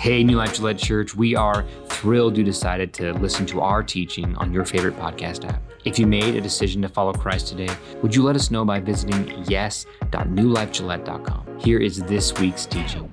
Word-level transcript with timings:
Hey, 0.00 0.24
New 0.24 0.38
Life 0.38 0.54
Gillette 0.54 0.78
Church, 0.78 1.14
we 1.14 1.36
are 1.36 1.66
thrilled 1.88 2.38
you 2.38 2.42
decided 2.42 2.94
to 2.94 3.12
listen 3.18 3.44
to 3.44 3.60
our 3.60 3.82
teaching 3.82 4.34
on 4.36 4.50
your 4.50 4.64
favorite 4.64 4.96
podcast 4.96 5.46
app. 5.46 5.60
If 5.84 5.98
you 5.98 6.06
made 6.06 6.36
a 6.36 6.40
decision 6.40 6.80
to 6.80 6.88
follow 6.88 7.12
Christ 7.12 7.48
today, 7.48 7.68
would 8.00 8.16
you 8.16 8.22
let 8.22 8.34
us 8.34 8.50
know 8.50 8.64
by 8.64 8.80
visiting 8.80 9.44
yes.newlifegillette.com? 9.46 11.58
Here 11.58 11.78
is 11.78 11.98
this 12.04 12.32
week's 12.40 12.64
teaching. 12.64 13.12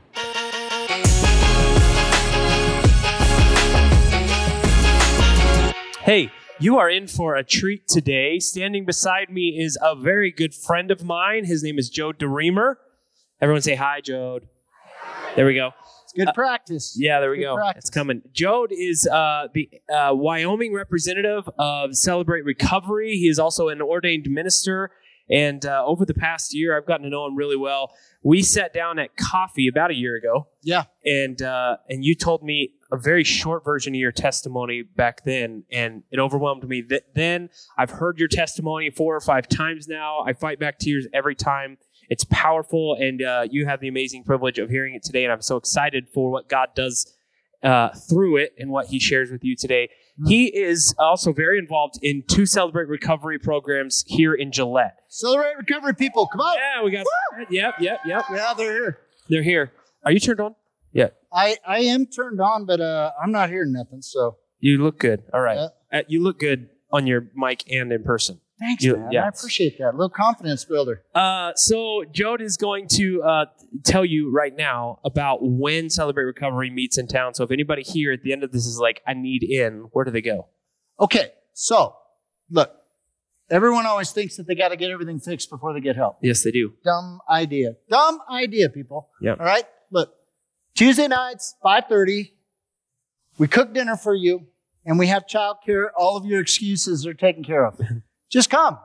Hey, 6.03 6.31
you 6.57 6.77
are 6.77 6.89
in 6.89 7.07
for 7.07 7.35
a 7.35 7.43
treat 7.43 7.89
today. 7.89 8.39
Standing 8.39 8.85
beside 8.85 9.29
me 9.29 9.59
is 9.59 9.77
a 9.81 9.93
very 9.93 10.31
good 10.31 10.55
friend 10.55 10.89
of 10.89 11.03
mine. 11.03 11.43
His 11.43 11.63
name 11.63 11.79
is 11.79 11.89
Joe 11.89 12.13
DeReamer. 12.13 12.75
Everyone 13.41 13.61
say 13.61 13.75
hi, 13.75 13.99
Jode. 13.99 14.43
There 15.35 15.45
we 15.45 15.53
go. 15.53 15.73
Good 16.17 16.33
practice. 16.33 16.95
Yeah, 16.99 17.19
there 17.19 17.31
we 17.31 17.37
Good 17.37 17.43
go. 17.45 17.55
practice. 17.55 17.85
It's 17.85 17.89
coming. 17.89 18.21
Jode 18.33 18.71
is 18.71 19.07
uh, 19.07 19.47
the 19.53 19.69
uh, 19.93 20.09
Wyoming 20.13 20.73
representative 20.73 21.49
of 21.57 21.95
Celebrate 21.95 22.43
Recovery. 22.45 23.11
He 23.17 23.27
is 23.29 23.39
also 23.39 23.69
an 23.69 23.81
ordained 23.81 24.27
minister. 24.29 24.91
And 25.29 25.65
uh, 25.65 25.83
over 25.85 26.05
the 26.05 26.13
past 26.13 26.55
year, 26.55 26.77
I've 26.77 26.85
gotten 26.85 27.03
to 27.03 27.09
know 27.09 27.25
him 27.25 27.35
really 27.35 27.57
well. 27.57 27.91
We 28.23 28.41
sat 28.41 28.73
down 28.73 28.97
at 28.97 29.17
coffee 29.17 29.67
about 29.67 29.91
a 29.91 29.93
year 29.93 30.15
ago, 30.15 30.47
Yeah. 30.63 30.83
and 31.03 31.41
uh, 31.41 31.77
and 31.89 32.03
you 32.03 32.15
told 32.15 32.43
me 32.43 32.71
a 32.93 32.97
very 32.97 33.25
short 33.25 33.65
version 33.65 33.93
of 33.93 33.99
your 33.99 34.13
testimony 34.13 34.83
back 34.83 35.25
then, 35.25 35.65
and 35.69 36.03
it 36.11 36.19
overwhelmed 36.19 36.65
me. 36.67 36.81
Th- 36.81 37.01
then 37.13 37.49
I've 37.77 37.89
heard 37.89 38.19
your 38.19 38.29
testimony 38.29 38.89
four 38.89 39.15
or 39.17 39.19
five 39.21 39.49
times 39.49 39.87
now. 39.89 40.19
I 40.25 40.31
fight 40.31 40.59
back 40.61 40.79
tears 40.79 41.07
every 41.13 41.35
time. 41.35 41.77
It's 42.09 42.25
powerful, 42.25 42.95
and 42.99 43.21
uh, 43.21 43.43
you 43.49 43.65
have 43.65 43.79
the 43.81 43.87
amazing 43.87 44.23
privilege 44.23 44.59
of 44.59 44.69
hearing 44.69 44.95
it 44.95 45.03
today. 45.03 45.23
And 45.23 45.33
I'm 45.33 45.41
so 45.41 45.57
excited 45.57 46.07
for 46.13 46.31
what 46.31 46.47
God 46.47 46.69
does 46.75 47.13
uh, 47.63 47.89
through 47.89 48.37
it 48.37 48.53
and 48.57 48.69
what 48.69 48.87
He 48.87 48.99
shares 48.99 49.31
with 49.31 49.43
you 49.43 49.55
today. 49.55 49.89
He 50.25 50.47
is 50.47 50.95
also 50.97 51.31
very 51.31 51.59
involved 51.59 51.99
in 52.01 52.23
two 52.27 52.45
Celebrate 52.47 52.87
Recovery 52.87 53.37
programs 53.37 54.03
here 54.07 54.33
in 54.33 54.51
Gillette. 54.51 54.97
Celebrate 55.09 55.57
recovery, 55.57 55.93
people. 55.93 56.27
Come 56.27 56.41
on. 56.41 56.57
Yeah, 56.57 56.83
we 56.83 56.91
got. 56.91 57.05
Yep, 57.51 57.75
yep, 57.79 57.99
yep. 58.05 58.23
Yeah, 58.31 58.53
they're 58.57 58.71
here. 58.73 58.97
They're 59.29 59.43
here. 59.43 59.71
Are 60.03 60.11
you 60.11 60.19
turned 60.19 60.39
on? 60.39 60.55
Yeah. 60.91 61.09
I, 61.31 61.57
I 61.67 61.79
am 61.81 62.07
turned 62.07 62.41
on, 62.41 62.65
but 62.65 62.81
uh, 62.81 63.11
I'm 63.21 63.31
not 63.31 63.49
hearing 63.49 63.73
nothing. 63.73 64.01
So 64.01 64.37
You 64.59 64.81
look 64.83 64.97
good. 64.99 65.23
All 65.33 65.41
right. 65.41 65.69
Yeah. 65.91 65.99
Uh, 65.99 66.03
you 66.07 66.23
look 66.23 66.39
good 66.39 66.69
on 66.91 67.05
your 67.05 67.27
mic 67.35 67.63
and 67.71 67.91
in 67.91 68.03
person. 68.03 68.39
Thanks, 68.59 68.83
You- 68.83 68.97
man. 68.97 69.09
yeah. 69.11 69.25
I 69.25 69.27
appreciate 69.29 69.77
that. 69.79 69.89
A 69.89 69.97
little 69.97 70.09
confidence 70.09 70.65
builder. 70.65 71.03
Uh, 71.13 71.51
so 71.55 72.03
Jode 72.11 72.41
is 72.41 72.57
going 72.57 72.87
to 72.89 73.21
uh, 73.23 73.45
tell 73.83 74.05
you 74.05 74.31
right 74.31 74.55
now 74.55 74.99
about 75.05 75.39
when 75.41 75.89
Celebrate 75.89 76.25
Recovery 76.25 76.69
meets 76.69 76.97
in 76.97 77.07
town. 77.07 77.33
So 77.33 77.43
if 77.43 77.51
anybody 77.51 77.83
here 77.83 78.11
at 78.11 78.21
the 78.23 78.31
end 78.33 78.43
of 78.43 78.51
this 78.51 78.65
is 78.65 78.79
like, 78.79 79.01
I 79.07 79.13
need 79.13 79.43
in, 79.43 79.87
where 79.91 80.05
do 80.05 80.11
they 80.11 80.21
go? 80.21 80.47
Okay. 80.99 81.31
So, 81.53 81.95
look, 82.49 82.71
everyone 83.49 83.85
always 83.85 84.11
thinks 84.11 84.37
that 84.37 84.47
they 84.47 84.55
got 84.55 84.69
to 84.69 84.75
get 84.77 84.91
everything 84.91 85.19
fixed 85.19 85.49
before 85.49 85.73
they 85.73 85.79
get 85.81 85.95
help. 85.95 86.17
Yes, 86.21 86.43
they 86.43 86.51
do. 86.51 86.73
Dumb 86.83 87.19
idea. 87.29 87.71
Dumb 87.89 88.19
idea, 88.31 88.69
people. 88.69 89.09
Yep. 89.21 89.39
All 89.39 89.45
right. 89.45 89.63
Look, 89.91 90.13
Tuesday 90.75 91.07
nights, 91.07 91.55
5:30. 91.65 92.31
We 93.39 93.47
cook 93.47 93.73
dinner 93.73 93.95
for 93.95 94.15
you, 94.15 94.47
and 94.85 94.97
we 94.99 95.07
have 95.07 95.25
childcare. 95.27 95.87
All 95.95 96.17
of 96.17 96.25
your 96.25 96.39
excuses 96.41 97.05
are 97.07 97.13
taken 97.13 97.43
care 97.43 97.65
of. 97.65 97.79
Just 98.29 98.49
come. 98.49 98.77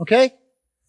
Okay? 0.00 0.34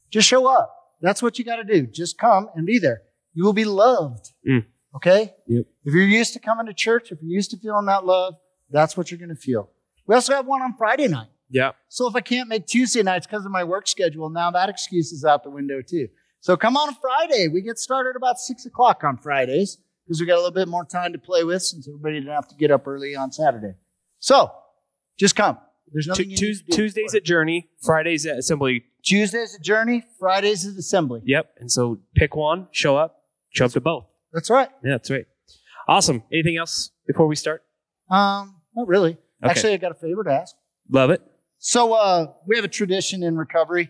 Just 0.10 0.28
show 0.28 0.48
up. 0.48 0.74
That's 1.02 1.22
what 1.22 1.38
you 1.38 1.46
got 1.46 1.58
to 1.58 1.64
do. 1.64 1.88
Just 1.88 2.18
come 2.18 2.50
and 2.56 2.66
be 2.66 2.80
there. 2.80 3.02
You 3.34 3.44
will 3.44 3.54
be 3.54 3.66
loved. 3.66 4.32
Mm. 4.48 4.66
Okay? 4.96 5.34
Yep. 5.48 5.66
If 5.86 5.94
you're 5.94 6.04
used 6.04 6.34
to 6.34 6.40
coming 6.40 6.66
to 6.66 6.74
church, 6.74 7.12
if 7.12 7.20
you're 7.22 7.32
used 7.32 7.52
to 7.52 7.58
feeling 7.58 7.86
that 7.86 8.06
love, 8.06 8.36
that's 8.70 8.98
what 8.98 9.12
you're 9.12 9.20
going 9.20 9.30
to 9.30 9.36
feel. 9.36 9.70
We 10.08 10.16
also 10.16 10.34
have 10.34 10.46
one 10.46 10.62
on 10.62 10.76
Friday 10.78 11.08
night. 11.08 11.28
Yeah. 11.50 11.72
So 11.88 12.08
if 12.08 12.16
I 12.16 12.22
can't 12.22 12.50
make 12.50 12.66
Tuesday 12.66 13.04
nights 13.04 13.28
because 13.28 13.46
of 13.46 13.52
my 13.52 13.64
work 13.64 13.88
schedule, 13.88 14.30
now 14.30 14.52
that 14.52 14.70
excuse 14.70 15.12
is 15.12 15.24
out 15.24 15.44
the 15.44 15.50
window 15.50 15.82
too. 15.82 16.10
So 16.40 16.58
come 16.58 16.78
on 16.78 16.96
Friday. 16.96 17.48
We 17.48 17.62
get 17.62 17.78
started 17.78 18.16
about 18.16 18.38
six 18.38 18.66
o'clock 18.66 19.04
on 19.04 19.18
Fridays 19.18 19.78
because 20.06 20.20
we 20.20 20.26
got 20.26 20.36
a 20.36 20.42
little 20.42 20.52
bit 20.52 20.68
more 20.68 20.86
time 20.86 21.14
to 21.14 21.20
play 21.20 21.44
with 21.44 21.62
since 21.62 21.88
everybody 21.88 22.16
didn't 22.16 22.34
have 22.34 22.48
to 22.50 22.56
get 22.56 22.72
up 22.72 22.88
early 22.88 23.16
on 23.16 23.32
Saturday. 23.32 23.76
So 24.20 24.52
just 25.18 25.36
come. 25.36 25.58
There's 25.92 26.08
nothing 26.08 26.30
you 26.30 26.38
Tues- 26.38 26.62
need 26.62 26.66
to 26.66 26.72
do 26.72 26.84
Tuesdays 26.84 27.16
at 27.16 27.24
Journey, 27.24 27.70
Fridays 27.82 28.26
at 28.26 28.38
Assembly. 28.38 28.84
Tuesdays 29.04 29.56
at 29.56 29.62
Journey, 29.62 30.04
Fridays 30.20 30.66
at 30.68 30.76
Assembly. 30.76 31.22
Yep. 31.26 31.50
And 31.60 31.72
so 31.72 32.00
pick 32.16 32.36
one, 32.36 32.68
show 32.72 32.98
up, 32.98 33.24
show 33.50 33.66
up 33.66 33.72
to 33.72 33.82
both. 33.82 34.06
That's 34.34 34.50
right. 34.50 34.70
Yeah, 34.84 34.92
that's 34.92 35.10
right. 35.10 35.26
Awesome. 35.88 36.24
Anything 36.32 36.58
else 36.58 36.92
before 37.08 37.28
we 37.28 37.36
start? 37.36 37.64
Um, 38.10 38.56
not 38.76 38.88
really. 38.88 39.12
Okay. 39.12 39.50
Actually, 39.50 39.74
I 39.74 39.78
got 39.78 39.92
a 39.92 39.96
favor 39.96 40.24
to 40.24 40.32
ask. 40.32 40.56
Love 40.90 41.10
it. 41.12 41.22
So 41.60 41.94
uh, 41.94 42.34
we 42.46 42.56
have 42.56 42.66
a 42.66 42.70
tradition 42.70 43.24
in 43.24 43.38
recovery. 43.38 43.90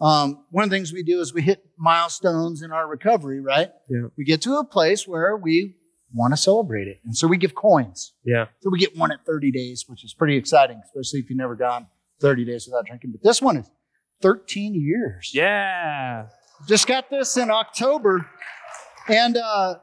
Um, 0.00 0.44
one 0.50 0.64
of 0.64 0.70
the 0.70 0.76
things 0.76 0.92
we 0.92 1.02
do 1.02 1.20
is 1.20 1.32
we 1.32 1.42
hit 1.42 1.64
milestones 1.78 2.62
in 2.62 2.72
our 2.72 2.88
recovery, 2.88 3.40
right? 3.40 3.70
Yeah. 3.88 4.08
We 4.16 4.24
get 4.24 4.42
to 4.42 4.56
a 4.56 4.64
place 4.64 5.06
where 5.06 5.36
we 5.36 5.76
want 6.14 6.32
to 6.32 6.36
celebrate 6.36 6.86
it. 6.86 7.00
And 7.04 7.16
so 7.16 7.26
we 7.26 7.36
give 7.36 7.54
coins. 7.54 8.14
Yeah. 8.24 8.46
So 8.60 8.70
we 8.70 8.78
get 8.78 8.96
one 8.96 9.12
at 9.12 9.26
30 9.26 9.50
days, 9.50 9.84
which 9.88 10.04
is 10.04 10.14
pretty 10.14 10.36
exciting, 10.36 10.80
especially 10.84 11.20
if 11.20 11.28
you've 11.28 11.38
never 11.38 11.56
gone 11.56 11.86
30 12.20 12.44
days 12.44 12.66
without 12.66 12.86
drinking. 12.86 13.12
But 13.12 13.22
this 13.22 13.42
one 13.42 13.56
is 13.56 13.70
13 14.22 14.74
years. 14.74 15.32
Yeah. 15.34 16.26
Just 16.68 16.86
got 16.86 17.10
this 17.10 17.36
in 17.36 17.50
October. 17.50 18.26
And 19.08 19.36
uh, 19.36 19.76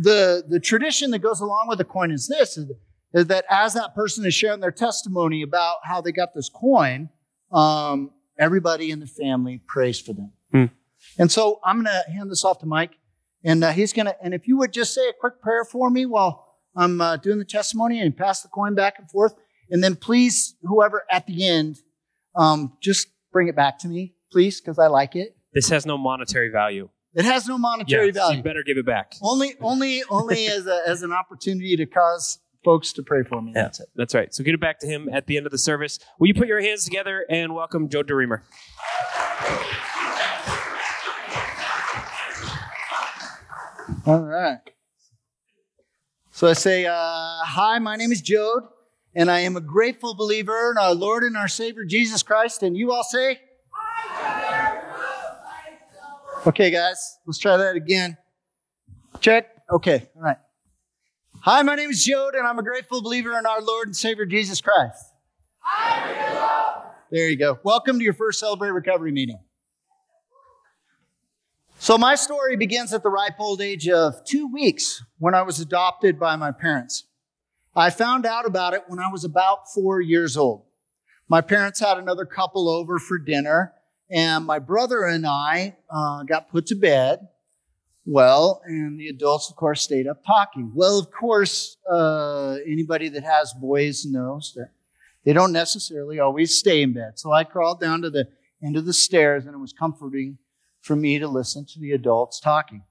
the, 0.00 0.44
the 0.46 0.60
tradition 0.60 1.10
that 1.12 1.20
goes 1.20 1.40
along 1.40 1.66
with 1.68 1.78
the 1.78 1.84
coin 1.84 2.10
is 2.10 2.28
this 2.28 2.56
is, 2.56 2.70
is 3.14 3.26
that 3.26 3.44
as 3.50 3.74
that 3.74 3.94
person 3.94 4.24
is 4.24 4.34
sharing 4.34 4.60
their 4.60 4.70
testimony 4.70 5.42
about 5.42 5.78
how 5.82 6.00
they 6.00 6.12
got 6.12 6.34
this 6.34 6.48
coin, 6.48 7.08
um, 7.52 8.10
everybody 8.38 8.90
in 8.90 9.00
the 9.00 9.06
family 9.06 9.62
prays 9.66 9.98
for 9.98 10.12
them. 10.12 10.32
Hmm. 10.52 10.64
And 11.18 11.32
so 11.32 11.58
I'm 11.64 11.82
going 11.82 11.86
to 11.86 12.12
hand 12.12 12.30
this 12.30 12.44
off 12.44 12.58
to 12.60 12.66
Mike. 12.66 12.92
And 13.44 13.64
uh, 13.64 13.72
he's 13.72 13.92
going 13.92 14.06
to, 14.06 14.14
and 14.22 14.34
if 14.34 14.46
you 14.46 14.58
would 14.58 14.72
just 14.72 14.94
say 14.94 15.08
a 15.08 15.12
quick 15.12 15.40
prayer 15.40 15.64
for 15.64 15.90
me 15.90 16.06
while 16.06 16.46
I'm 16.76 17.00
uh, 17.00 17.16
doing 17.16 17.38
the 17.38 17.44
testimony 17.44 18.00
and 18.00 18.16
pass 18.16 18.42
the 18.42 18.48
coin 18.48 18.74
back 18.74 18.98
and 18.98 19.10
forth. 19.10 19.34
And 19.70 19.82
then 19.82 19.96
please, 19.96 20.56
whoever 20.62 21.04
at 21.10 21.26
the 21.26 21.46
end, 21.46 21.78
um, 22.36 22.76
just 22.82 23.08
bring 23.32 23.48
it 23.48 23.56
back 23.56 23.78
to 23.80 23.88
me, 23.88 24.14
please, 24.32 24.60
because 24.60 24.78
I 24.78 24.88
like 24.88 25.16
it. 25.16 25.36
This 25.52 25.68
has 25.70 25.86
no 25.86 25.96
monetary 25.96 26.50
value. 26.50 26.88
It 27.14 27.24
has 27.24 27.48
no 27.48 27.58
monetary 27.58 28.06
Yeah, 28.06 28.12
value. 28.12 28.36
You 28.38 28.42
better 28.42 28.62
give 28.64 28.78
it 28.78 28.86
back. 28.86 29.14
Only, 29.20 29.54
only, 29.60 30.02
only 30.10 30.46
as 30.48 30.66
a, 30.66 30.82
as 30.86 31.02
an 31.02 31.12
opportunity 31.12 31.76
to 31.76 31.86
cause 31.86 32.38
folks 32.64 32.92
to 32.92 33.02
pray 33.02 33.22
for 33.22 33.40
me. 33.40 33.52
Yeah. 33.54 33.62
That's 33.62 33.80
it. 33.80 33.88
That's 33.96 34.14
right. 34.14 34.32
So 34.34 34.44
get 34.44 34.54
it 34.54 34.60
back 34.60 34.78
to 34.80 34.86
him 34.86 35.08
at 35.12 35.26
the 35.26 35.36
end 35.36 35.46
of 35.46 35.52
the 35.52 35.58
service. 35.58 35.98
Will 36.18 36.28
you 36.28 36.34
put 36.34 36.46
your 36.46 36.60
hands 36.60 36.84
together 36.84 37.24
and 37.28 37.54
welcome 37.54 37.88
Joe 37.88 38.02
DeReamer? 38.02 38.42
All 44.06 44.20
right. 44.20 44.58
So 46.30 46.48
I 46.48 46.54
say, 46.54 46.86
uh, 46.86 46.94
hi, 46.94 47.78
my 47.80 47.96
name 47.96 48.12
is 48.12 48.22
Jode, 48.22 48.66
and 49.14 49.30
I 49.30 49.40
am 49.40 49.56
a 49.56 49.60
grateful 49.60 50.14
believer 50.14 50.70
in 50.70 50.78
our 50.78 50.94
Lord 50.94 51.22
and 51.22 51.36
our 51.36 51.48
Savior 51.48 51.84
Jesus 51.84 52.22
Christ. 52.22 52.62
And 52.62 52.76
you 52.76 52.92
all 52.92 53.02
say, 53.02 53.40
I 53.74 54.80
love. 56.36 56.46
Okay, 56.46 56.70
guys, 56.70 57.18
let's 57.26 57.38
try 57.38 57.58
that 57.58 57.76
again. 57.76 58.16
Check. 59.20 59.48
Okay, 59.70 60.08
all 60.16 60.22
right. 60.22 60.38
Hi, 61.42 61.60
my 61.62 61.74
name 61.74 61.90
is 61.90 62.08
Jode, 62.08 62.38
and 62.38 62.46
I'm 62.46 62.58
a 62.58 62.62
grateful 62.62 63.02
believer 63.02 63.38
in 63.38 63.44
our 63.44 63.60
Lord 63.60 63.88
and 63.88 63.96
Savior 63.96 64.24
Jesus 64.24 64.62
Christ. 64.62 65.04
There 67.10 67.28
you 67.28 67.36
go. 67.36 67.58
Welcome 67.64 67.98
to 67.98 68.04
your 68.04 68.14
first 68.14 68.40
Celebrate 68.40 68.70
Recovery 68.70 69.12
meeting. 69.12 69.40
So, 71.82 71.96
my 71.96 72.14
story 72.14 72.56
begins 72.56 72.92
at 72.92 73.02
the 73.02 73.08
ripe 73.08 73.40
old 73.40 73.62
age 73.62 73.88
of 73.88 74.22
two 74.26 74.52
weeks 74.52 75.02
when 75.16 75.34
I 75.34 75.40
was 75.40 75.60
adopted 75.60 76.20
by 76.20 76.36
my 76.36 76.52
parents. 76.52 77.04
I 77.74 77.88
found 77.88 78.26
out 78.26 78.44
about 78.44 78.74
it 78.74 78.82
when 78.88 78.98
I 78.98 79.10
was 79.10 79.24
about 79.24 79.72
four 79.72 79.98
years 79.98 80.36
old. 80.36 80.66
My 81.26 81.40
parents 81.40 81.80
had 81.80 81.96
another 81.96 82.26
couple 82.26 82.68
over 82.68 82.98
for 82.98 83.16
dinner, 83.16 83.72
and 84.10 84.44
my 84.44 84.58
brother 84.58 85.04
and 85.04 85.26
I 85.26 85.78
uh, 85.88 86.24
got 86.24 86.50
put 86.50 86.66
to 86.66 86.74
bed. 86.74 87.28
Well, 88.04 88.60
and 88.66 89.00
the 89.00 89.08
adults, 89.08 89.48
of 89.48 89.56
course, 89.56 89.80
stayed 89.80 90.06
up 90.06 90.22
talking. 90.22 90.72
Well, 90.74 90.98
of 90.98 91.10
course, 91.10 91.78
uh, 91.90 92.56
anybody 92.66 93.08
that 93.08 93.24
has 93.24 93.54
boys 93.54 94.04
knows 94.04 94.52
that 94.54 94.68
they 95.24 95.32
don't 95.32 95.52
necessarily 95.52 96.20
always 96.20 96.54
stay 96.54 96.82
in 96.82 96.92
bed. 96.92 97.18
So 97.18 97.32
I 97.32 97.44
crawled 97.44 97.80
down 97.80 98.02
to 98.02 98.10
the 98.10 98.28
end 98.62 98.76
of 98.76 98.84
the 98.84 98.92
stairs, 98.92 99.46
and 99.46 99.54
it 99.54 99.58
was 99.58 99.72
comforting 99.72 100.36
for 100.80 100.96
me 100.96 101.18
to 101.18 101.28
listen 101.28 101.64
to 101.66 101.78
the 101.78 101.92
adults 101.92 102.40
talking. 102.40 102.82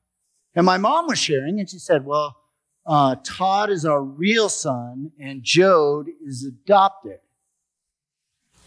And 0.55 0.65
my 0.65 0.77
mom 0.77 1.07
was 1.07 1.19
sharing, 1.19 1.59
and 1.59 1.69
she 1.69 1.79
said, 1.79 2.05
Well, 2.05 2.37
uh, 2.85 3.15
Todd 3.23 3.69
is 3.69 3.85
our 3.85 4.01
real 4.01 4.49
son, 4.49 5.11
and 5.19 5.43
Jode 5.43 6.07
is 6.25 6.43
adopted. 6.43 7.19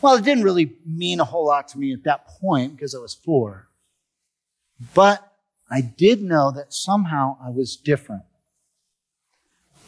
Well, 0.00 0.16
it 0.16 0.24
didn't 0.24 0.44
really 0.44 0.76
mean 0.84 1.20
a 1.20 1.24
whole 1.24 1.46
lot 1.46 1.68
to 1.68 1.78
me 1.78 1.92
at 1.92 2.04
that 2.04 2.26
point 2.26 2.76
because 2.76 2.94
I 2.94 2.98
was 2.98 3.14
four. 3.14 3.68
But 4.94 5.32
I 5.70 5.80
did 5.80 6.22
know 6.22 6.50
that 6.50 6.72
somehow 6.72 7.36
I 7.44 7.50
was 7.50 7.76
different. 7.76 8.24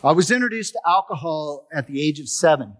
I 0.02 0.12
was 0.12 0.30
introduced 0.30 0.74
to 0.74 0.80
alcohol 0.86 1.66
at 1.72 1.86
the 1.86 2.00
age 2.00 2.20
of 2.20 2.28
seven. 2.28 2.76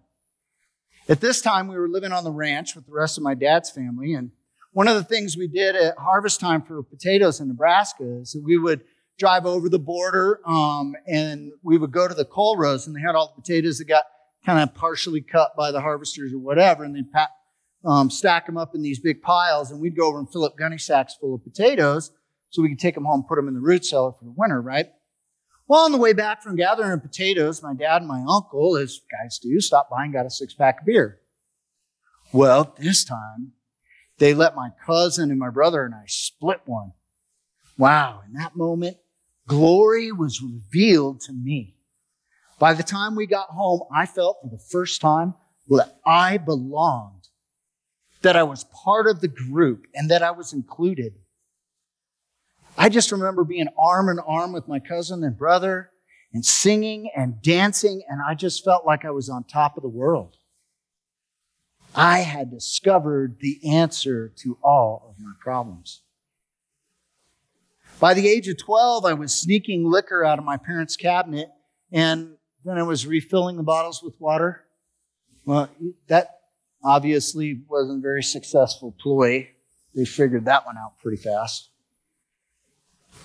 At 1.08 1.20
this 1.20 1.40
time, 1.40 1.68
we 1.68 1.76
were 1.76 1.88
living 1.88 2.12
on 2.12 2.24
the 2.24 2.30
ranch 2.30 2.74
with 2.74 2.86
the 2.86 2.92
rest 2.92 3.16
of 3.16 3.24
my 3.24 3.34
dad's 3.34 3.70
family. 3.70 4.14
And 4.14 4.30
one 4.74 4.88
of 4.88 4.96
the 4.96 5.04
things 5.04 5.36
we 5.36 5.46
did 5.46 5.76
at 5.76 5.96
harvest 5.96 6.40
time 6.40 6.60
for 6.60 6.82
potatoes 6.82 7.40
in 7.40 7.46
Nebraska 7.46 8.04
is 8.20 8.32
that 8.32 8.42
we 8.44 8.58
would 8.58 8.82
drive 9.18 9.46
over 9.46 9.68
the 9.68 9.78
border 9.78 10.40
um, 10.44 10.96
and 11.06 11.52
we 11.62 11.78
would 11.78 11.92
go 11.92 12.08
to 12.08 12.14
the 12.14 12.24
coal 12.24 12.56
rows 12.56 12.86
and 12.86 12.94
they 12.94 13.00
had 13.00 13.14
all 13.14 13.32
the 13.34 13.40
potatoes 13.40 13.78
that 13.78 13.86
got 13.86 14.04
kind 14.44 14.60
of 14.60 14.74
partially 14.74 15.20
cut 15.20 15.52
by 15.56 15.70
the 15.70 15.80
harvesters 15.80 16.32
or 16.32 16.40
whatever. 16.40 16.82
And 16.82 16.96
they'd 16.96 17.10
pack, 17.12 17.30
um, 17.84 18.10
stack 18.10 18.46
them 18.46 18.56
up 18.56 18.74
in 18.74 18.82
these 18.82 18.98
big 18.98 19.22
piles 19.22 19.70
and 19.70 19.80
we'd 19.80 19.96
go 19.96 20.08
over 20.08 20.18
and 20.18 20.30
fill 20.30 20.44
up 20.44 20.58
gunny 20.58 20.78
sacks 20.78 21.14
full 21.20 21.36
of 21.36 21.44
potatoes 21.44 22.10
so 22.50 22.60
we 22.60 22.68
could 22.68 22.80
take 22.80 22.96
them 22.96 23.04
home 23.04 23.20
and 23.20 23.28
put 23.28 23.36
them 23.36 23.46
in 23.46 23.54
the 23.54 23.60
root 23.60 23.84
cellar 23.84 24.12
for 24.12 24.24
the 24.24 24.34
winter, 24.36 24.60
right? 24.60 24.86
Well, 25.68 25.84
on 25.84 25.92
the 25.92 25.98
way 25.98 26.14
back 26.14 26.42
from 26.42 26.56
gathering 26.56 26.98
potatoes, 26.98 27.62
my 27.62 27.74
dad 27.74 28.02
and 28.02 28.08
my 28.08 28.24
uncle, 28.28 28.76
as 28.76 29.00
guys 29.22 29.38
do, 29.38 29.60
stopped 29.60 29.90
by 29.90 30.02
and 30.02 30.12
got 30.12 30.26
a 30.26 30.30
six 30.30 30.52
pack 30.52 30.80
of 30.80 30.86
beer. 30.86 31.20
Well, 32.32 32.74
this 32.76 33.04
time, 33.04 33.52
they 34.18 34.34
let 34.34 34.54
my 34.54 34.70
cousin 34.86 35.30
and 35.30 35.38
my 35.38 35.50
brother 35.50 35.84
and 35.84 35.94
I 35.94 36.04
split 36.06 36.60
one. 36.64 36.92
Wow, 37.76 38.22
in 38.26 38.34
that 38.34 38.56
moment, 38.56 38.96
glory 39.48 40.12
was 40.12 40.40
revealed 40.40 41.20
to 41.22 41.32
me. 41.32 41.76
By 42.58 42.74
the 42.74 42.84
time 42.84 43.16
we 43.16 43.26
got 43.26 43.48
home, 43.48 43.82
I 43.94 44.06
felt 44.06 44.38
for 44.40 44.48
the 44.48 44.62
first 44.70 45.00
time 45.00 45.34
that 45.68 45.98
I 46.06 46.38
belonged, 46.38 47.28
that 48.22 48.36
I 48.36 48.44
was 48.44 48.64
part 48.84 49.06
of 49.06 49.20
the 49.20 49.28
group, 49.28 49.86
and 49.94 50.10
that 50.10 50.22
I 50.22 50.30
was 50.30 50.52
included. 50.52 51.14
I 52.78 52.88
just 52.88 53.12
remember 53.12 53.44
being 53.44 53.68
arm 53.78 54.08
in 54.08 54.18
arm 54.20 54.52
with 54.52 54.68
my 54.68 54.78
cousin 54.78 55.24
and 55.24 55.36
brother 55.36 55.90
and 56.32 56.44
singing 56.44 57.10
and 57.16 57.40
dancing, 57.42 58.02
and 58.08 58.20
I 58.26 58.34
just 58.34 58.64
felt 58.64 58.86
like 58.86 59.04
I 59.04 59.10
was 59.10 59.28
on 59.28 59.44
top 59.44 59.76
of 59.76 59.82
the 59.82 59.88
world. 59.88 60.36
I 61.94 62.20
had 62.20 62.50
discovered 62.50 63.38
the 63.40 63.60
answer 63.70 64.32
to 64.38 64.58
all 64.62 65.06
of 65.08 65.22
my 65.22 65.32
problems. 65.38 66.02
By 68.00 68.14
the 68.14 68.28
age 68.28 68.48
of 68.48 68.58
12, 68.58 69.04
I 69.04 69.14
was 69.14 69.34
sneaking 69.34 69.88
liquor 69.88 70.24
out 70.24 70.38
of 70.38 70.44
my 70.44 70.56
parents' 70.56 70.96
cabinet, 70.96 71.48
and 71.92 72.36
then 72.64 72.78
I 72.78 72.82
was 72.82 73.06
refilling 73.06 73.56
the 73.56 73.62
bottles 73.62 74.02
with 74.02 74.20
water. 74.20 74.64
Well, 75.44 75.68
that 76.08 76.40
obviously 76.82 77.62
wasn't 77.68 77.98
a 77.98 78.02
very 78.02 78.22
successful 78.22 78.94
ploy. 79.00 79.48
They 79.94 80.04
figured 80.04 80.46
that 80.46 80.66
one 80.66 80.76
out 80.76 80.98
pretty 81.00 81.22
fast. 81.22 81.70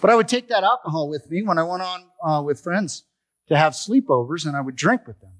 But 0.01 0.11
I 0.11 0.15
would 0.15 0.27
take 0.27 0.49
that 0.49 0.63
alcohol 0.63 1.09
with 1.09 1.29
me 1.31 1.41
when 1.41 1.57
I 1.57 1.63
went 1.63 1.81
on 1.81 2.03
uh, 2.23 2.41
with 2.43 2.61
friends 2.61 3.03
to 3.47 3.57
have 3.57 3.73
sleepovers 3.73 4.45
and 4.45 4.55
I 4.55 4.61
would 4.61 4.75
drink 4.75 5.07
with 5.07 5.19
them. 5.19 5.31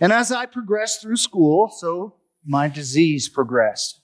And 0.00 0.12
as 0.12 0.32
I 0.32 0.46
progressed 0.46 1.02
through 1.02 1.16
school, 1.16 1.68
so 1.68 2.16
my 2.44 2.68
disease 2.68 3.28
progressed. 3.28 4.00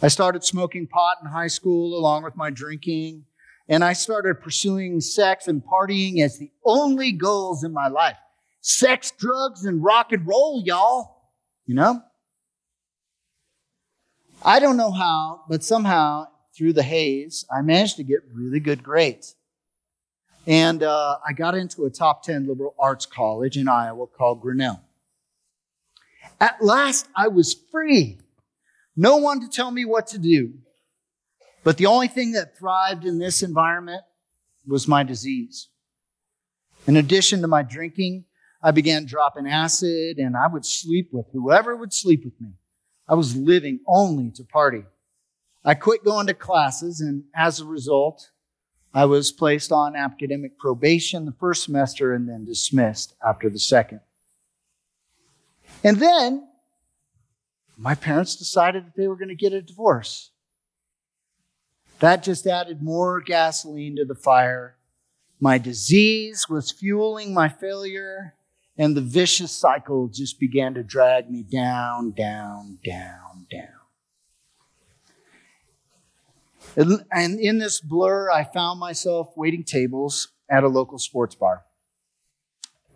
I 0.00 0.08
started 0.08 0.44
smoking 0.44 0.86
pot 0.86 1.16
in 1.22 1.28
high 1.28 1.48
school 1.48 1.98
along 1.98 2.22
with 2.22 2.36
my 2.36 2.50
drinking, 2.50 3.24
and 3.68 3.82
I 3.82 3.94
started 3.94 4.40
pursuing 4.40 5.00
sex 5.00 5.48
and 5.48 5.62
partying 5.62 6.22
as 6.22 6.38
the 6.38 6.52
only 6.64 7.10
goals 7.10 7.64
in 7.64 7.72
my 7.72 7.88
life. 7.88 8.16
Sex, 8.60 9.12
drugs, 9.18 9.64
and 9.64 9.82
rock 9.82 10.12
and 10.12 10.26
roll, 10.26 10.62
y'all. 10.64 11.16
You 11.66 11.74
know? 11.74 12.02
I 14.44 14.60
don't 14.60 14.76
know 14.76 14.92
how, 14.92 15.42
but 15.48 15.64
somehow 15.64 16.28
through 16.56 16.74
the 16.74 16.84
haze, 16.84 17.44
I 17.50 17.62
managed 17.62 17.96
to 17.96 18.04
get 18.04 18.20
really 18.32 18.60
good 18.60 18.84
grades. 18.84 19.34
And 20.46 20.82
uh, 20.82 21.18
I 21.26 21.32
got 21.32 21.56
into 21.56 21.84
a 21.84 21.90
top 21.90 22.22
10 22.22 22.46
liberal 22.46 22.74
arts 22.78 23.04
college 23.04 23.56
in 23.56 23.68
Iowa 23.68 24.06
called 24.06 24.40
Grinnell. 24.40 24.80
At 26.40 26.62
last, 26.62 27.08
I 27.16 27.28
was 27.28 27.54
free. 27.72 28.18
No 28.96 29.16
one 29.16 29.40
to 29.40 29.48
tell 29.48 29.70
me 29.70 29.84
what 29.84 30.08
to 30.08 30.18
do. 30.18 30.54
But 31.64 31.76
the 31.76 31.86
only 31.86 32.08
thing 32.08 32.32
that 32.32 32.56
thrived 32.56 33.04
in 33.04 33.18
this 33.18 33.42
environment 33.42 34.02
was 34.66 34.88
my 34.88 35.02
disease. 35.02 35.68
In 36.86 36.96
addition 36.96 37.42
to 37.42 37.48
my 37.48 37.62
drinking, 37.62 38.24
I 38.62 38.70
began 38.70 39.04
dropping 39.04 39.46
acid 39.46 40.18
and 40.18 40.36
I 40.36 40.46
would 40.46 40.64
sleep 40.64 41.10
with 41.12 41.26
whoever 41.32 41.76
would 41.76 41.92
sleep 41.92 42.24
with 42.24 42.40
me. 42.40 42.52
I 43.08 43.14
was 43.14 43.36
living 43.36 43.80
only 43.86 44.30
to 44.32 44.44
party. 44.44 44.84
I 45.64 45.74
quit 45.74 46.04
going 46.04 46.26
to 46.28 46.34
classes, 46.34 47.00
and 47.00 47.24
as 47.34 47.60
a 47.60 47.66
result, 47.66 48.30
I 48.94 49.04
was 49.06 49.32
placed 49.32 49.72
on 49.72 49.96
academic 49.96 50.58
probation 50.58 51.24
the 51.24 51.32
first 51.32 51.64
semester 51.64 52.14
and 52.14 52.28
then 52.28 52.44
dismissed 52.44 53.14
after 53.26 53.50
the 53.50 53.58
second. 53.58 54.00
And 55.84 55.98
then 55.98 56.48
my 57.76 57.94
parents 57.94 58.34
decided 58.36 58.86
that 58.86 58.96
they 58.96 59.06
were 59.06 59.16
going 59.16 59.28
to 59.28 59.34
get 59.34 59.52
a 59.52 59.62
divorce. 59.62 60.30
That 62.00 62.22
just 62.22 62.46
added 62.46 62.82
more 62.82 63.20
gasoline 63.20 63.96
to 63.96 64.04
the 64.04 64.14
fire. 64.14 64.76
My 65.40 65.58
disease 65.58 66.46
was 66.48 66.72
fueling 66.72 67.32
my 67.32 67.48
failure, 67.48 68.34
and 68.76 68.96
the 68.96 69.00
vicious 69.00 69.52
cycle 69.52 70.08
just 70.08 70.40
began 70.40 70.74
to 70.74 70.82
drag 70.82 71.30
me 71.30 71.42
down, 71.44 72.10
down, 72.12 72.78
down, 72.84 73.46
down. 73.50 73.68
And 77.10 77.40
in 77.40 77.58
this 77.58 77.80
blur, 77.80 78.30
I 78.30 78.44
found 78.44 78.78
myself 78.78 79.32
waiting 79.36 79.64
tables 79.64 80.28
at 80.50 80.64
a 80.64 80.68
local 80.68 80.98
sports 80.98 81.34
bar. 81.34 81.64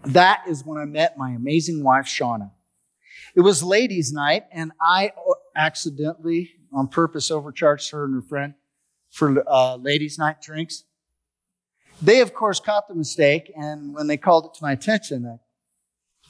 That 0.04 0.42
is 0.48 0.64
when 0.64 0.78
I 0.78 0.84
met 0.84 1.16
my 1.16 1.30
amazing 1.30 1.82
wife, 1.82 2.06
Shauna. 2.06 2.50
It 3.34 3.40
was 3.40 3.62
ladies' 3.62 4.12
night, 4.12 4.44
and 4.52 4.72
I 4.80 5.12
accidentally, 5.56 6.50
on 6.72 6.88
purpose, 6.88 7.30
overcharged 7.30 7.90
her 7.92 8.04
and 8.04 8.14
her 8.14 8.22
friend 8.22 8.54
for 9.10 9.42
uh, 9.48 9.76
ladies' 9.76 10.18
night 10.18 10.42
drinks. 10.42 10.84
They, 12.00 12.20
of 12.20 12.34
course, 12.34 12.60
caught 12.60 12.88
the 12.88 12.94
mistake, 12.94 13.52
and 13.56 13.94
when 13.94 14.06
they 14.06 14.16
called 14.16 14.46
it 14.46 14.54
to 14.58 14.62
my 14.62 14.72
attention, 14.72 15.26
I, 15.26 15.38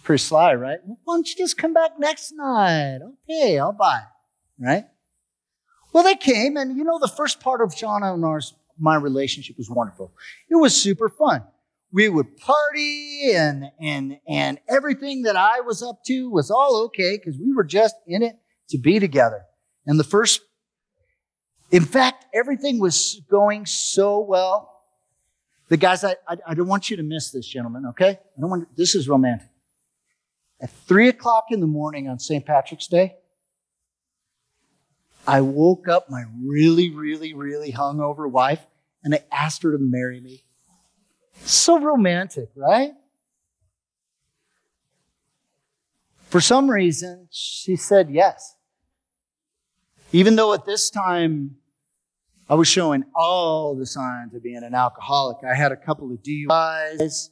pretty 0.02 0.22
sly, 0.22 0.54
right? 0.54 0.78
Well, 0.84 0.98
why 1.04 1.16
don't 1.16 1.28
you 1.28 1.36
just 1.36 1.56
come 1.56 1.72
back 1.72 1.92
next 1.98 2.32
night? 2.36 2.98
Okay, 3.02 3.58
I'll 3.58 3.72
buy. 3.72 4.02
Right? 4.58 4.84
Well, 5.92 6.04
they 6.04 6.14
came, 6.14 6.56
and 6.56 6.76
you 6.76 6.84
know, 6.84 6.98
the 6.98 7.08
first 7.08 7.40
part 7.40 7.60
of 7.60 7.70
Shauna 7.70 8.14
and 8.14 8.24
ours, 8.24 8.54
my 8.78 8.96
relationship 8.96 9.56
was 9.58 9.68
wonderful. 9.70 10.12
It 10.48 10.56
was 10.56 10.74
super 10.74 11.08
fun. 11.08 11.42
We 11.92 12.08
would 12.08 12.36
party, 12.38 13.32
and 13.34 13.70
and 13.80 14.18
and 14.26 14.58
everything 14.68 15.22
that 15.22 15.36
I 15.36 15.60
was 15.60 15.82
up 15.82 16.02
to 16.06 16.30
was 16.30 16.50
all 16.50 16.84
okay 16.86 17.18
because 17.18 17.38
we 17.38 17.52
were 17.52 17.64
just 17.64 17.96
in 18.06 18.22
it 18.22 18.36
to 18.70 18.78
be 18.78 18.98
together. 18.98 19.42
And 19.86 20.00
the 20.00 20.04
first, 20.04 20.40
in 21.70 21.84
fact, 21.84 22.24
everything 22.32 22.80
was 22.80 23.20
going 23.30 23.66
so 23.66 24.20
well. 24.20 24.70
The 25.68 25.76
guys, 25.76 26.04
I, 26.04 26.16
I, 26.26 26.36
I 26.48 26.54
don't 26.54 26.68
want 26.68 26.90
you 26.90 26.96
to 26.96 27.02
miss 27.02 27.30
this, 27.30 27.46
gentlemen. 27.46 27.86
Okay, 27.90 28.10
I 28.10 28.40
don't 28.40 28.50
want. 28.50 28.76
This 28.76 28.94
is 28.94 29.08
romantic. 29.08 29.48
At 30.62 30.70
three 30.70 31.08
o'clock 31.08 31.46
in 31.50 31.60
the 31.60 31.66
morning 31.66 32.08
on 32.08 32.18
St. 32.18 32.46
Patrick's 32.46 32.86
Day, 32.86 33.16
I 35.26 35.40
woke 35.40 35.88
up 35.88 36.08
my 36.08 36.24
really, 36.44 36.90
really, 36.90 37.34
really 37.34 37.72
hungover 37.72 38.30
wife 38.30 38.64
and 39.04 39.14
I 39.14 39.24
asked 39.30 39.62
her 39.62 39.72
to 39.72 39.78
marry 39.78 40.20
me. 40.20 40.44
So 41.44 41.80
romantic, 41.80 42.50
right? 42.56 42.92
For 46.28 46.40
some 46.40 46.70
reason, 46.70 47.28
she 47.30 47.76
said 47.76 48.10
yes. 48.10 48.56
Even 50.12 50.36
though 50.36 50.54
at 50.54 50.64
this 50.64 50.88
time 50.88 51.56
I 52.48 52.54
was 52.54 52.68
showing 52.68 53.04
all 53.14 53.74
the 53.74 53.86
signs 53.86 54.34
of 54.34 54.42
being 54.42 54.62
an 54.62 54.74
alcoholic, 54.74 55.38
I 55.44 55.54
had 55.54 55.72
a 55.72 55.76
couple 55.76 56.10
of 56.10 56.22
DUIs, 56.22 57.30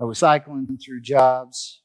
I 0.00 0.04
was 0.04 0.18
cycling 0.18 0.78
through 0.84 1.00
jobs. 1.00 1.80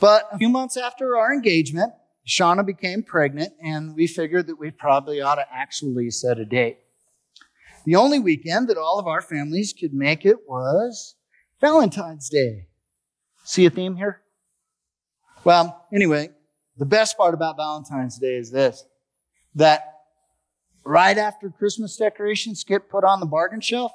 But 0.00 0.28
a 0.32 0.38
few 0.38 0.48
months 0.48 0.76
after 0.76 1.16
our 1.16 1.32
engagement, 1.32 1.92
Shauna 2.26 2.64
became 2.64 3.02
pregnant, 3.02 3.52
and 3.62 3.94
we 3.94 4.06
figured 4.06 4.46
that 4.46 4.58
we 4.58 4.70
probably 4.70 5.20
ought 5.20 5.34
to 5.36 5.46
actually 5.52 6.10
set 6.10 6.38
a 6.38 6.44
date. 6.44 6.78
The 7.84 7.96
only 7.96 8.18
weekend 8.18 8.68
that 8.68 8.78
all 8.78 8.98
of 8.98 9.06
our 9.06 9.20
families 9.20 9.74
could 9.78 9.92
make 9.92 10.24
it 10.24 10.48
was 10.48 11.16
Valentine's 11.60 12.28
Day. 12.28 12.66
See 13.44 13.66
a 13.66 13.70
theme 13.70 13.96
here? 13.96 14.22
Well, 15.44 15.86
anyway, 15.92 16.30
the 16.78 16.86
best 16.86 17.16
part 17.18 17.34
about 17.34 17.56
Valentine's 17.56 18.18
Day 18.18 18.36
is 18.36 18.50
this 18.50 18.84
that 19.54 20.00
right 20.84 21.16
after 21.16 21.50
Christmas 21.50 21.96
decorations 21.96 22.64
get 22.64 22.88
put 22.88 23.04
on 23.04 23.20
the 23.20 23.26
bargain 23.26 23.60
shelf, 23.60 23.92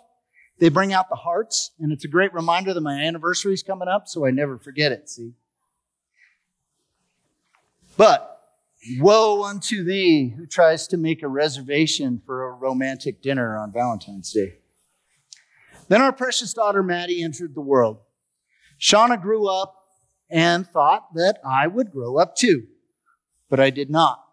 they 0.60 0.70
bring 0.70 0.94
out 0.94 1.10
the 1.10 1.16
hearts, 1.16 1.72
and 1.80 1.92
it's 1.92 2.06
a 2.06 2.10
great 2.10 2.34
reminder 2.34 2.74
that 2.74 2.82
my 2.82 3.02
anniversary 3.02 3.54
is 3.54 3.64
coming 3.64 3.88
up, 3.88 4.08
so 4.08 4.26
I 4.26 4.32
never 4.32 4.58
forget 4.58 4.92
it. 4.92 5.10
See? 5.10 5.34
But 7.98 8.39
woe 9.00 9.44
unto 9.44 9.84
thee 9.84 10.34
who 10.38 10.46
tries 10.46 10.88
to 10.88 10.98
make 10.98 11.22
a 11.22 11.28
reservation 11.28 12.22
for 12.26 12.48
a 12.48 12.54
romantic 12.54 13.22
dinner 13.22 13.58
on 13.58 13.72
Valentine's 13.72 14.32
Day. 14.32 14.54
Then 15.88 16.02
our 16.02 16.14
precious 16.14 16.54
daughter 16.54 16.84
Maddie 16.84 17.24
entered 17.24 17.56
the 17.56 17.62
world. 17.62 17.98
Shauna 18.80 19.22
grew 19.22 19.48
up 19.48 19.76
and 20.30 20.66
thought 20.68 21.14
that 21.16 21.40
I 21.46 21.68
would 21.68 21.92
grow 21.92 22.18
up 22.18 22.36
too, 22.36 22.68
but 23.50 23.60
I 23.60 23.70
did 23.70 23.90
not. 23.90 24.24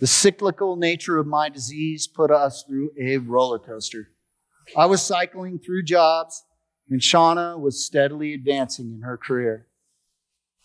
The 0.00 0.06
cyclical 0.06 0.76
nature 0.76 1.18
of 1.18 1.26
my 1.26 1.48
disease 1.48 2.06
put 2.06 2.30
us 2.30 2.64
through 2.66 2.92
a 2.98 3.18
roller 3.18 3.58
coaster. 3.58 4.08
I 4.76 4.86
was 4.86 5.02
cycling 5.02 5.58
through 5.58 5.84
jobs, 5.84 6.44
and 6.88 7.00
Shauna 7.00 7.58
was 7.58 7.84
steadily 7.84 8.32
advancing 8.32 8.92
in 8.92 9.02
her 9.02 9.16
career. 9.16 9.66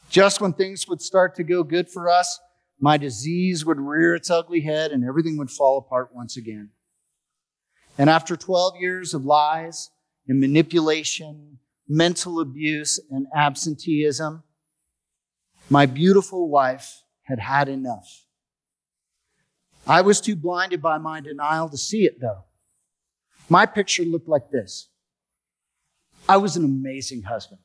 Just 0.10 0.40
when 0.40 0.54
things 0.54 0.88
would 0.88 1.02
start 1.02 1.36
to 1.36 1.44
go 1.44 1.64
good 1.64 1.90
for 1.90 2.10
us, 2.10 2.40
my 2.80 2.98
disease 2.98 3.66
would 3.66 3.80
rear 3.80 4.16
its 4.16 4.30
ugly 4.30 4.62
head 4.62 4.92
and 4.92 5.04
everything 5.04 5.38
would 5.38 5.50
fall 5.50 5.78
apart 5.78 6.10
once 6.14 6.38
again. 6.38 6.70
And 7.98 8.10
after 8.10 8.36
12 8.36 8.76
years 8.80 9.14
of 9.14 9.26
lies 9.26 9.90
and 10.28 10.40
manipulation, 10.40 11.60
mental 11.88 12.40
abuse, 12.40 13.00
and 13.10 13.26
absenteeism, 13.36 14.44
my 15.70 15.86
beautiful 15.86 16.50
wife 16.50 17.02
had 17.24 17.40
had 17.40 17.68
enough. 17.68 18.26
I 19.86 20.02
was 20.02 20.22
too 20.22 20.36
blinded 20.36 20.82
by 20.82 20.98
my 20.98 21.22
denial 21.22 21.70
to 21.70 21.78
see 21.78 22.04
it, 22.06 22.20
though. 22.22 22.44
My 23.50 23.66
picture 23.66 24.04
looked 24.04 24.28
like 24.28 24.52
this 24.52 24.90
I 26.30 26.38
was 26.38 26.58
an 26.58 26.66
amazing 26.66 27.24
husband. 27.24 27.62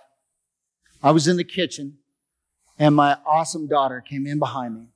I 1.02 1.12
was 1.12 1.28
in 1.28 1.38
the 1.38 1.44
kitchen 1.44 1.98
and 2.78 2.96
my 2.96 3.18
awesome 3.26 3.68
daughter 3.68 4.02
came 4.02 4.28
in 4.28 4.40
behind 4.40 4.76
me. 4.76 4.88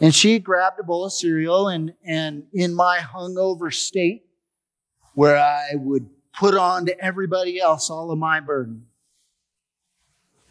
And 0.00 0.14
she 0.14 0.38
grabbed 0.38 0.78
a 0.78 0.82
bowl 0.82 1.04
of 1.04 1.12
cereal 1.12 1.68
and, 1.68 1.94
and 2.04 2.44
in 2.52 2.74
my 2.74 2.98
hungover 2.98 3.72
state, 3.72 4.26
where 5.14 5.36
I 5.36 5.70
would 5.74 6.08
put 6.38 6.54
on 6.54 6.86
to 6.86 7.00
everybody 7.00 7.58
else 7.58 7.90
all 7.90 8.12
of 8.12 8.18
my 8.18 8.38
burden, 8.38 8.86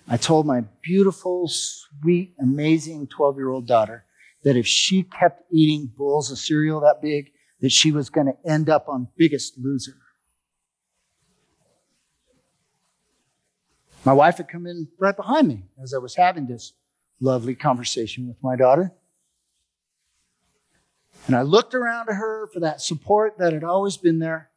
I 0.09 0.17
told 0.17 0.45
my 0.45 0.63
beautiful, 0.81 1.47
sweet, 1.47 2.33
amazing 2.39 3.07
12 3.07 3.37
year 3.37 3.49
old 3.49 3.67
daughter 3.67 4.05
that 4.43 4.55
if 4.55 4.67
she 4.67 5.03
kept 5.03 5.43
eating 5.51 5.91
bowls 5.97 6.31
of 6.31 6.37
cereal 6.37 6.81
that 6.81 7.01
big, 7.01 7.31
that 7.61 7.71
she 7.71 7.91
was 7.91 8.09
going 8.09 8.27
to 8.27 8.49
end 8.49 8.69
up 8.69 8.87
on 8.87 9.07
Biggest 9.17 9.57
Loser. 9.57 9.97
My 14.05 14.13
wife 14.13 14.37
had 14.37 14.47
come 14.47 14.65
in 14.65 14.87
right 14.97 15.15
behind 15.15 15.47
me 15.47 15.63
as 15.81 15.93
I 15.93 15.97
was 15.97 16.15
having 16.15 16.47
this 16.47 16.73
lovely 17.19 17.55
conversation 17.55 18.27
with 18.27 18.37
my 18.41 18.55
daughter. 18.55 18.93
And 21.25 21.35
I 21.35 21.41
looked 21.41 21.73
around 21.73 22.05
to 22.07 22.13
her 22.13 22.47
for 22.53 22.61
that 22.61 22.79
support 22.79 23.37
that 23.39 23.51
had 23.51 23.63
always 23.63 23.97
been 23.97 24.19
there, 24.19 24.49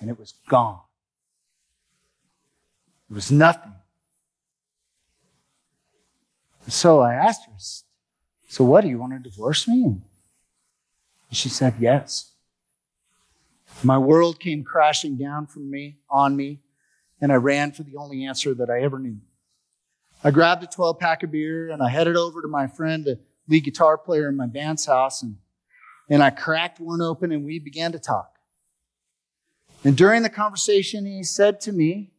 and 0.00 0.10
it 0.10 0.18
was 0.18 0.34
gone. 0.48 0.80
It 3.08 3.14
was 3.14 3.30
nothing. 3.30 3.72
So 6.68 7.00
I 7.00 7.14
asked 7.14 7.46
her, 7.46 7.52
So 8.48 8.64
what, 8.64 8.82
do 8.82 8.88
you 8.88 8.98
want 8.98 9.12
to 9.12 9.18
divorce 9.18 9.68
me? 9.68 10.02
And 11.34 11.36
she 11.36 11.48
said, 11.48 11.74
Yes. 11.80 12.30
My 13.82 13.98
world 13.98 14.38
came 14.38 14.62
crashing 14.62 15.16
down 15.16 15.48
from 15.48 15.68
me, 15.68 15.96
on 16.08 16.36
me, 16.36 16.60
and 17.20 17.32
I 17.32 17.34
ran 17.34 17.72
for 17.72 17.82
the 17.82 17.96
only 17.96 18.24
answer 18.24 18.54
that 18.54 18.70
I 18.70 18.82
ever 18.82 19.00
knew. 19.00 19.16
I 20.22 20.30
grabbed 20.30 20.62
a 20.62 20.68
12 20.68 21.00
pack 21.00 21.24
of 21.24 21.32
beer 21.32 21.70
and 21.70 21.82
I 21.82 21.88
headed 21.88 22.14
over 22.14 22.40
to 22.40 22.46
my 22.46 22.68
friend, 22.68 23.04
the 23.04 23.18
lead 23.48 23.64
guitar 23.64 23.98
player 23.98 24.28
in 24.28 24.36
my 24.36 24.46
band's 24.46 24.86
house, 24.86 25.24
and, 25.24 25.34
and 26.08 26.22
I 26.22 26.30
cracked 26.30 26.78
one 26.78 27.02
open 27.02 27.32
and 27.32 27.44
we 27.44 27.58
began 27.58 27.90
to 27.90 27.98
talk. 27.98 28.36
And 29.82 29.96
during 29.96 30.22
the 30.22 30.30
conversation, 30.30 31.04
he 31.04 31.24
said 31.24 31.60
to 31.62 31.72
me, 31.72 32.12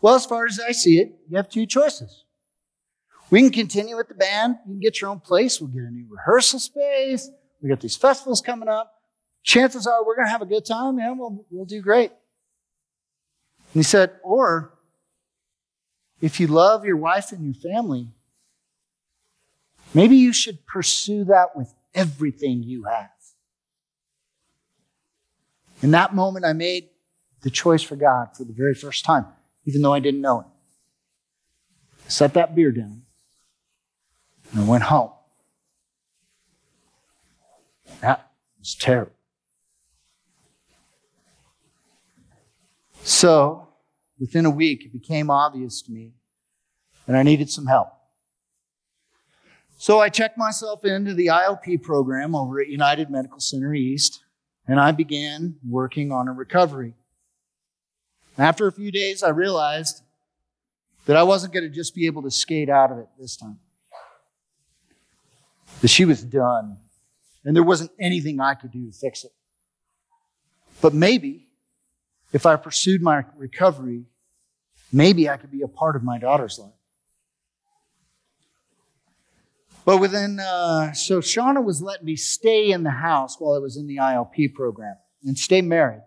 Well, 0.00 0.14
as 0.14 0.24
far 0.24 0.46
as 0.46 0.60
I 0.60 0.70
see 0.70 1.00
it, 1.00 1.18
you 1.28 1.36
have 1.36 1.48
two 1.48 1.66
choices. 1.66 2.26
We 3.28 3.40
can 3.40 3.50
continue 3.50 3.96
with 3.96 4.06
the 4.06 4.14
band. 4.14 4.58
You 4.66 4.74
can 4.74 4.80
get 4.80 5.00
your 5.00 5.10
own 5.10 5.18
place. 5.18 5.60
We'll 5.60 5.70
get 5.70 5.82
a 5.82 5.90
new 5.90 6.06
rehearsal 6.08 6.60
space. 6.60 7.28
We 7.62 7.68
got 7.68 7.80
these 7.80 7.96
festivals 7.96 8.40
coming 8.40 8.68
up. 8.68 8.92
Chances 9.44 9.86
are 9.86 10.04
we're 10.04 10.16
going 10.16 10.26
to 10.26 10.32
have 10.32 10.42
a 10.42 10.46
good 10.46 10.66
time 10.66 10.98
and 10.98 11.18
we'll, 11.18 11.44
we'll 11.50 11.64
do 11.64 11.80
great. 11.80 12.10
And 12.10 13.80
he 13.80 13.82
said, 13.82 14.12
or 14.22 14.74
if 16.20 16.38
you 16.40 16.48
love 16.48 16.84
your 16.84 16.96
wife 16.96 17.32
and 17.32 17.44
your 17.44 17.54
family, 17.54 18.08
maybe 19.94 20.16
you 20.16 20.32
should 20.32 20.66
pursue 20.66 21.24
that 21.24 21.56
with 21.56 21.72
everything 21.94 22.62
you 22.62 22.84
have. 22.84 23.10
In 25.82 25.92
that 25.92 26.14
moment, 26.14 26.44
I 26.44 26.52
made 26.52 26.88
the 27.42 27.50
choice 27.50 27.82
for 27.82 27.96
God 27.96 28.36
for 28.36 28.44
the 28.44 28.52
very 28.52 28.74
first 28.74 29.04
time, 29.04 29.26
even 29.64 29.82
though 29.82 29.92
I 29.92 29.98
didn't 29.98 30.20
know 30.20 30.40
it. 30.40 30.46
Set 32.08 32.34
that 32.34 32.54
beer 32.54 32.70
down 32.70 33.02
and 34.52 34.68
went 34.68 34.84
home. 34.84 35.10
That 38.00 38.30
was 38.58 38.74
terrible. 38.74 39.12
So, 43.04 43.68
within 44.18 44.46
a 44.46 44.50
week, 44.50 44.84
it 44.84 44.92
became 44.92 45.30
obvious 45.30 45.82
to 45.82 45.92
me 45.92 46.12
that 47.06 47.16
I 47.16 47.22
needed 47.22 47.50
some 47.50 47.66
help. 47.66 47.88
So 49.76 49.98
I 49.98 50.10
checked 50.10 50.38
myself 50.38 50.84
into 50.84 51.12
the 51.12 51.26
IOP 51.26 51.82
program 51.82 52.36
over 52.36 52.60
at 52.60 52.68
United 52.68 53.10
Medical 53.10 53.40
Center 53.40 53.74
East, 53.74 54.22
and 54.68 54.78
I 54.78 54.92
began 54.92 55.56
working 55.68 56.12
on 56.12 56.28
a 56.28 56.32
recovery. 56.32 56.94
After 58.38 58.68
a 58.68 58.72
few 58.72 58.92
days, 58.92 59.24
I 59.24 59.30
realized 59.30 60.02
that 61.06 61.16
I 61.16 61.24
wasn't 61.24 61.52
going 61.52 61.64
to 61.64 61.74
just 61.74 61.96
be 61.96 62.06
able 62.06 62.22
to 62.22 62.30
skate 62.30 62.68
out 62.68 62.92
of 62.92 62.98
it 62.98 63.08
this 63.18 63.36
time. 63.36 63.58
That 65.80 65.88
she 65.88 66.04
was 66.04 66.22
done, 66.22 66.76
and 67.44 67.56
there 67.56 67.62
wasn't 67.62 67.90
anything 67.98 68.40
I 68.40 68.54
could 68.54 68.70
do 68.70 68.86
to 68.86 68.92
fix 68.92 69.24
it. 69.24 69.32
But 70.80 70.94
maybe 70.94 71.48
if 72.32 72.46
I 72.46 72.56
pursued 72.56 73.02
my 73.02 73.24
recovery, 73.36 74.04
maybe 74.92 75.28
I 75.28 75.36
could 75.36 75.50
be 75.50 75.62
a 75.62 75.68
part 75.68 75.96
of 75.96 76.02
my 76.02 76.18
daughter's 76.18 76.58
life. 76.58 76.72
But 79.84 79.98
within, 79.98 80.38
uh, 80.38 80.92
so 80.92 81.20
Shauna 81.20 81.62
was 81.62 81.82
letting 81.82 82.06
me 82.06 82.16
stay 82.16 82.70
in 82.70 82.84
the 82.84 82.90
house 82.90 83.36
while 83.38 83.54
I 83.54 83.58
was 83.58 83.76
in 83.76 83.88
the 83.88 83.96
IOP 83.96 84.54
program 84.54 84.96
and 85.24 85.36
stay 85.36 85.60
married. 85.60 86.02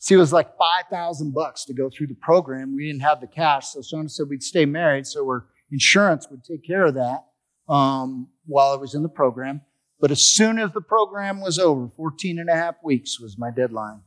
See, 0.00 0.14
it 0.14 0.18
was 0.18 0.32
like 0.32 0.56
5,000 0.56 1.32
bucks 1.32 1.64
to 1.66 1.74
go 1.74 1.90
through 1.90 2.08
the 2.08 2.14
program. 2.14 2.74
We 2.74 2.86
didn't 2.86 3.02
have 3.02 3.20
the 3.20 3.26
cash. 3.26 3.68
So 3.68 3.80
Shauna 3.80 4.10
said 4.10 4.28
we'd 4.28 4.42
stay 4.42 4.64
married. 4.64 5.06
So 5.06 5.24
our 5.26 5.46
insurance 5.70 6.26
would 6.30 6.42
take 6.42 6.66
care 6.66 6.86
of 6.86 6.94
that 6.94 7.26
um, 7.68 8.28
while 8.46 8.72
I 8.72 8.76
was 8.76 8.94
in 8.94 9.02
the 9.02 9.08
program. 9.08 9.60
But 10.00 10.10
as 10.10 10.22
soon 10.22 10.58
as 10.58 10.72
the 10.72 10.80
program 10.80 11.40
was 11.40 11.58
over, 11.58 11.88
14 11.88 12.38
and 12.38 12.48
a 12.48 12.54
half 12.54 12.76
weeks 12.82 13.20
was 13.20 13.38
my 13.38 13.50
deadline, 13.50 14.00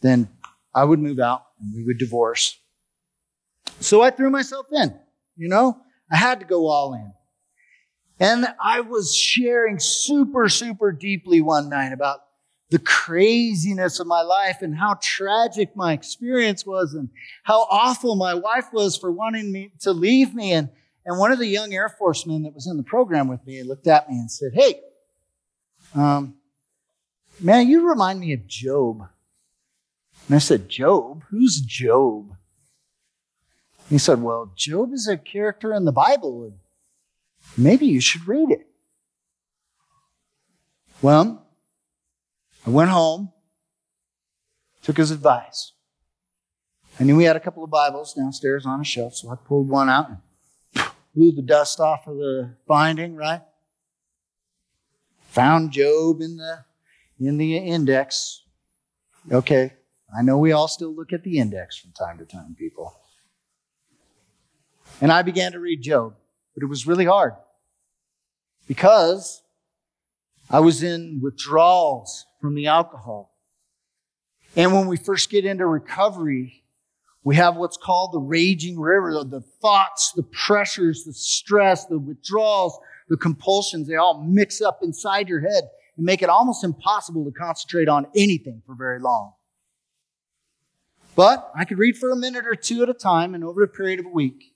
then 0.00 0.28
I 0.74 0.84
would 0.84 0.98
move 0.98 1.20
out 1.20 1.42
and 1.60 1.74
we 1.74 1.84
would 1.84 1.98
divorce. 1.98 2.58
So 3.80 4.02
I 4.02 4.10
threw 4.10 4.30
myself 4.30 4.66
in, 4.72 4.98
you 5.36 5.48
know, 5.48 5.80
I 6.10 6.16
had 6.16 6.40
to 6.40 6.46
go 6.46 6.66
all 6.66 6.94
in. 6.94 7.12
And 8.20 8.46
I 8.60 8.80
was 8.80 9.14
sharing 9.14 9.78
super, 9.78 10.48
super 10.48 10.90
deeply 10.90 11.40
one 11.40 11.68
night 11.68 11.92
about 11.92 12.20
the 12.70 12.80
craziness 12.80 14.00
of 14.00 14.06
my 14.06 14.22
life 14.22 14.60
and 14.60 14.76
how 14.76 14.98
tragic 15.00 15.74
my 15.76 15.92
experience 15.92 16.66
was 16.66 16.94
and 16.94 17.08
how 17.44 17.66
awful 17.70 18.16
my 18.16 18.34
wife 18.34 18.72
was 18.72 18.96
for 18.96 19.10
wanting 19.12 19.52
me 19.52 19.72
to 19.80 19.92
leave 19.92 20.34
me. 20.34 20.52
And, 20.52 20.68
and 21.06 21.18
one 21.18 21.32
of 21.32 21.38
the 21.38 21.46
young 21.46 21.72
Air 21.72 21.88
Force 21.88 22.26
men 22.26 22.42
that 22.42 22.54
was 22.54 22.66
in 22.66 22.76
the 22.76 22.82
program 22.82 23.28
with 23.28 23.46
me 23.46 23.62
looked 23.62 23.86
at 23.86 24.10
me 24.10 24.16
and 24.18 24.30
said, 24.30 24.50
Hey, 24.52 24.80
um, 25.94 26.34
man, 27.40 27.68
you 27.68 27.88
remind 27.88 28.20
me 28.20 28.32
of 28.32 28.46
Job. 28.46 29.08
And 30.26 30.36
I 30.36 30.38
said, 30.38 30.68
Job? 30.68 31.22
Who's 31.30 31.60
Job? 31.60 32.34
He 33.88 33.98
said, 33.98 34.22
Well, 34.22 34.52
Job 34.54 34.92
is 34.92 35.08
a 35.08 35.16
character 35.16 35.72
in 35.72 35.84
the 35.84 35.92
Bible. 35.92 36.44
and 36.44 36.54
Maybe 37.56 37.86
you 37.86 38.00
should 38.00 38.28
read 38.28 38.50
it. 38.50 38.66
Well, 41.00 41.46
I 42.66 42.70
went 42.70 42.90
home, 42.90 43.32
took 44.82 44.96
his 44.96 45.10
advice. 45.10 45.72
I 47.00 47.04
knew 47.04 47.16
we 47.16 47.24
had 47.24 47.36
a 47.36 47.40
couple 47.40 47.62
of 47.62 47.70
Bibles 47.70 48.12
downstairs 48.12 48.66
on 48.66 48.80
a 48.80 48.84
shelf, 48.84 49.14
so 49.14 49.30
I 49.30 49.36
pulled 49.36 49.68
one 49.68 49.88
out 49.88 50.08
and 50.08 50.18
blew 51.14 51.30
the 51.30 51.42
dust 51.42 51.78
off 51.78 52.08
of 52.08 52.16
the 52.16 52.50
binding, 52.66 53.14
right? 53.14 53.42
Found 55.28 55.72
Job 55.72 56.20
in 56.20 56.36
the 56.36 56.64
in 57.20 57.36
the 57.36 57.56
index. 57.56 58.42
Okay, 59.30 59.72
I 60.16 60.22
know 60.22 60.38
we 60.38 60.52
all 60.52 60.68
still 60.68 60.94
look 60.94 61.12
at 61.12 61.22
the 61.22 61.38
index 61.38 61.76
from 61.76 61.92
time 61.92 62.18
to 62.18 62.24
time, 62.24 62.56
people. 62.58 62.98
And 65.00 65.12
I 65.12 65.22
began 65.22 65.52
to 65.52 65.60
read 65.60 65.82
Job, 65.82 66.14
but 66.54 66.62
it 66.62 66.66
was 66.66 66.86
really 66.86 67.04
hard 67.04 67.34
because 68.66 69.42
I 70.50 70.60
was 70.60 70.82
in 70.82 71.20
withdrawals 71.22 72.26
from 72.40 72.54
the 72.54 72.66
alcohol. 72.66 73.34
And 74.56 74.72
when 74.72 74.86
we 74.86 74.96
first 74.96 75.30
get 75.30 75.44
into 75.44 75.66
recovery, 75.66 76.64
we 77.22 77.36
have 77.36 77.56
what's 77.56 77.76
called 77.76 78.12
the 78.12 78.20
raging 78.20 78.80
river, 78.80 79.22
the 79.24 79.42
thoughts, 79.60 80.12
the 80.12 80.22
pressures, 80.22 81.04
the 81.04 81.12
stress, 81.12 81.84
the 81.84 81.98
withdrawals, 81.98 82.78
the 83.08 83.16
compulsions, 83.16 83.88
they 83.88 83.96
all 83.96 84.22
mix 84.22 84.60
up 84.60 84.80
inside 84.82 85.28
your 85.28 85.40
head 85.40 85.68
and 85.96 86.04
make 86.06 86.22
it 86.22 86.28
almost 86.28 86.64
impossible 86.64 87.24
to 87.24 87.30
concentrate 87.30 87.88
on 87.88 88.06
anything 88.14 88.62
for 88.66 88.74
very 88.74 89.00
long. 89.00 89.32
But 91.16 91.50
I 91.56 91.64
could 91.64 91.78
read 91.78 91.96
for 91.96 92.10
a 92.10 92.16
minute 92.16 92.46
or 92.46 92.54
two 92.54 92.82
at 92.84 92.88
a 92.88 92.94
time, 92.94 93.34
and 93.34 93.42
over 93.42 93.62
a 93.64 93.68
period 93.68 93.98
of 93.98 94.06
a 94.06 94.10
week, 94.10 94.54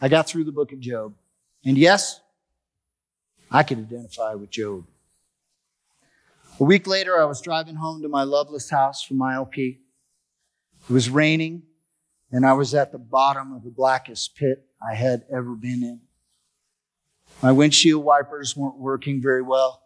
I 0.00 0.08
got 0.08 0.26
through 0.26 0.44
the 0.44 0.52
book 0.52 0.72
of 0.72 0.80
Job. 0.80 1.14
And 1.64 1.76
yes, 1.76 2.20
I 3.50 3.62
could 3.62 3.78
identify 3.78 4.34
with 4.34 4.50
Job. 4.50 4.86
A 6.58 6.64
week 6.64 6.86
later, 6.86 7.20
I 7.20 7.24
was 7.24 7.40
driving 7.42 7.74
home 7.74 8.00
to 8.02 8.08
my 8.08 8.22
loveless 8.22 8.70
house 8.70 9.02
from 9.02 9.18
IOP. 9.18 9.78
It 10.88 10.92
was 10.92 11.10
raining, 11.10 11.64
and 12.32 12.46
I 12.46 12.54
was 12.54 12.74
at 12.74 12.92
the 12.92 12.98
bottom 12.98 13.52
of 13.52 13.62
the 13.62 13.70
blackest 13.70 14.36
pit 14.36 14.66
I 14.82 14.94
had 14.94 15.24
ever 15.30 15.54
been 15.54 15.82
in. 15.82 16.00
My 17.42 17.52
windshield 17.52 18.04
wipers 18.04 18.56
weren't 18.56 18.76
working 18.76 19.22
very 19.22 19.42
well. 19.42 19.82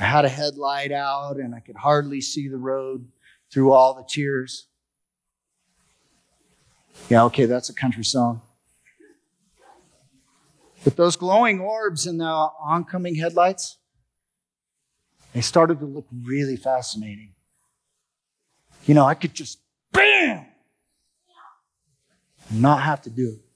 I 0.00 0.04
had 0.04 0.24
a 0.24 0.28
headlight 0.28 0.92
out, 0.92 1.36
and 1.36 1.54
I 1.54 1.60
could 1.60 1.76
hardly 1.76 2.20
see 2.20 2.48
the 2.48 2.56
road 2.56 3.06
through 3.52 3.72
all 3.72 3.94
the 3.94 4.04
tears. 4.08 4.66
Yeah, 7.08 7.24
okay, 7.24 7.44
that's 7.44 7.68
a 7.68 7.74
country 7.74 8.04
song. 8.04 8.40
But 10.84 10.96
those 10.96 11.16
glowing 11.16 11.60
orbs 11.60 12.06
in 12.06 12.18
the 12.18 12.24
oncoming 12.24 13.16
headlights, 13.16 13.78
they 15.32 15.40
started 15.40 15.80
to 15.80 15.86
look 15.86 16.06
really 16.24 16.56
fascinating. 16.56 17.34
You 18.86 18.94
know, 18.94 19.04
I 19.04 19.14
could 19.14 19.34
just 19.34 19.58
bam 19.92 20.46
not 22.50 22.82
have 22.82 23.02
to 23.02 23.10
do 23.10 23.28
it. 23.28 23.47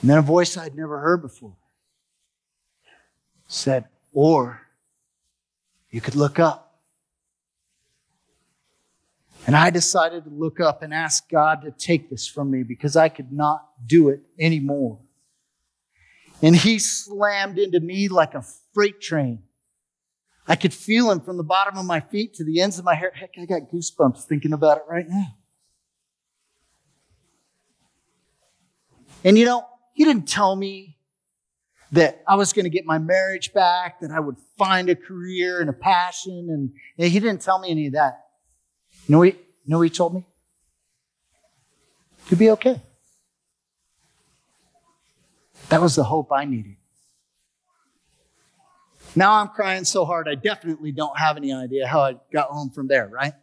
And 0.00 0.08
then 0.08 0.18
a 0.18 0.22
voice 0.22 0.56
I'd 0.56 0.74
never 0.74 0.98
heard 1.00 1.22
before 1.22 1.56
said, 3.46 3.86
or 4.12 4.62
you 5.90 6.00
could 6.00 6.14
look 6.14 6.38
up. 6.38 6.78
And 9.46 9.56
I 9.56 9.70
decided 9.70 10.24
to 10.24 10.30
look 10.30 10.60
up 10.60 10.82
and 10.82 10.94
ask 10.94 11.28
God 11.28 11.62
to 11.62 11.70
take 11.72 12.10
this 12.10 12.26
from 12.26 12.50
me 12.50 12.62
because 12.62 12.94
I 12.94 13.08
could 13.08 13.32
not 13.32 13.68
do 13.84 14.08
it 14.10 14.20
anymore. 14.38 15.00
And 16.42 16.54
he 16.54 16.78
slammed 16.78 17.58
into 17.58 17.80
me 17.80 18.08
like 18.08 18.34
a 18.34 18.44
freight 18.72 19.00
train. 19.00 19.42
I 20.46 20.56
could 20.56 20.72
feel 20.72 21.10
him 21.10 21.20
from 21.20 21.36
the 21.36 21.42
bottom 21.42 21.78
of 21.78 21.84
my 21.84 22.00
feet 22.00 22.34
to 22.34 22.44
the 22.44 22.60
ends 22.60 22.78
of 22.78 22.84
my 22.84 22.94
hair. 22.94 23.12
Heck, 23.14 23.32
I 23.40 23.46
got 23.46 23.70
goosebumps 23.72 24.24
thinking 24.24 24.52
about 24.52 24.78
it 24.78 24.84
right 24.88 25.08
now. 25.08 25.36
And 29.24 29.38
you 29.38 29.44
know, 29.44 29.66
he 30.00 30.06
didn't 30.06 30.26
tell 30.26 30.56
me 30.56 30.96
that 31.92 32.22
I 32.26 32.36
was 32.36 32.54
going 32.54 32.64
to 32.64 32.70
get 32.70 32.86
my 32.86 32.96
marriage 32.96 33.52
back, 33.52 34.00
that 34.00 34.10
I 34.10 34.18
would 34.18 34.38
find 34.56 34.88
a 34.88 34.96
career 34.96 35.60
and 35.60 35.68
a 35.68 35.74
passion. 35.74 36.48
And, 36.48 37.10
he 37.12 37.20
didn't 37.20 37.42
tell 37.42 37.58
me 37.58 37.70
any 37.70 37.88
of 37.88 37.92
that. 37.92 38.24
You 39.06 39.14
know 39.14 39.20
he, 39.20 39.32
you 39.32 39.36
know 39.66 39.76
what 39.76 39.82
he 39.82 39.90
told 39.90 40.14
me? 40.14 40.24
To 42.30 42.36
be 42.36 42.48
okay. 42.48 42.80
That 45.68 45.82
was 45.82 45.96
the 45.96 46.04
hope 46.04 46.32
I 46.32 46.46
needed. 46.46 46.76
Now 49.14 49.34
I'm 49.34 49.48
crying 49.48 49.84
so 49.84 50.06
hard, 50.06 50.30
I 50.30 50.34
definitely 50.34 50.92
don't 50.92 51.18
have 51.18 51.36
any 51.36 51.52
idea 51.52 51.86
how 51.86 52.00
I 52.00 52.14
got 52.32 52.48
home 52.48 52.70
from 52.70 52.88
there, 52.88 53.06
right? 53.06 53.34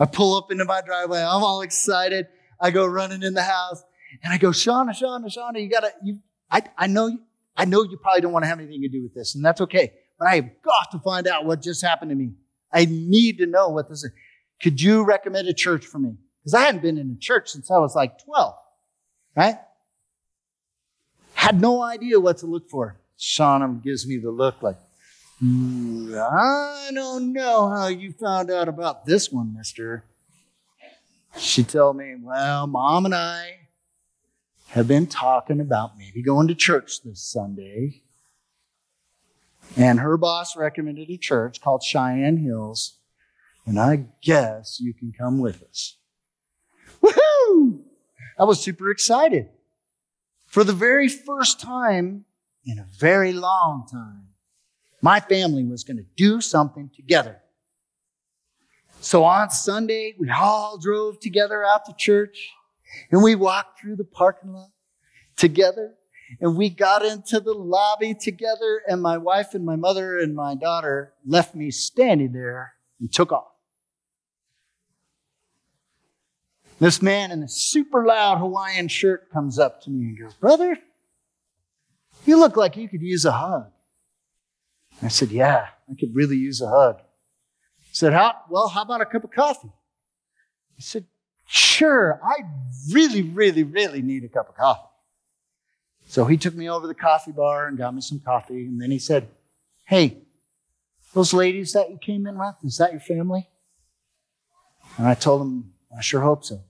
I 0.00 0.06
pull 0.06 0.36
up 0.36 0.50
into 0.50 0.64
my 0.64 0.80
driveway, 0.80 1.20
I'm 1.20 1.44
all 1.44 1.62
excited. 1.62 2.26
I 2.60 2.72
go 2.72 2.84
running 2.86 3.22
in 3.22 3.34
the 3.34 3.42
house 3.44 3.84
and 4.22 4.32
I 4.32 4.38
go, 4.38 4.48
Shauna, 4.48 4.90
Shauna, 4.90 5.26
Shauna, 5.26 5.62
you 5.62 5.68
gotta, 5.68 5.92
you, 6.02 6.20
I, 6.50 6.62
I 6.76 6.86
know, 6.86 7.18
I 7.56 7.64
know 7.64 7.82
you 7.82 7.96
probably 7.96 8.20
don't 8.20 8.32
want 8.32 8.44
to 8.44 8.48
have 8.48 8.58
anything 8.58 8.82
to 8.82 8.88
do 8.88 9.02
with 9.02 9.14
this, 9.14 9.34
and 9.34 9.44
that's 9.44 9.60
okay, 9.60 9.92
but 10.18 10.28
I 10.28 10.36
have 10.36 10.62
got 10.62 10.90
to 10.92 10.98
find 10.98 11.26
out 11.26 11.44
what 11.44 11.62
just 11.62 11.82
happened 11.82 12.10
to 12.10 12.14
me. 12.14 12.32
I 12.72 12.84
need 12.86 13.38
to 13.38 13.46
know 13.46 13.68
what 13.68 13.88
this 13.88 14.04
is. 14.04 14.10
Could 14.62 14.80
you 14.80 15.04
recommend 15.04 15.48
a 15.48 15.54
church 15.54 15.86
for 15.86 15.98
me? 15.98 16.14
Because 16.40 16.54
I 16.54 16.62
hadn't 16.62 16.82
been 16.82 16.98
in 16.98 17.10
a 17.10 17.20
church 17.20 17.50
since 17.50 17.70
I 17.70 17.78
was 17.78 17.94
like 17.94 18.22
12, 18.24 18.54
right? 19.36 19.56
Had 21.34 21.60
no 21.60 21.82
idea 21.82 22.20
what 22.20 22.38
to 22.38 22.46
look 22.46 22.68
for. 22.68 22.96
Shauna 23.18 23.82
gives 23.82 24.06
me 24.06 24.18
the 24.18 24.30
look 24.30 24.62
like, 24.62 24.76
mm, 25.42 26.16
I 26.18 26.90
don't 26.92 27.32
know 27.32 27.68
how 27.68 27.88
you 27.88 28.12
found 28.12 28.50
out 28.50 28.68
about 28.68 29.06
this 29.06 29.30
one, 29.30 29.54
mister. 29.56 30.04
She 31.36 31.62
told 31.62 31.96
me, 31.96 32.16
well, 32.20 32.66
mom 32.66 33.04
and 33.04 33.14
I 33.14 33.59
have 34.70 34.88
been 34.88 35.06
talking 35.06 35.60
about 35.60 35.98
maybe 35.98 36.22
going 36.22 36.48
to 36.48 36.54
church 36.54 37.02
this 37.02 37.22
Sunday. 37.22 38.02
And 39.76 40.00
her 40.00 40.16
boss 40.16 40.56
recommended 40.56 41.10
a 41.10 41.16
church 41.16 41.60
called 41.60 41.82
Cheyenne 41.82 42.38
Hills 42.38 43.00
and 43.66 43.78
I 43.78 44.06
guess 44.22 44.80
you 44.80 44.92
can 44.94 45.12
come 45.12 45.38
with 45.38 45.62
us. 45.62 45.96
Woohoo! 47.02 47.82
I 48.38 48.44
was 48.44 48.60
super 48.60 48.90
excited. 48.90 49.48
For 50.46 50.64
the 50.64 50.72
very 50.72 51.08
first 51.08 51.60
time 51.60 52.24
in 52.64 52.78
a 52.78 52.86
very 52.98 53.32
long 53.32 53.86
time, 53.90 54.28
my 55.02 55.20
family 55.20 55.64
was 55.64 55.84
going 55.84 55.98
to 55.98 56.06
do 56.16 56.40
something 56.40 56.90
together. 56.94 57.40
So 59.00 59.24
on 59.24 59.50
Sunday, 59.50 60.14
we 60.18 60.28
all 60.30 60.76
drove 60.76 61.20
together 61.20 61.64
out 61.64 61.86
to 61.86 61.94
church 61.96 62.50
and 63.10 63.22
we 63.22 63.34
walked 63.34 63.80
through 63.80 63.96
the 63.96 64.04
parking 64.04 64.52
lot 64.52 64.70
together 65.36 65.94
and 66.40 66.56
we 66.56 66.70
got 66.70 67.04
into 67.04 67.40
the 67.40 67.54
lobby 67.54 68.14
together 68.14 68.82
and 68.86 69.02
my 69.02 69.18
wife 69.18 69.54
and 69.54 69.64
my 69.64 69.76
mother 69.76 70.18
and 70.18 70.34
my 70.34 70.54
daughter 70.54 71.12
left 71.26 71.54
me 71.54 71.70
standing 71.70 72.32
there 72.32 72.74
and 73.00 73.12
took 73.12 73.32
off. 73.32 73.46
This 76.78 77.02
man 77.02 77.30
in 77.30 77.42
a 77.42 77.48
super 77.48 78.06
loud 78.06 78.38
Hawaiian 78.38 78.88
shirt 78.88 79.30
comes 79.30 79.58
up 79.58 79.82
to 79.82 79.90
me 79.90 80.06
and 80.06 80.18
goes, 80.18 80.34
Brother, 80.34 80.78
you 82.24 82.38
look 82.38 82.56
like 82.56 82.76
you 82.76 82.88
could 82.88 83.02
use 83.02 83.24
a 83.24 83.32
hug. 83.32 83.70
I 85.02 85.08
said, 85.08 85.30
Yeah, 85.30 85.66
I 85.90 85.94
could 85.98 86.14
really 86.14 86.36
use 86.36 86.60
a 86.60 86.68
hug. 86.68 87.00
He 87.80 87.94
said, 87.94 88.12
How? 88.14 88.34
Well, 88.48 88.68
how 88.68 88.82
about 88.82 89.02
a 89.02 89.06
cup 89.06 89.24
of 89.24 89.30
coffee? 89.30 89.70
He 90.76 90.82
said, 90.82 91.04
Sure, 91.52 92.20
I 92.22 92.44
really, 92.92 93.22
really, 93.22 93.64
really 93.64 94.02
need 94.02 94.22
a 94.22 94.28
cup 94.28 94.48
of 94.48 94.54
coffee. 94.54 94.86
So 96.06 96.24
he 96.24 96.36
took 96.36 96.54
me 96.54 96.70
over 96.70 96.84
to 96.84 96.86
the 96.86 96.94
coffee 96.94 97.32
bar 97.32 97.66
and 97.66 97.76
got 97.76 97.92
me 97.92 98.02
some 98.02 98.20
coffee. 98.20 98.66
And 98.66 98.80
then 98.80 98.92
he 98.92 99.00
said, 99.00 99.26
Hey, 99.84 100.18
those 101.12 101.34
ladies 101.34 101.72
that 101.72 101.90
you 101.90 101.98
came 101.98 102.28
in 102.28 102.38
with, 102.38 102.54
is 102.62 102.78
that 102.78 102.92
your 102.92 103.00
family? 103.00 103.48
And 104.96 105.08
I 105.08 105.14
told 105.14 105.42
him, 105.42 105.72
I 105.96 106.02
sure 106.02 106.20
hope 106.20 106.44
so. 106.44 106.62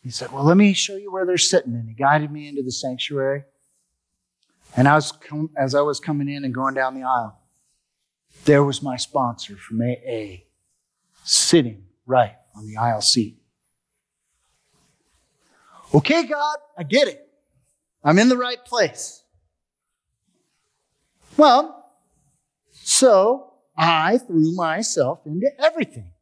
He 0.00 0.10
said, 0.10 0.30
Well, 0.30 0.44
let 0.44 0.56
me 0.56 0.72
show 0.72 0.94
you 0.94 1.10
where 1.10 1.26
they're 1.26 1.36
sitting. 1.36 1.74
And 1.74 1.88
he 1.88 1.94
guided 1.96 2.30
me 2.30 2.46
into 2.46 2.62
the 2.62 2.70
sanctuary. 2.70 3.42
And 4.76 4.86
I 4.86 4.94
was 4.94 5.10
com- 5.10 5.50
as 5.56 5.74
I 5.74 5.80
was 5.80 5.98
coming 5.98 6.28
in 6.28 6.44
and 6.44 6.54
going 6.54 6.74
down 6.74 6.94
the 6.94 7.02
aisle, 7.02 7.40
there 8.44 8.62
was 8.62 8.80
my 8.80 8.96
sponsor 8.96 9.56
from 9.56 9.80
AA 9.82 10.44
sitting 11.24 11.86
right 12.06 12.36
on 12.54 12.68
the 12.68 12.76
aisle 12.76 13.00
seat. 13.00 13.38
Okay, 15.96 16.24
God, 16.24 16.56
I 16.76 16.82
get 16.82 17.08
it. 17.08 17.26
I'm 18.04 18.18
in 18.18 18.28
the 18.28 18.36
right 18.36 18.62
place. 18.62 19.24
Well, 21.38 21.90
so 22.70 23.54
I 23.78 24.18
threw 24.18 24.54
myself 24.54 25.20
into 25.24 25.50
everything. 25.58 26.12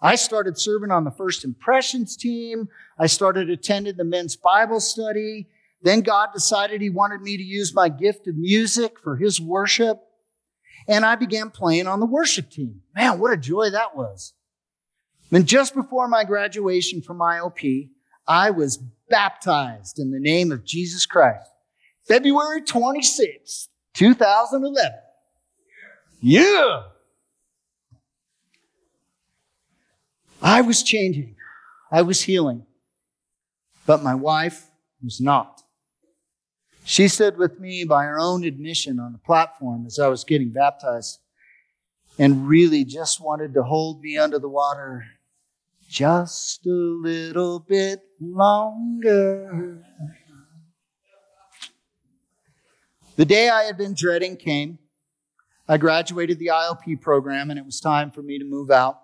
I 0.00 0.14
started 0.14 0.58
serving 0.58 0.90
on 0.90 1.04
the 1.04 1.10
first 1.10 1.44
impressions 1.44 2.16
team. 2.16 2.70
I 2.98 3.06
started 3.06 3.50
attending 3.50 3.98
the 3.98 4.04
men's 4.04 4.34
Bible 4.34 4.80
study. 4.80 5.48
Then 5.82 6.00
God 6.00 6.30
decided 6.32 6.80
He 6.80 6.88
wanted 6.88 7.20
me 7.20 7.36
to 7.36 7.42
use 7.42 7.74
my 7.74 7.90
gift 7.90 8.26
of 8.28 8.34
music 8.34 8.98
for 8.98 9.16
His 9.16 9.38
worship. 9.38 10.00
And 10.88 11.04
I 11.04 11.16
began 11.16 11.50
playing 11.50 11.86
on 11.86 12.00
the 12.00 12.06
worship 12.06 12.48
team. 12.50 12.80
Man, 12.96 13.18
what 13.18 13.34
a 13.34 13.36
joy 13.36 13.68
that 13.68 13.94
was. 13.94 14.32
And 15.30 15.46
just 15.46 15.74
before 15.74 16.08
my 16.08 16.24
graduation 16.24 17.02
from 17.02 17.18
IOP, 17.18 17.90
I 18.26 18.52
was 18.52 18.78
baptized 19.08 19.98
in 19.98 20.10
the 20.10 20.20
name 20.20 20.52
of 20.52 20.64
Jesus 20.64 21.06
Christ. 21.06 21.50
February 22.06 22.62
26th, 22.62 23.68
2011. 23.94 24.92
Yeah. 26.20 26.82
I 30.40 30.60
was 30.60 30.82
changing. 30.82 31.36
I 31.90 32.02
was 32.02 32.22
healing. 32.22 32.64
But 33.86 34.02
my 34.02 34.14
wife 34.14 34.70
was 35.02 35.20
not. 35.20 35.62
She 36.84 37.08
stood 37.08 37.36
with 37.36 37.60
me 37.60 37.84
by 37.84 38.04
her 38.04 38.18
own 38.18 38.44
admission 38.44 38.98
on 38.98 39.12
the 39.12 39.18
platform 39.18 39.84
as 39.86 39.98
I 39.98 40.08
was 40.08 40.24
getting 40.24 40.50
baptized 40.50 41.18
and 42.18 42.48
really 42.48 42.84
just 42.84 43.20
wanted 43.20 43.54
to 43.54 43.62
hold 43.62 44.00
me 44.00 44.16
under 44.16 44.38
the 44.38 44.48
water 44.48 45.04
just 45.88 46.66
a 46.66 46.70
little 46.70 47.58
bit 47.58 48.00
longer. 48.20 49.82
The 53.16 53.24
day 53.24 53.48
I 53.48 53.62
had 53.64 53.78
been 53.78 53.94
dreading 53.94 54.36
came. 54.36 54.78
I 55.66 55.78
graduated 55.78 56.38
the 56.38 56.48
IOP 56.48 57.00
program 57.00 57.50
and 57.50 57.58
it 57.58 57.64
was 57.64 57.80
time 57.80 58.10
for 58.10 58.22
me 58.22 58.38
to 58.38 58.44
move 58.44 58.70
out. 58.70 59.00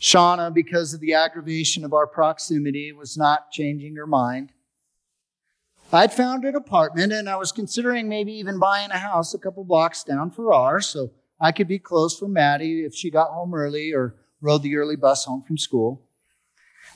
Shauna, 0.00 0.52
because 0.52 0.94
of 0.94 1.00
the 1.00 1.14
aggravation 1.14 1.84
of 1.84 1.92
our 1.92 2.06
proximity, 2.06 2.92
was 2.92 3.16
not 3.16 3.50
changing 3.50 3.96
her 3.96 4.06
mind. 4.06 4.52
I'd 5.92 6.12
found 6.12 6.44
an 6.44 6.54
apartment 6.54 7.12
and 7.12 7.28
I 7.28 7.36
was 7.36 7.52
considering 7.52 8.08
maybe 8.08 8.32
even 8.32 8.58
buying 8.58 8.90
a 8.90 8.98
house 8.98 9.34
a 9.34 9.38
couple 9.38 9.64
blocks 9.64 10.04
down 10.04 10.30
for 10.30 10.52
ours 10.52 10.86
so 10.86 11.10
I 11.40 11.52
could 11.52 11.68
be 11.68 11.78
close 11.78 12.18
for 12.18 12.28
Maddie 12.28 12.84
if 12.84 12.94
she 12.94 13.10
got 13.10 13.30
home 13.30 13.54
early 13.54 13.92
or 13.92 14.16
rode 14.42 14.62
the 14.62 14.76
early 14.76 14.96
bus 14.96 15.24
home 15.24 15.42
from 15.42 15.56
school. 15.56 16.02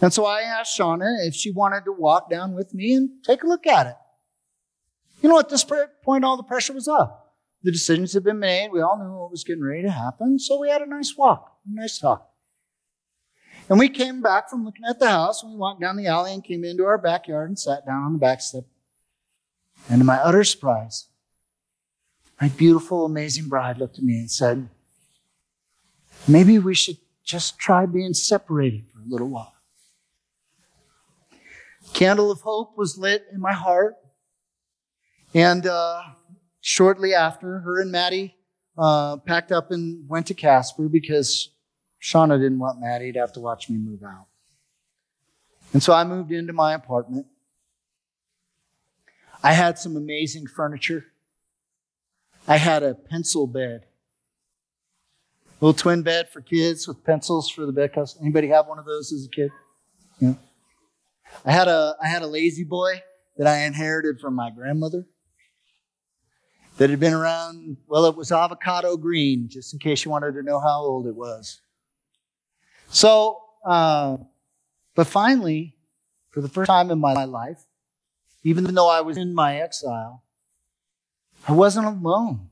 And 0.00 0.12
so 0.12 0.26
I 0.26 0.42
asked 0.42 0.78
Shauna 0.78 1.26
if 1.26 1.35
she 1.35 1.50
wanted 1.50 1.85
to 1.85 1.92
walk 1.92 2.28
down 2.28 2.54
with 2.54 2.74
me 2.74 2.92
and 2.92 3.09
take 3.24 3.42
a 3.42 3.46
look 3.46 3.66
at 3.66 3.87
it. 3.87 3.96
You 5.22 5.30
know, 5.30 5.38
at 5.38 5.48
this 5.48 5.64
point, 5.64 6.24
all 6.24 6.37
the 6.37 6.42
pressure 6.42 6.74
was 6.74 6.88
off. 6.88 7.11
The 7.62 7.72
decisions 7.72 8.12
had 8.12 8.22
been 8.22 8.38
made. 8.38 8.70
We 8.70 8.82
all 8.82 8.98
knew 8.98 9.11
what 9.11 9.30
was 9.30 9.44
getting 9.44 9.64
ready 9.64 9.82
to 9.82 9.90
happen. 9.90 10.38
So 10.38 10.61
we 10.61 10.68
had 10.68 10.82
a 10.82 10.87
nice 10.87 11.16
walk, 11.16 11.56
a 11.66 11.74
nice 11.74 11.98
talk. 11.98 12.28
And 13.68 13.78
we 13.78 13.88
came 13.88 14.20
back 14.20 14.50
from 14.50 14.64
looking 14.64 14.85
at 14.88 14.98
the 14.98 15.09
house 15.09 15.42
and 15.42 15.52
we 15.52 15.59
walked 15.59 15.80
down 15.80 15.96
the 15.96 16.06
alley 16.06 16.32
and 16.32 16.44
came 16.44 16.64
into 16.64 16.85
our 16.85 16.98
backyard 16.98 17.48
and 17.48 17.59
sat 17.59 17.87
down 17.87 18.04
on 18.04 18.12
the 18.12 18.18
back 18.18 18.40
step. 18.40 18.64
And 19.88 20.00
to 20.00 20.04
my 20.04 20.16
utter 20.16 20.44
surprise, 20.44 21.09
my 22.40 22.48
beautiful, 22.48 23.04
amazing 23.04 23.48
bride 23.48 23.78
looked 23.78 23.98
at 23.98 24.04
me 24.04 24.18
and 24.18 24.30
said, 24.30 24.68
Maybe 26.28 26.59
we 26.59 26.74
should 26.74 26.98
just 27.26 27.58
try 27.58 27.84
being 27.84 28.14
separated 28.14 28.84
for 28.88 29.00
a 29.00 29.06
little 29.06 29.28
while. 29.28 29.52
Candle 31.92 32.30
of 32.30 32.40
hope 32.40 32.78
was 32.78 32.96
lit 32.96 33.26
in 33.32 33.40
my 33.40 33.52
heart. 33.52 33.96
And 35.34 35.66
uh, 35.66 36.02
shortly 36.60 37.14
after, 37.14 37.58
her 37.60 37.80
and 37.80 37.90
Maddie 37.90 38.36
uh, 38.78 39.16
packed 39.18 39.52
up 39.52 39.70
and 39.70 40.08
went 40.08 40.28
to 40.28 40.34
Casper 40.34 40.88
because 40.88 41.50
Shauna 42.00 42.38
didn't 42.38 42.60
want 42.60 42.80
Maddie 42.80 43.12
to 43.12 43.18
have 43.18 43.32
to 43.32 43.40
watch 43.40 43.68
me 43.68 43.76
move 43.76 44.02
out. 44.02 44.26
And 45.72 45.82
so 45.82 45.92
I 45.92 46.04
moved 46.04 46.30
into 46.32 46.52
my 46.52 46.74
apartment. 46.74 47.26
I 49.42 49.52
had 49.52 49.78
some 49.78 49.96
amazing 49.96 50.46
furniture. 50.46 51.06
I 52.48 52.56
had 52.56 52.82
a 52.82 52.94
pencil 52.94 53.46
bed, 53.46 53.86
little 55.61 55.75
twin 55.75 56.03
bed 56.03 56.29
for 56.29 56.40
kids 56.40 56.87
with 56.87 57.03
pencils 57.05 57.51
for 57.51 57.66
the 57.66 57.73
bed 57.73 57.92
covers. 57.92 58.16
Anybody 58.21 58.49
have 58.49 58.66
one 58.66 58.79
of 58.79 58.85
those 58.85 59.12
as 59.12 59.27
a 59.27 59.29
kid? 59.29 59.51
Yeah. 60.19 60.35
I 61.45 61.53
had 61.53 61.69
a 61.69 61.97
I 62.03 62.09
had 62.09 62.23
a 62.23 62.27
La-Z-Boy 62.27 63.03
that 63.37 63.47
I 63.47 63.64
inherited 63.64 64.21
from 64.21 64.35
my 64.35 64.51
grandmother 64.51 65.07
that 66.79 66.90
had 66.90 67.01
been 67.01 67.14
around, 67.14 67.77
well, 67.87 68.05
it 68.05 68.16
was 68.16 68.31
avocado 68.31 68.97
green, 68.97 69.49
just 69.49 69.73
in 69.73 69.79
case 69.79 70.05
you 70.05 70.11
wanted 70.11 70.33
to 70.33 70.42
know 70.42 70.61
how 70.61 70.81
old 70.81 71.07
it 71.07 71.14
was. 71.14 71.61
So, 72.88 73.40
uh, 73.64 74.19
but 74.95 75.07
finally, 75.07 75.75
for 76.31 76.40
the 76.40 76.49
first 76.49 76.69
time 76.69 76.90
in 76.90 76.99
my 76.99 77.25
life, 77.25 77.64
even 78.45 78.64
though 78.75 78.88
I 78.88 79.01
was 79.01 79.16
in 79.16 79.35
my 79.35 79.61
exile, 79.61 80.23
I 81.49 81.53
wasn't 81.53 81.87
alone. 81.87 82.51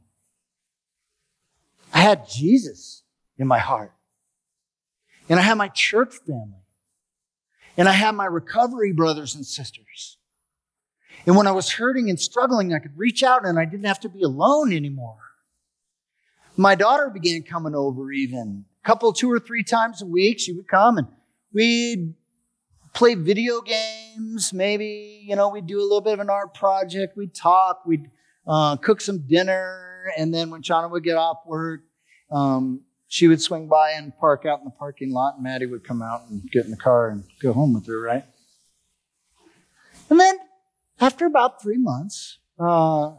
I 1.94 2.00
had 2.00 2.28
Jesus 2.28 3.04
in 3.38 3.46
my 3.46 3.61
heart. 3.61 3.92
And 5.28 5.38
I 5.38 5.42
had 5.42 5.54
my 5.54 5.68
church 5.68 6.16
family. 6.26 6.61
And 7.76 7.88
I 7.88 7.92
had 7.92 8.14
my 8.14 8.26
recovery 8.26 8.92
brothers 8.92 9.35
and 9.35 9.46
sisters. 9.46 10.18
And 11.26 11.37
when 11.37 11.46
I 11.46 11.52
was 11.52 11.70
hurting 11.70 12.11
and 12.11 12.20
struggling, 12.20 12.74
I 12.74 12.80
could 12.80 12.96
reach 12.98 13.22
out 13.22 13.46
and 13.46 13.59
I 13.59 13.64
didn't 13.64 13.87
have 13.87 14.00
to 14.00 14.09
be 14.09 14.22
alone 14.22 14.72
anymore. 14.72 15.18
My 16.57 16.74
daughter 16.74 17.11
began 17.11 17.42
coming 17.42 17.74
over 17.74 18.12
even 18.12 18.64
a 18.83 18.87
couple, 18.87 19.12
two 19.12 19.33
or 19.33 19.40
three 19.40 19.64
times 19.64 20.02
a 20.02 20.07
week. 20.07 20.38
She 20.38 20.52
would 20.52 20.68
come 20.68 20.98
and 20.98 21.09
we'd 21.52 22.14
play 22.92 23.14
video 23.14 23.61
games. 23.61 24.52
Maybe, 24.52 25.24
you 25.26 25.35
know, 25.35 25.48
we'd 25.48 25.66
do 25.66 25.80
a 25.80 25.83
little 25.83 26.00
bit 26.00 26.12
of 26.12 26.20
an 26.20 26.30
art 26.30 26.54
project. 26.54 27.16
We'd 27.16 27.35
talk. 27.35 27.85
We'd 27.87 28.11
uh, 28.46 28.76
cook 28.76 29.00
some 29.00 29.26
dinner. 29.26 30.12
And 30.16 30.33
then 30.33 30.50
when 30.50 30.62
Shauna 30.62 30.90
would 30.90 31.04
get 31.04 31.16
off 31.16 31.38
work, 31.46 31.83
um, 32.30 32.83
she 33.09 33.28
would 33.28 33.40
swing 33.40 33.68
by 33.68 33.92
and 33.92 34.16
park 34.18 34.44
out 34.44 34.59
in 34.59 34.64
the 34.64 34.70
parking 34.70 35.12
lot, 35.12 35.35
and 35.35 35.44
Maddie 35.44 35.66
would 35.66 35.85
come 35.85 36.02
out 36.02 36.22
and 36.28 36.42
get 36.50 36.64
in 36.64 36.70
the 36.70 36.76
car 36.76 37.11
and 37.11 37.24
go 37.40 37.52
home 37.52 37.74
with 37.74 37.87
her, 37.87 38.00
right? 38.00 38.24
And 40.11 40.18
then 40.18 40.37
after 41.00 41.26
about 41.26 41.62
three 41.62 41.78
months, 41.78 42.38
uh, 42.59 43.12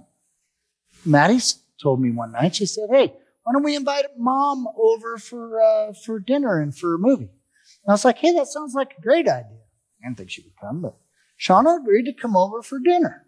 Maddie 1.05 1.39
told 1.81 2.01
me 2.01 2.11
one 2.11 2.31
night, 2.31 2.55
she 2.55 2.65
said, 2.65 2.89
Hey, 2.91 3.13
why 3.43 3.53
don't 3.53 3.63
we 3.63 3.75
invite 3.75 4.05
mom 4.17 4.67
over 4.77 5.17
for, 5.17 5.61
uh, 5.61 5.93
for 5.93 6.19
dinner 6.19 6.59
and 6.59 6.75
for 6.75 6.95
a 6.95 6.99
movie? 6.99 7.29
And 7.29 7.89
I 7.89 7.91
was 7.93 8.05
like, 8.05 8.17
Hey, 8.17 8.33
that 8.33 8.47
sounds 8.47 8.73
like 8.73 8.95
a 8.97 9.01
great 9.01 9.27
idea. 9.27 9.59
I 10.01 10.07
didn't 10.07 10.17
think 10.17 10.31
she 10.31 10.41
would 10.41 10.57
come, 10.59 10.81
but 10.81 10.97
Shauna 11.39 11.79
agreed 11.79 12.05
to 12.05 12.13
come 12.13 12.35
over 12.35 12.61
for 12.61 12.79
dinner. 12.79 13.24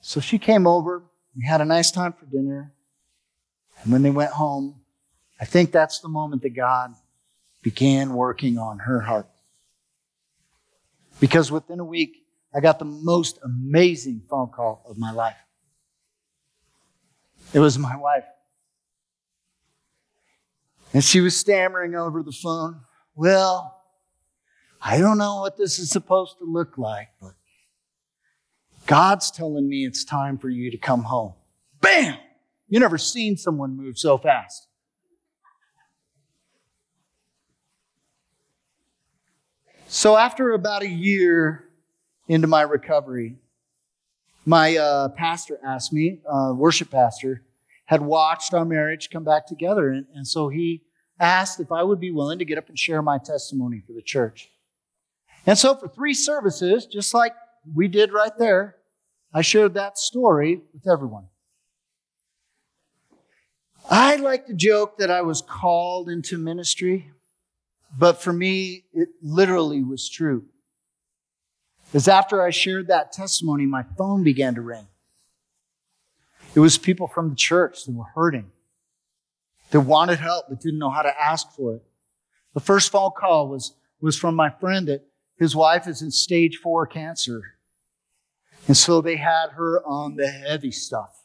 So 0.00 0.20
she 0.20 0.38
came 0.38 0.66
over. 0.66 1.02
We 1.36 1.44
had 1.44 1.60
a 1.60 1.64
nice 1.64 1.90
time 1.90 2.12
for 2.12 2.26
dinner. 2.26 2.72
And 3.82 3.92
when 3.92 4.02
they 4.02 4.10
went 4.10 4.32
home, 4.32 4.80
I 5.40 5.44
think 5.44 5.70
that's 5.70 6.00
the 6.00 6.08
moment 6.08 6.42
that 6.42 6.50
God 6.50 6.94
began 7.62 8.14
working 8.14 8.58
on 8.58 8.80
her 8.80 9.00
heart. 9.00 9.28
Because 11.20 11.50
within 11.50 11.80
a 11.80 11.84
week, 11.84 12.24
I 12.54 12.60
got 12.60 12.78
the 12.78 12.84
most 12.84 13.38
amazing 13.44 14.22
phone 14.28 14.48
call 14.48 14.84
of 14.88 14.98
my 14.98 15.12
life. 15.12 15.36
It 17.52 17.58
was 17.58 17.78
my 17.78 17.96
wife. 17.96 18.24
And 20.92 21.04
she 21.04 21.20
was 21.20 21.36
stammering 21.36 21.94
over 21.94 22.22
the 22.22 22.32
phone. 22.32 22.80
Well, 23.14 23.82
I 24.80 24.98
don't 24.98 25.18
know 25.18 25.40
what 25.40 25.56
this 25.56 25.78
is 25.78 25.90
supposed 25.90 26.38
to 26.38 26.44
look 26.44 26.78
like, 26.78 27.08
but 27.20 27.32
God's 28.88 29.30
telling 29.30 29.68
me 29.68 29.84
it's 29.84 30.02
time 30.02 30.38
for 30.38 30.48
you 30.48 30.70
to 30.70 30.78
come 30.78 31.02
home. 31.02 31.34
Bam! 31.82 32.16
You 32.68 32.80
never 32.80 32.96
seen 32.96 33.36
someone 33.36 33.76
move 33.76 33.98
so 33.98 34.16
fast. 34.16 34.66
So 39.88 40.16
after 40.16 40.52
about 40.52 40.82
a 40.82 40.88
year 40.88 41.68
into 42.28 42.46
my 42.46 42.62
recovery, 42.62 43.36
my 44.46 44.78
uh, 44.78 45.10
pastor 45.10 45.60
asked 45.62 45.92
me, 45.92 46.20
uh, 46.26 46.54
worship 46.56 46.90
pastor, 46.90 47.44
had 47.84 48.00
watched 48.00 48.54
our 48.54 48.64
marriage 48.64 49.10
come 49.10 49.24
back 49.24 49.46
together. 49.46 49.90
And, 49.90 50.06
and 50.14 50.26
so 50.26 50.48
he 50.48 50.82
asked 51.20 51.60
if 51.60 51.70
I 51.70 51.82
would 51.82 52.00
be 52.00 52.10
willing 52.10 52.38
to 52.38 52.46
get 52.46 52.56
up 52.56 52.70
and 52.70 52.78
share 52.78 53.02
my 53.02 53.18
testimony 53.18 53.82
for 53.86 53.92
the 53.92 54.00
church. 54.00 54.50
And 55.44 55.58
so 55.58 55.74
for 55.74 55.88
three 55.88 56.14
services, 56.14 56.86
just 56.86 57.12
like 57.12 57.34
we 57.74 57.86
did 57.86 58.14
right 58.14 58.32
there, 58.38 58.76
I 59.32 59.42
shared 59.42 59.74
that 59.74 59.98
story 59.98 60.62
with 60.72 60.86
everyone. 60.90 61.26
I 63.90 64.16
like 64.16 64.46
to 64.46 64.54
joke 64.54 64.98
that 64.98 65.10
I 65.10 65.22
was 65.22 65.42
called 65.42 66.08
into 66.08 66.36
ministry, 66.36 67.10
but 67.96 68.20
for 68.20 68.32
me, 68.32 68.84
it 68.92 69.08
literally 69.22 69.82
was 69.82 70.08
true. 70.08 70.44
Because 71.86 72.06
after 72.06 72.42
I 72.42 72.50
shared 72.50 72.88
that 72.88 73.12
testimony, 73.12 73.64
my 73.64 73.84
phone 73.96 74.22
began 74.22 74.54
to 74.56 74.60
ring. 74.60 74.86
It 76.54 76.60
was 76.60 76.76
people 76.76 77.06
from 77.06 77.30
the 77.30 77.36
church 77.36 77.84
that 77.84 77.92
were 77.92 78.04
hurting, 78.14 78.50
that 79.70 79.80
wanted 79.80 80.18
help, 80.18 80.46
but 80.48 80.60
didn't 80.60 80.78
know 80.78 80.90
how 80.90 81.02
to 81.02 81.20
ask 81.20 81.50
for 81.52 81.76
it. 81.76 81.82
The 82.54 82.60
first 82.60 82.90
phone 82.90 83.12
call 83.16 83.48
was, 83.48 83.74
was 84.00 84.18
from 84.18 84.34
my 84.34 84.50
friend 84.50 84.88
that 84.88 85.06
his 85.38 85.54
wife 85.54 85.86
is 85.86 86.02
in 86.02 86.10
stage 86.10 86.58
four 86.62 86.86
cancer. 86.86 87.57
And 88.68 88.76
so 88.76 89.00
they 89.00 89.16
had 89.16 89.50
her 89.56 89.82
on 89.84 90.14
the 90.14 90.28
heavy 90.28 90.70
stuff 90.70 91.18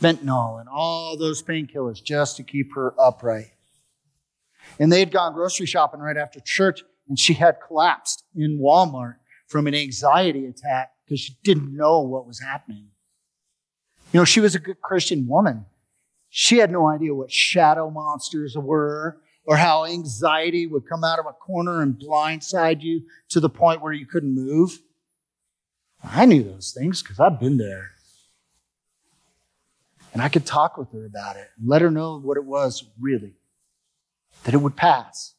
fentanyl 0.00 0.58
and 0.58 0.68
all 0.68 1.16
those 1.16 1.42
painkillers 1.42 2.02
just 2.02 2.36
to 2.38 2.42
keep 2.42 2.74
her 2.74 2.94
upright. 2.98 3.52
And 4.78 4.90
they 4.90 5.00
had 5.00 5.12
gone 5.12 5.34
grocery 5.34 5.66
shopping 5.66 6.00
right 6.00 6.16
after 6.16 6.40
church, 6.40 6.82
and 7.08 7.18
she 7.18 7.34
had 7.34 7.56
collapsed 7.66 8.24
in 8.34 8.58
Walmart 8.58 9.16
from 9.46 9.66
an 9.66 9.74
anxiety 9.74 10.46
attack 10.46 10.92
because 11.04 11.20
she 11.20 11.36
didn't 11.42 11.76
know 11.76 12.00
what 12.00 12.26
was 12.26 12.40
happening. 12.40 12.88
You 14.12 14.20
know, 14.20 14.24
she 14.24 14.40
was 14.40 14.54
a 14.54 14.60
good 14.60 14.80
Christian 14.80 15.26
woman. 15.26 15.66
She 16.30 16.58
had 16.58 16.70
no 16.70 16.88
idea 16.88 17.14
what 17.14 17.30
shadow 17.30 17.90
monsters 17.90 18.56
were 18.56 19.20
or 19.44 19.56
how 19.56 19.84
anxiety 19.84 20.66
would 20.66 20.88
come 20.88 21.02
out 21.02 21.18
of 21.18 21.26
a 21.26 21.32
corner 21.32 21.82
and 21.82 21.94
blindside 21.94 22.82
you 22.82 23.02
to 23.30 23.40
the 23.40 23.48
point 23.48 23.82
where 23.82 23.92
you 23.92 24.06
couldn't 24.06 24.34
move. 24.34 24.78
I 26.02 26.24
knew 26.26 26.42
those 26.42 26.72
things 26.72 27.02
because 27.02 27.20
I've 27.20 27.40
been 27.40 27.58
there. 27.58 27.90
And 30.12 30.22
I 30.22 30.28
could 30.28 30.44
talk 30.44 30.76
with 30.76 30.92
her 30.92 31.06
about 31.06 31.36
it 31.36 31.48
and 31.58 31.68
let 31.68 31.82
her 31.82 31.90
know 31.90 32.18
what 32.18 32.36
it 32.36 32.44
was 32.44 32.84
really, 32.98 33.34
that 34.44 34.54
it 34.54 34.58
would 34.58 34.76
pass. 34.76 35.34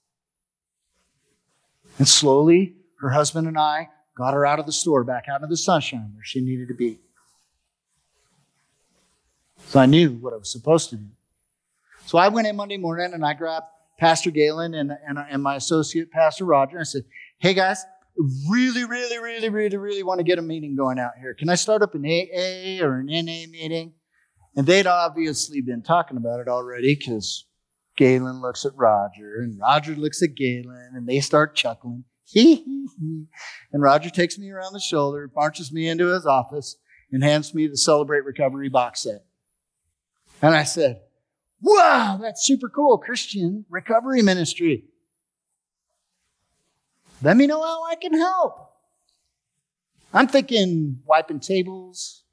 And 1.97 2.07
slowly, 2.07 2.75
her 3.01 3.09
husband 3.09 3.47
and 3.47 3.57
I 3.57 3.89
got 4.15 4.33
her 4.33 4.45
out 4.45 4.59
of 4.59 4.65
the 4.65 4.71
store, 4.71 5.03
back 5.03 5.25
out 5.29 5.37
into 5.37 5.47
the 5.47 5.57
sunshine 5.57 6.11
where 6.13 6.23
she 6.23 6.41
needed 6.41 6.69
to 6.69 6.73
be. 6.73 6.99
So 9.65 9.79
I 9.79 9.85
knew 9.85 10.11
what 10.11 10.33
I 10.33 10.37
was 10.37 10.51
supposed 10.51 10.89
to 10.91 10.95
do. 10.95 11.05
So 12.05 12.17
I 12.17 12.27
went 12.29 12.47
in 12.47 12.55
Monday 12.55 12.77
morning 12.77 13.13
and 13.13 13.25
I 13.25 13.33
grabbed 13.33 13.67
Pastor 13.97 14.31
Galen 14.31 14.73
and, 14.73 14.91
and, 15.07 15.17
and 15.17 15.43
my 15.43 15.55
associate, 15.55 16.11
Pastor 16.11 16.45
Roger, 16.45 16.77
and 16.77 16.81
I 16.81 16.83
said, 16.83 17.05
Hey 17.39 17.53
guys, 17.53 17.85
really, 18.49 18.85
really, 18.85 19.17
really, 19.19 19.49
really, 19.49 19.77
really 19.77 20.03
want 20.03 20.19
to 20.19 20.23
get 20.23 20.39
a 20.39 20.41
meeting 20.41 20.75
going 20.75 20.99
out 20.99 21.13
here. 21.19 21.33
Can 21.33 21.49
I 21.49 21.55
start 21.55 21.81
up 21.81 21.95
an 21.95 22.05
AA 22.05 22.83
or 22.83 22.99
an 22.99 23.07
NA 23.07 23.47
meeting? 23.49 23.93
And 24.55 24.67
they'd 24.67 24.87
obviously 24.87 25.61
been 25.61 25.81
talking 25.81 26.17
about 26.17 26.39
it 26.39 26.47
already 26.47 26.95
because 26.95 27.45
Galen 27.97 28.41
looks 28.41 28.65
at 28.65 28.73
Roger 28.75 29.41
and 29.41 29.59
Roger 29.59 29.95
looks 29.95 30.21
at 30.21 30.35
Galen 30.35 30.91
and 30.93 31.07
they 31.07 31.19
start 31.19 31.55
chuckling. 31.55 32.03
and 32.35 33.27
Roger 33.73 34.09
takes 34.09 34.37
me 34.37 34.49
around 34.51 34.73
the 34.73 34.79
shoulder, 34.79 35.29
marches 35.35 35.71
me 35.71 35.87
into 35.87 36.07
his 36.07 36.25
office, 36.25 36.77
and 37.11 37.23
hands 37.23 37.53
me 37.53 37.67
the 37.67 37.77
Celebrate 37.77 38.23
Recovery 38.23 38.69
box 38.69 39.03
set. 39.03 39.25
And 40.41 40.55
I 40.55 40.63
said, 40.63 41.01
Wow, 41.61 42.17
that's 42.21 42.45
super 42.45 42.69
cool. 42.69 42.97
Christian 42.97 43.65
recovery 43.69 44.21
ministry. 44.21 44.85
Let 47.21 47.37
me 47.37 47.47
know 47.47 47.61
how 47.61 47.83
I 47.83 47.95
can 47.95 48.13
help. 48.13 48.71
I'm 50.13 50.27
thinking 50.27 50.99
wiping 51.05 51.39
tables, 51.39 52.23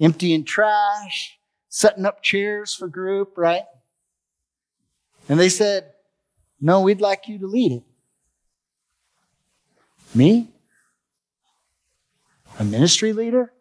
emptying 0.00 0.44
trash, 0.44 1.38
setting 1.68 2.06
up 2.06 2.22
chairs 2.22 2.74
for 2.74 2.88
group, 2.88 3.36
right? 3.36 3.64
And 5.28 5.38
they 5.38 5.48
said, 5.48 5.92
No, 6.60 6.80
we'd 6.80 7.00
like 7.00 7.28
you 7.28 7.38
to 7.38 7.46
lead 7.46 7.72
it. 7.72 7.82
Me? 10.14 10.48
A 12.58 12.64
ministry 12.64 13.12
leader? 13.12 13.52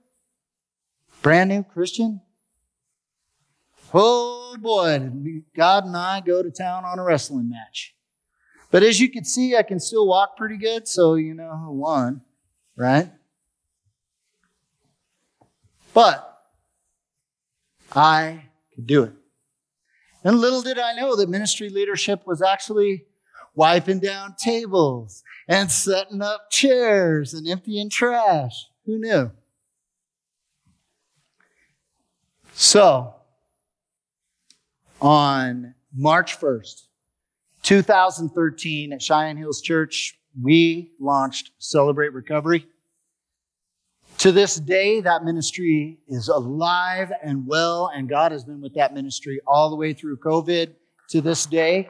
Brand 1.21 1.49
new 1.49 1.63
Christian? 1.63 2.21
Oh 3.93 4.55
boy, 4.59 5.09
God 5.55 5.85
and 5.85 5.97
I 5.97 6.21
go 6.21 6.43
to 6.43 6.51
town 6.51 6.85
on 6.85 6.99
a 6.99 7.03
wrestling 7.03 7.49
match. 7.49 7.94
But 8.71 8.83
as 8.83 8.99
you 8.99 9.09
can 9.09 9.23
see, 9.23 9.55
I 9.55 9.63
can 9.63 9.79
still 9.79 10.07
walk 10.07 10.37
pretty 10.37 10.57
good, 10.57 10.87
so 10.87 11.15
you 11.15 11.33
know 11.33 11.55
who 11.55 11.71
won, 11.71 12.21
right? 12.75 13.09
But 15.93 16.41
I 17.93 18.45
could 18.73 18.87
do 18.87 19.03
it. 19.03 19.13
And 20.23 20.39
little 20.39 20.61
did 20.61 20.79
I 20.79 20.93
know 20.93 21.15
that 21.15 21.29
ministry 21.29 21.69
leadership 21.69 22.25
was 22.25 22.41
actually 22.41 23.05
wiping 23.53 23.99
down 23.99 24.35
tables 24.37 25.23
and 25.47 25.71
setting 25.71 26.21
up 26.21 26.49
chairs 26.51 27.33
and 27.33 27.47
emptying 27.47 27.89
trash. 27.89 28.65
Who 28.85 28.99
knew? 28.99 29.31
So, 32.53 33.15
on 35.01 35.75
March 35.93 36.39
1st, 36.39 36.83
2013, 37.65 38.93
at 38.93 39.01
Cheyenne 39.01 39.37
Hills 39.37 39.59
Church, 39.59 40.19
we 40.39 40.91
launched 40.99 41.49
Celebrate 41.57 42.13
Recovery. 42.13 42.67
To 44.19 44.31
this 44.31 44.57
day, 44.57 45.01
that 45.01 45.23
ministry 45.23 45.97
is 46.07 46.27
alive 46.27 47.11
and 47.23 47.47
well, 47.47 47.89
and 47.91 48.07
God 48.07 48.31
has 48.31 48.43
been 48.43 48.61
with 48.61 48.75
that 48.75 48.93
ministry 48.93 49.39
all 49.47 49.71
the 49.71 49.75
way 49.75 49.93
through 49.93 50.17
COVID 50.17 50.75
to 51.09 51.21
this 51.21 51.47
day. 51.47 51.89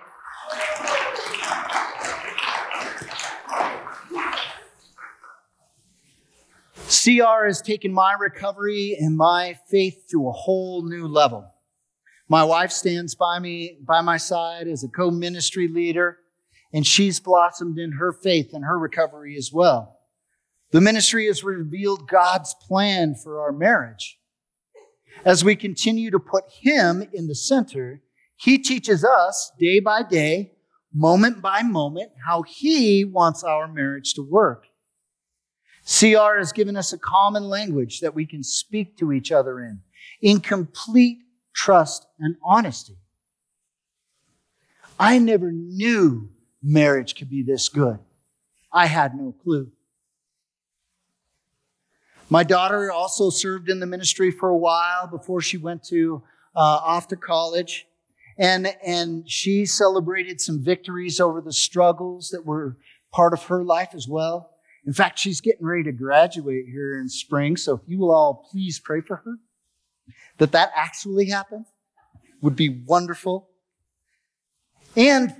CR 6.88 7.48
has 7.48 7.62
taken 7.62 7.92
my 7.92 8.14
recovery 8.14 8.96
and 8.98 9.18
my 9.18 9.60
faith 9.70 10.06
to 10.12 10.30
a 10.30 10.32
whole 10.32 10.88
new 10.88 11.06
level. 11.06 11.52
My 12.28 12.44
wife 12.44 12.72
stands 12.72 13.14
by 13.14 13.40
me, 13.40 13.78
by 13.82 14.02
my 14.02 14.18
side 14.18 14.68
as 14.68 14.84
a 14.84 14.88
co-ministry 14.88 15.68
leader, 15.68 16.18
and 16.74 16.86
she's 16.86 17.20
blossomed 17.20 17.78
in 17.78 17.94
her 17.94 18.12
faith 18.12 18.52
and 18.54 18.66
her 18.66 18.78
recovery 18.80 19.36
as 19.38 19.52
well. 19.54 20.00
The 20.72 20.82
ministry 20.82 21.28
has 21.28 21.44
revealed 21.44 22.10
God's 22.10 22.56
plan 22.68 23.16
for 23.16 23.42
our 23.42 23.52
marriage. 23.52 24.20
As 25.24 25.44
we 25.44 25.56
continue 25.56 26.12
to 26.12 26.20
put 26.20 26.46
Him 26.62 27.08
in 27.14 27.28
the 27.28 27.36
center, 27.36 28.02
He 28.36 28.58
teaches 28.58 29.06
us 29.06 29.52
day 29.60 29.80
by 29.80 30.02
day, 30.04 30.54
moment 30.94 31.42
by 31.42 31.62
moment, 31.62 32.12
how 32.26 32.42
He 32.42 33.06
wants 33.06 33.44
our 33.44 33.68
marriage 33.68 34.14
to 34.16 34.24
work. 34.24 34.66
CR 35.86 36.40
has 36.40 36.52
given 36.52 36.76
us 36.76 36.92
a 36.92 36.98
common 36.98 37.44
language 37.44 38.00
that 38.00 38.16
we 38.16 38.26
can 38.26 38.44
speak 38.44 38.98
to 38.98 39.14
each 39.14 39.32
other 39.32 39.60
in, 39.60 39.82
in 40.22 40.40
complete 40.40 41.20
trust, 41.56 42.06
and 42.20 42.36
honesty. 42.44 42.98
I 45.00 45.18
never 45.18 45.52
knew 45.52 46.30
marriage 46.62 47.16
could 47.16 47.30
be 47.30 47.42
this 47.42 47.70
good. 47.70 48.00
I 48.72 48.86
had 48.86 49.16
no 49.16 49.34
clue. 49.44 49.72
My 52.30 52.44
daughter 52.44 52.92
also 52.92 53.30
served 53.30 53.70
in 53.70 53.80
the 53.80 53.86
ministry 53.86 54.32
for 54.32 54.50
a 54.50 54.58
while 54.58 55.08
before 55.08 55.42
she 55.42 55.58
went 55.58 55.84
to 55.86 56.24
uh, 56.56 56.60
off 56.84 57.08
to 57.10 57.16
college, 57.16 57.88
and 58.38 58.68
and 58.86 59.30
she 59.30 59.66
celebrated 59.66 60.42
some 60.42 60.64
victories 60.64 61.20
over 61.20 61.40
the 61.40 61.54
struggles 61.54 62.30
that 62.30 62.46
were 62.46 62.78
part 63.12 63.34
of 63.34 63.44
her 63.46 63.64
life 63.64 63.90
as 63.94 64.08
well. 64.08 64.52
In 64.86 64.94
fact, 64.94 65.20
she's 65.20 65.42
getting 65.42 65.66
ready 65.66 65.84
to 65.84 65.92
graduate 65.92 66.66
here 66.68 67.00
in 67.00 67.10
spring, 67.10 67.58
so 67.58 67.76
if 67.76 67.82
you 67.88 68.00
will 68.00 68.14
all 68.14 68.48
please 68.52 68.80
pray 68.80 69.02
for 69.02 69.18
her 69.18 69.36
that 70.38 70.52
that 70.52 70.72
actually 70.76 71.30
happened 71.30 71.66
would 72.42 72.56
be 72.56 72.70
wonderful. 72.70 73.50
And 74.96 75.34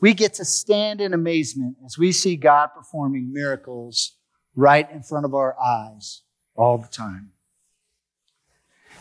we 0.00 0.14
get 0.14 0.34
to 0.34 0.44
stand 0.44 1.00
in 1.00 1.12
amazement 1.12 1.76
as 1.84 1.98
we 1.98 2.12
see 2.12 2.36
God 2.36 2.68
performing 2.74 3.32
miracles 3.32 4.16
right 4.54 4.90
in 4.90 5.02
front 5.02 5.24
of 5.24 5.34
our 5.34 5.58
eyes 5.60 6.22
all 6.56 6.78
the 6.78 6.88
time. 6.88 7.30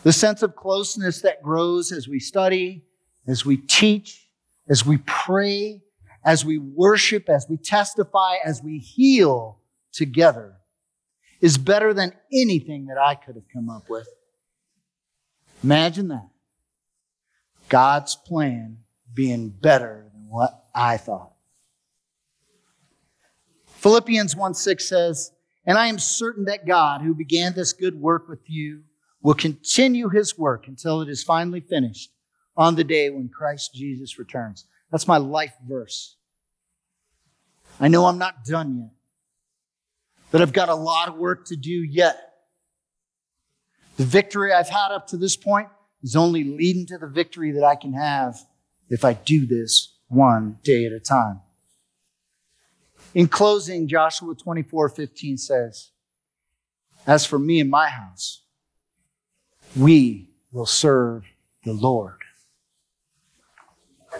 The 0.03 0.13
sense 0.13 0.43
of 0.43 0.55
closeness 0.55 1.21
that 1.21 1.41
grows 1.41 1.91
as 1.91 2.07
we 2.07 2.19
study, 2.19 2.83
as 3.27 3.45
we 3.45 3.57
teach, 3.57 4.27
as 4.69 4.85
we 4.85 4.97
pray, 5.05 5.81
as 6.23 6.45
we 6.45 6.57
worship, 6.57 7.29
as 7.29 7.47
we 7.49 7.57
testify, 7.57 8.35
as 8.43 8.61
we 8.61 8.79
heal 8.79 9.59
together 9.91 10.55
is 11.41 11.57
better 11.57 11.93
than 11.93 12.13
anything 12.31 12.87
that 12.87 12.97
I 12.97 13.15
could 13.15 13.35
have 13.35 13.47
come 13.53 13.69
up 13.69 13.89
with. 13.89 14.07
Imagine 15.63 16.09
that. 16.09 16.29
God's 17.69 18.15
plan 18.15 18.79
being 19.13 19.49
better 19.49 20.09
than 20.13 20.27
what 20.29 20.65
I 20.73 20.97
thought. 20.97 21.33
Philippians 23.65 24.35
1 24.35 24.53
6 24.53 24.87
says, 24.87 25.31
And 25.65 25.77
I 25.77 25.87
am 25.87 25.99
certain 25.99 26.45
that 26.45 26.65
God, 26.65 27.01
who 27.01 27.13
began 27.13 27.53
this 27.53 27.73
good 27.73 27.95
work 27.95 28.27
with 28.27 28.49
you, 28.49 28.83
will 29.21 29.33
continue 29.33 30.09
his 30.09 30.37
work 30.37 30.67
until 30.67 31.01
it 31.01 31.09
is 31.09 31.23
finally 31.23 31.59
finished 31.59 32.11
on 32.55 32.75
the 32.75 32.83
day 32.83 33.09
when 33.09 33.29
Christ 33.29 33.73
Jesus 33.73 34.17
returns. 34.17 34.65
That's 34.91 35.07
my 35.07 35.17
life 35.17 35.53
verse. 35.67 36.15
I 37.79 37.87
know 37.87 38.05
I'm 38.05 38.17
not 38.17 38.45
done 38.45 38.77
yet, 38.79 38.91
but 40.31 40.41
I've 40.41 40.53
got 40.53 40.69
a 40.69 40.75
lot 40.75 41.09
of 41.09 41.15
work 41.15 41.45
to 41.47 41.55
do 41.55 41.71
yet. 41.71 42.26
The 43.97 44.05
victory 44.05 44.53
I've 44.53 44.69
had 44.69 44.91
up 44.91 45.07
to 45.07 45.17
this 45.17 45.35
point 45.35 45.69
is 46.03 46.15
only 46.15 46.43
leading 46.43 46.85
to 46.87 46.97
the 46.97 47.07
victory 47.07 47.51
that 47.51 47.63
I 47.63 47.75
can 47.75 47.93
have 47.93 48.37
if 48.89 49.03
I 49.03 49.13
do 49.13 49.45
this 49.45 49.95
one 50.07 50.59
day 50.63 50.85
at 50.85 50.91
a 50.91 50.99
time. 50.99 51.41
In 53.13 53.27
closing, 53.27 53.87
Joshua 53.87 54.35
24 54.35 54.89
15 54.89 55.37
says, 55.37 55.89
As 57.05 57.25
for 57.25 57.39
me 57.39 57.59
and 57.59 57.69
my 57.69 57.89
house, 57.89 58.43
we 59.75 60.29
will 60.51 60.65
serve 60.65 61.23
the 61.63 61.73
Lord. 61.73 62.21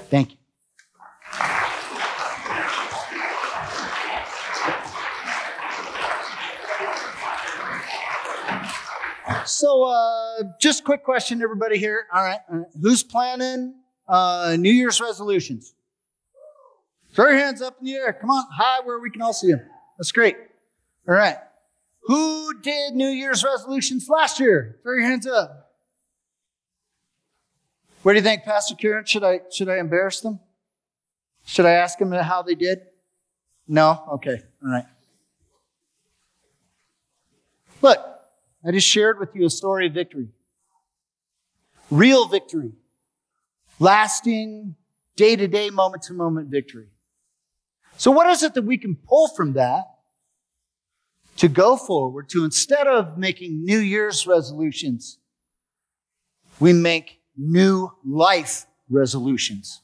Thank 0.09 0.31
you. 0.31 0.36
So, 9.47 9.83
uh, 9.83 10.43
just 10.59 10.83
quick 10.83 11.03
question, 11.03 11.41
everybody 11.41 11.77
here. 11.77 12.05
All 12.13 12.21
right, 12.21 12.39
right. 12.49 12.65
who's 12.81 13.01
planning 13.01 13.75
uh, 14.07 14.57
New 14.59 14.71
Year's 14.71 14.99
resolutions? 14.99 15.73
Throw 17.13 17.29
your 17.29 17.37
hands 17.37 17.61
up 17.61 17.77
in 17.79 17.85
the 17.85 17.93
air. 17.93 18.13
Come 18.13 18.29
on, 18.29 18.45
high 18.51 18.81
where 18.83 18.99
we 18.99 19.09
can 19.09 19.21
all 19.21 19.33
see 19.33 19.51
them. 19.51 19.61
That's 19.97 20.11
great. 20.11 20.35
All 21.07 21.15
right. 21.15 21.37
Who 22.03 22.59
did 22.61 22.93
New 22.93 23.07
Year's 23.07 23.43
resolutions 23.43 24.07
last 24.09 24.39
year? 24.39 24.79
Throw 24.83 24.93
your 24.93 25.03
hands 25.03 25.25
up. 25.25 25.71
What 28.03 28.13
do 28.13 28.17
you 28.17 28.23
think, 28.23 28.43
Pastor 28.43 28.75
Kieran? 28.75 29.05
Should 29.05 29.23
I 29.23 29.41
should 29.51 29.69
I 29.69 29.77
embarrass 29.77 30.19
them? 30.19 30.39
Should 31.45 31.65
I 31.65 31.71
ask 31.71 31.97
them 31.97 32.11
how 32.11 32.41
they 32.41 32.55
did? 32.55 32.79
No? 33.67 34.03
Okay. 34.13 34.41
All 34.63 34.69
right. 34.69 34.85
Look, 37.81 38.16
I 38.65 38.71
just 38.71 38.87
shared 38.87 39.19
with 39.19 39.35
you 39.35 39.45
a 39.45 39.49
story 39.49 39.87
of 39.87 39.93
victory. 39.93 40.29
Real 41.89 42.27
victory. 42.27 42.71
Lasting, 43.79 44.75
day 45.15 45.35
to 45.35 45.47
day, 45.47 45.69
moment 45.69 46.03
to 46.03 46.13
moment 46.13 46.49
victory. 46.49 46.87
So, 47.97 48.11
what 48.11 48.27
is 48.27 48.43
it 48.43 48.53
that 48.55 48.63
we 48.63 48.77
can 48.77 48.95
pull 48.95 49.27
from 49.29 49.53
that 49.53 49.85
to 51.37 51.47
go 51.47 51.77
forward 51.77 52.29
to 52.29 52.43
instead 52.43 52.87
of 52.87 53.17
making 53.17 53.63
New 53.63 53.79
Year's 53.79 54.25
resolutions, 54.25 55.19
we 56.59 56.73
make 56.73 57.21
new 57.35 57.91
life 58.03 58.65
resolutions? 58.89 59.81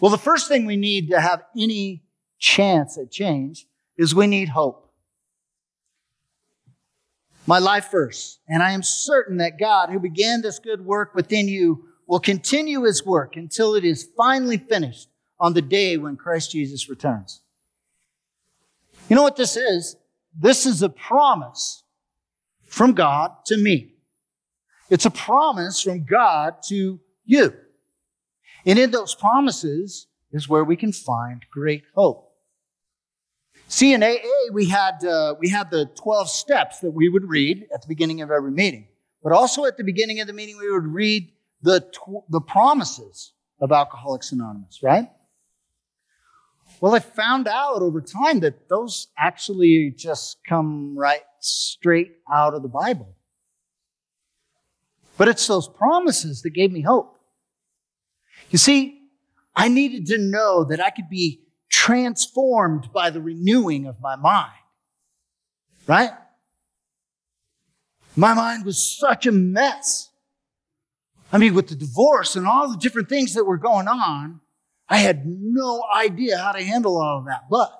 Well, 0.00 0.10
the 0.10 0.18
first 0.18 0.48
thing 0.48 0.64
we 0.64 0.76
need 0.76 1.10
to 1.10 1.20
have 1.20 1.42
any 1.56 2.04
chance 2.38 2.96
at 2.96 3.10
change 3.10 3.66
is 3.96 4.14
we 4.14 4.28
need 4.28 4.50
hope 4.50 4.87
my 7.48 7.58
life 7.58 7.90
verse. 7.90 8.40
And 8.46 8.62
I 8.62 8.72
am 8.72 8.82
certain 8.82 9.38
that 9.38 9.58
God, 9.58 9.88
who 9.88 9.98
began 9.98 10.42
this 10.42 10.58
good 10.58 10.84
work 10.84 11.14
within 11.14 11.48
you, 11.48 11.88
will 12.06 12.20
continue 12.20 12.82
his 12.82 13.06
work 13.06 13.36
until 13.36 13.74
it 13.74 13.86
is 13.86 14.06
finally 14.18 14.58
finished 14.58 15.08
on 15.40 15.54
the 15.54 15.62
day 15.62 15.96
when 15.96 16.16
Christ 16.16 16.52
Jesus 16.52 16.90
returns. 16.90 17.40
You 19.08 19.16
know 19.16 19.22
what 19.22 19.36
this 19.36 19.56
is? 19.56 19.96
This 20.38 20.66
is 20.66 20.82
a 20.82 20.90
promise 20.90 21.84
from 22.66 22.92
God 22.92 23.32
to 23.46 23.56
me. 23.56 23.94
It's 24.90 25.06
a 25.06 25.10
promise 25.10 25.80
from 25.80 26.04
God 26.04 26.56
to 26.68 27.00
you. 27.24 27.54
And 28.66 28.78
in 28.78 28.90
those 28.90 29.14
promises 29.14 30.06
is 30.32 30.50
where 30.50 30.64
we 30.64 30.76
can 30.76 30.92
find 30.92 31.46
great 31.50 31.84
hope. 31.94 32.27
See, 33.70 33.92
in 33.92 34.02
AA, 34.02 34.16
we 34.50 34.66
had, 34.66 35.04
uh, 35.04 35.34
we 35.38 35.50
had 35.50 35.70
the 35.70 35.90
12 35.94 36.30
steps 36.30 36.80
that 36.80 36.90
we 36.90 37.10
would 37.10 37.28
read 37.28 37.66
at 37.72 37.82
the 37.82 37.88
beginning 37.88 38.22
of 38.22 38.30
every 38.30 38.50
meeting. 38.50 38.88
But 39.22 39.32
also 39.32 39.66
at 39.66 39.76
the 39.76 39.84
beginning 39.84 40.20
of 40.20 40.26
the 40.26 40.32
meeting, 40.32 40.56
we 40.56 40.72
would 40.72 40.86
read 40.86 41.30
the, 41.60 41.80
tw- 41.80 42.30
the 42.30 42.40
promises 42.40 43.34
of 43.60 43.70
Alcoholics 43.70 44.32
Anonymous, 44.32 44.82
right? 44.82 45.10
Well, 46.80 46.94
I 46.94 47.00
found 47.00 47.46
out 47.46 47.82
over 47.82 48.00
time 48.00 48.40
that 48.40 48.70
those 48.70 49.08
actually 49.18 49.92
just 49.94 50.38
come 50.48 50.96
right 50.96 51.22
straight 51.40 52.12
out 52.32 52.54
of 52.54 52.62
the 52.62 52.68
Bible. 52.68 53.14
But 55.18 55.28
it's 55.28 55.46
those 55.46 55.68
promises 55.68 56.40
that 56.42 56.50
gave 56.50 56.72
me 56.72 56.80
hope. 56.80 57.18
You 58.48 58.56
see, 58.56 59.02
I 59.54 59.68
needed 59.68 60.06
to 60.06 60.18
know 60.18 60.64
that 60.64 60.80
I 60.80 60.88
could 60.88 61.10
be 61.10 61.42
transformed 61.68 62.92
by 62.92 63.10
the 63.10 63.20
renewing 63.20 63.86
of 63.86 64.00
my 64.00 64.16
mind. 64.16 64.52
Right? 65.86 66.10
My 68.16 68.34
mind 68.34 68.64
was 68.64 68.82
such 68.82 69.26
a 69.26 69.32
mess. 69.32 70.10
I 71.32 71.38
mean, 71.38 71.54
with 71.54 71.68
the 71.68 71.74
divorce 71.74 72.36
and 72.36 72.46
all 72.46 72.70
the 72.70 72.78
different 72.78 73.08
things 73.08 73.34
that 73.34 73.44
were 73.44 73.58
going 73.58 73.86
on, 73.86 74.40
I 74.88 74.98
had 74.98 75.26
no 75.26 75.84
idea 75.94 76.38
how 76.38 76.52
to 76.52 76.62
handle 76.62 77.00
all 77.00 77.18
of 77.18 77.26
that. 77.26 77.48
But 77.50 77.70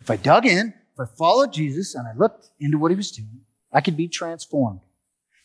if 0.00 0.10
I 0.10 0.16
dug 0.16 0.46
in, 0.46 0.74
if 0.94 1.00
I 1.00 1.04
followed 1.16 1.52
Jesus 1.52 1.94
and 1.94 2.06
I 2.06 2.12
looked 2.16 2.50
into 2.60 2.78
what 2.78 2.90
he 2.90 2.96
was 2.96 3.10
doing, 3.10 3.40
I 3.72 3.80
could 3.80 3.96
be 3.96 4.08
transformed. 4.08 4.80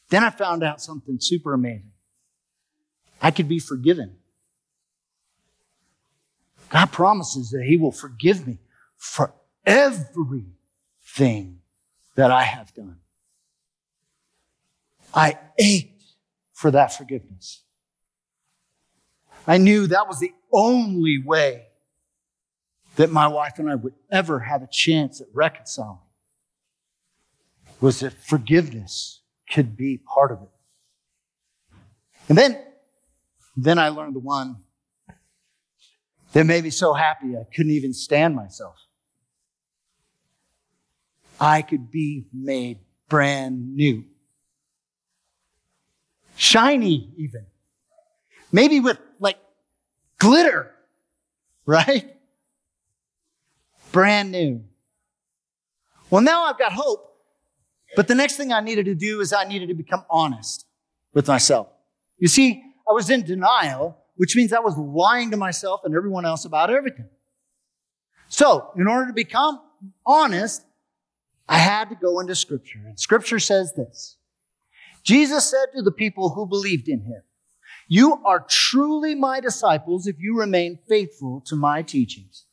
Then 0.09 0.23
I 0.23 0.29
found 0.29 0.63
out 0.63 0.81
something 0.81 1.17
super 1.19 1.53
amazing. 1.53 1.91
I 3.21 3.31
could 3.31 3.47
be 3.47 3.59
forgiven. 3.59 4.17
God 6.73 6.91
promises 6.91 7.51
that 7.51 7.63
He 7.63 7.77
will 7.77 7.91
forgive 7.91 8.47
me 8.47 8.57
for 8.97 9.31
everything 9.63 11.59
that 12.15 12.31
I 12.31 12.41
have 12.43 12.73
done. 12.73 12.97
I 15.13 15.37
ached 15.59 16.15
for 16.51 16.71
that 16.71 16.87
forgiveness. 16.87 17.61
I 19.45 19.59
knew 19.59 19.85
that 19.85 20.07
was 20.07 20.19
the 20.19 20.33
only 20.51 21.21
way 21.23 21.67
that 22.95 23.11
my 23.11 23.27
wife 23.27 23.59
and 23.59 23.69
I 23.69 23.75
would 23.75 23.93
ever 24.11 24.39
have 24.39 24.63
a 24.63 24.67
chance 24.71 25.21
at 25.21 25.27
reconciling 25.31 25.99
was 27.81 27.99
that 27.99 28.13
forgiveness 28.13 29.21
could 29.51 29.77
be 29.77 29.99
part 29.99 30.31
of 30.31 30.41
it. 30.41 30.49
And 32.29 32.37
then, 32.37 32.59
then 33.55 33.77
I 33.77 33.89
learned 33.89 34.15
the 34.15 34.19
one 34.19 34.63
that 36.33 36.45
made 36.45 36.63
me 36.63 36.69
so 36.69 36.93
happy 36.93 37.37
I 37.37 37.43
couldn't 37.55 37.71
even 37.71 37.93
stand 37.93 38.35
myself. 38.35 38.75
I 41.39 41.61
could 41.61 41.89
be 41.91 42.25
made 42.33 42.79
brand 43.07 43.75
new. 43.75 44.05
Shiny, 46.35 47.11
even. 47.17 47.45
Maybe 48.51 48.79
with 48.79 48.97
like 49.19 49.37
glitter, 50.19 50.71
right? 51.65 52.15
Brand 53.91 54.31
new. 54.31 54.63
Well, 56.09 56.21
now 56.21 56.45
I've 56.45 56.57
got 56.57 56.73
hope, 56.73 57.15
but 57.95 58.07
the 58.07 58.15
next 58.15 58.35
thing 58.35 58.51
I 58.51 58.59
needed 58.61 58.85
to 58.85 58.95
do 58.95 59.21
is 59.21 59.33
I 59.33 59.43
needed 59.45 59.69
to 59.69 59.73
become 59.75 60.03
honest 60.09 60.65
with 61.13 61.27
myself. 61.27 61.67
You 62.17 62.27
see, 62.27 62.63
I 62.87 62.93
was 62.93 63.09
in 63.09 63.23
denial 63.23 64.02
which 64.15 64.35
means 64.35 64.53
I 64.53 64.59
was 64.59 64.77
lying 64.77 65.31
to 65.31 65.37
myself 65.37 65.81
and 65.83 65.95
everyone 65.95 66.25
else 66.25 66.45
about 66.45 66.69
everything. 66.69 67.09
So, 68.27 68.71
in 68.75 68.87
order 68.87 69.07
to 69.07 69.13
become 69.13 69.59
honest, 70.05 70.63
I 71.47 71.57
had 71.57 71.89
to 71.89 71.95
go 71.95 72.19
into 72.19 72.35
scripture. 72.35 72.79
And 72.85 72.99
scripture 72.99 73.39
says 73.39 73.73
this. 73.73 74.17
Jesus 75.03 75.49
said 75.49 75.65
to 75.75 75.81
the 75.81 75.91
people 75.91 76.29
who 76.29 76.47
believed 76.47 76.87
in 76.87 77.01
him, 77.01 77.21
you 77.87 78.23
are 78.25 78.45
truly 78.47 79.13
my 79.13 79.39
disciples 79.39 80.07
if 80.07 80.15
you 80.19 80.37
remain 80.37 80.79
faithful 80.87 81.41
to 81.47 81.55
my 81.55 81.81
teachings. 81.81 82.45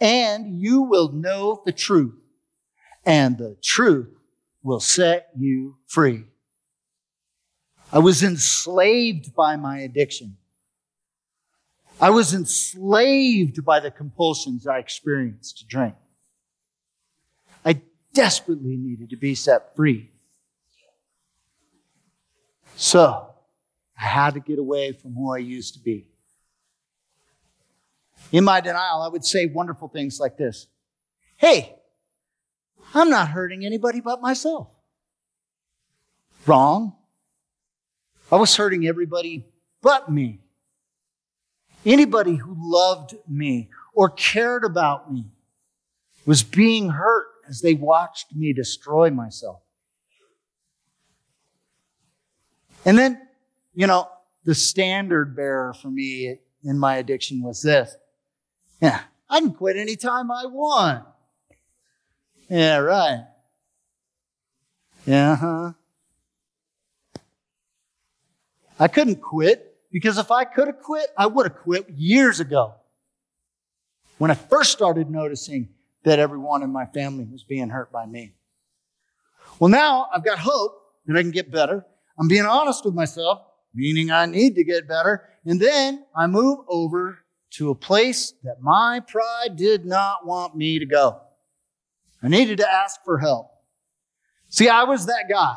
And 0.00 0.60
you 0.60 0.82
will 0.82 1.12
know 1.12 1.62
the 1.66 1.72
truth, 1.72 2.18
and 3.04 3.36
the 3.36 3.56
truth 3.62 4.08
will 4.62 4.80
set 4.80 5.28
you 5.36 5.76
free. 5.86 6.24
I 7.92 7.98
was 7.98 8.22
enslaved 8.22 9.34
by 9.34 9.56
my 9.56 9.80
addiction. 9.80 10.36
I 12.00 12.10
was 12.10 12.32
enslaved 12.32 13.62
by 13.64 13.80
the 13.80 13.90
compulsions 13.90 14.66
I 14.66 14.78
experienced 14.78 15.58
to 15.58 15.66
drink. 15.66 15.94
I 17.64 17.82
desperately 18.14 18.76
needed 18.76 19.10
to 19.10 19.16
be 19.16 19.34
set 19.34 19.76
free. 19.76 20.10
So, 22.76 23.34
I 24.00 24.06
had 24.06 24.34
to 24.34 24.40
get 24.40 24.58
away 24.58 24.92
from 24.92 25.14
who 25.14 25.34
I 25.34 25.38
used 25.38 25.74
to 25.74 25.80
be. 25.80 26.06
In 28.32 28.44
my 28.44 28.60
denial, 28.60 29.02
I 29.02 29.08
would 29.08 29.24
say 29.24 29.46
wonderful 29.46 29.88
things 29.88 30.18
like 30.18 30.38
this 30.38 30.68
Hey, 31.36 31.76
I'm 32.94 33.10
not 33.10 33.28
hurting 33.28 33.66
anybody 33.66 34.00
but 34.00 34.22
myself. 34.22 34.68
Wrong. 36.46 36.96
I 38.32 38.36
was 38.36 38.56
hurting 38.56 38.86
everybody 38.86 39.44
but 39.82 40.10
me. 40.10 40.40
Anybody 41.84 42.36
who 42.36 42.54
loved 42.58 43.14
me 43.28 43.70
or 43.94 44.10
cared 44.10 44.64
about 44.64 45.12
me 45.12 45.26
was 46.26 46.42
being 46.42 46.90
hurt 46.90 47.26
as 47.48 47.60
they 47.60 47.74
watched 47.74 48.34
me 48.34 48.52
destroy 48.52 49.10
myself. 49.10 49.60
And 52.84 52.98
then, 52.98 53.20
you 53.74 53.86
know, 53.86 54.08
the 54.44 54.54
standard 54.54 55.36
bearer 55.36 55.74
for 55.74 55.90
me 55.90 56.38
in 56.64 56.78
my 56.78 56.96
addiction 56.96 57.42
was 57.42 57.62
this. 57.62 57.94
Yeah, 58.80 59.00
I 59.28 59.40
can 59.40 59.52
quit 59.52 59.76
anytime 59.76 60.30
I 60.30 60.46
want. 60.46 61.04
Yeah, 62.48 62.78
right. 62.78 63.26
Yeah, 65.06 65.36
huh. 65.36 65.72
I 68.78 68.88
couldn't 68.88 69.20
quit 69.20 69.69
because 69.90 70.18
if 70.18 70.30
I 70.30 70.44
could 70.44 70.68
have 70.68 70.80
quit, 70.80 71.08
I 71.16 71.26
would 71.26 71.46
have 71.46 71.56
quit 71.56 71.88
years 71.90 72.40
ago. 72.40 72.74
When 74.18 74.30
I 74.30 74.34
first 74.34 74.72
started 74.72 75.10
noticing 75.10 75.70
that 76.04 76.18
everyone 76.18 76.62
in 76.62 76.70
my 76.70 76.86
family 76.86 77.24
was 77.24 77.44
being 77.44 77.68
hurt 77.68 77.90
by 77.90 78.06
me. 78.06 78.32
Well, 79.58 79.70
now 79.70 80.08
I've 80.14 80.24
got 80.24 80.38
hope 80.38 80.80
that 81.06 81.16
I 81.16 81.22
can 81.22 81.30
get 81.30 81.50
better. 81.50 81.84
I'm 82.18 82.28
being 82.28 82.46
honest 82.46 82.84
with 82.84 82.94
myself, 82.94 83.42
meaning 83.74 84.10
I 84.10 84.26
need 84.26 84.54
to 84.56 84.64
get 84.64 84.88
better. 84.88 85.28
And 85.44 85.60
then 85.60 86.04
I 86.14 86.26
move 86.26 86.60
over 86.68 87.18
to 87.52 87.70
a 87.70 87.74
place 87.74 88.34
that 88.44 88.60
my 88.60 89.00
pride 89.00 89.56
did 89.56 89.84
not 89.84 90.26
want 90.26 90.56
me 90.56 90.78
to 90.78 90.86
go. 90.86 91.20
I 92.22 92.28
needed 92.28 92.58
to 92.58 92.70
ask 92.70 93.00
for 93.04 93.18
help. 93.18 93.50
See, 94.48 94.68
I 94.68 94.84
was 94.84 95.06
that 95.06 95.26
guy 95.28 95.56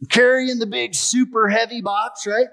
I'm 0.00 0.06
carrying 0.06 0.58
the 0.58 0.66
big 0.66 0.94
super 0.94 1.48
heavy 1.48 1.82
box, 1.82 2.26
right? 2.26 2.46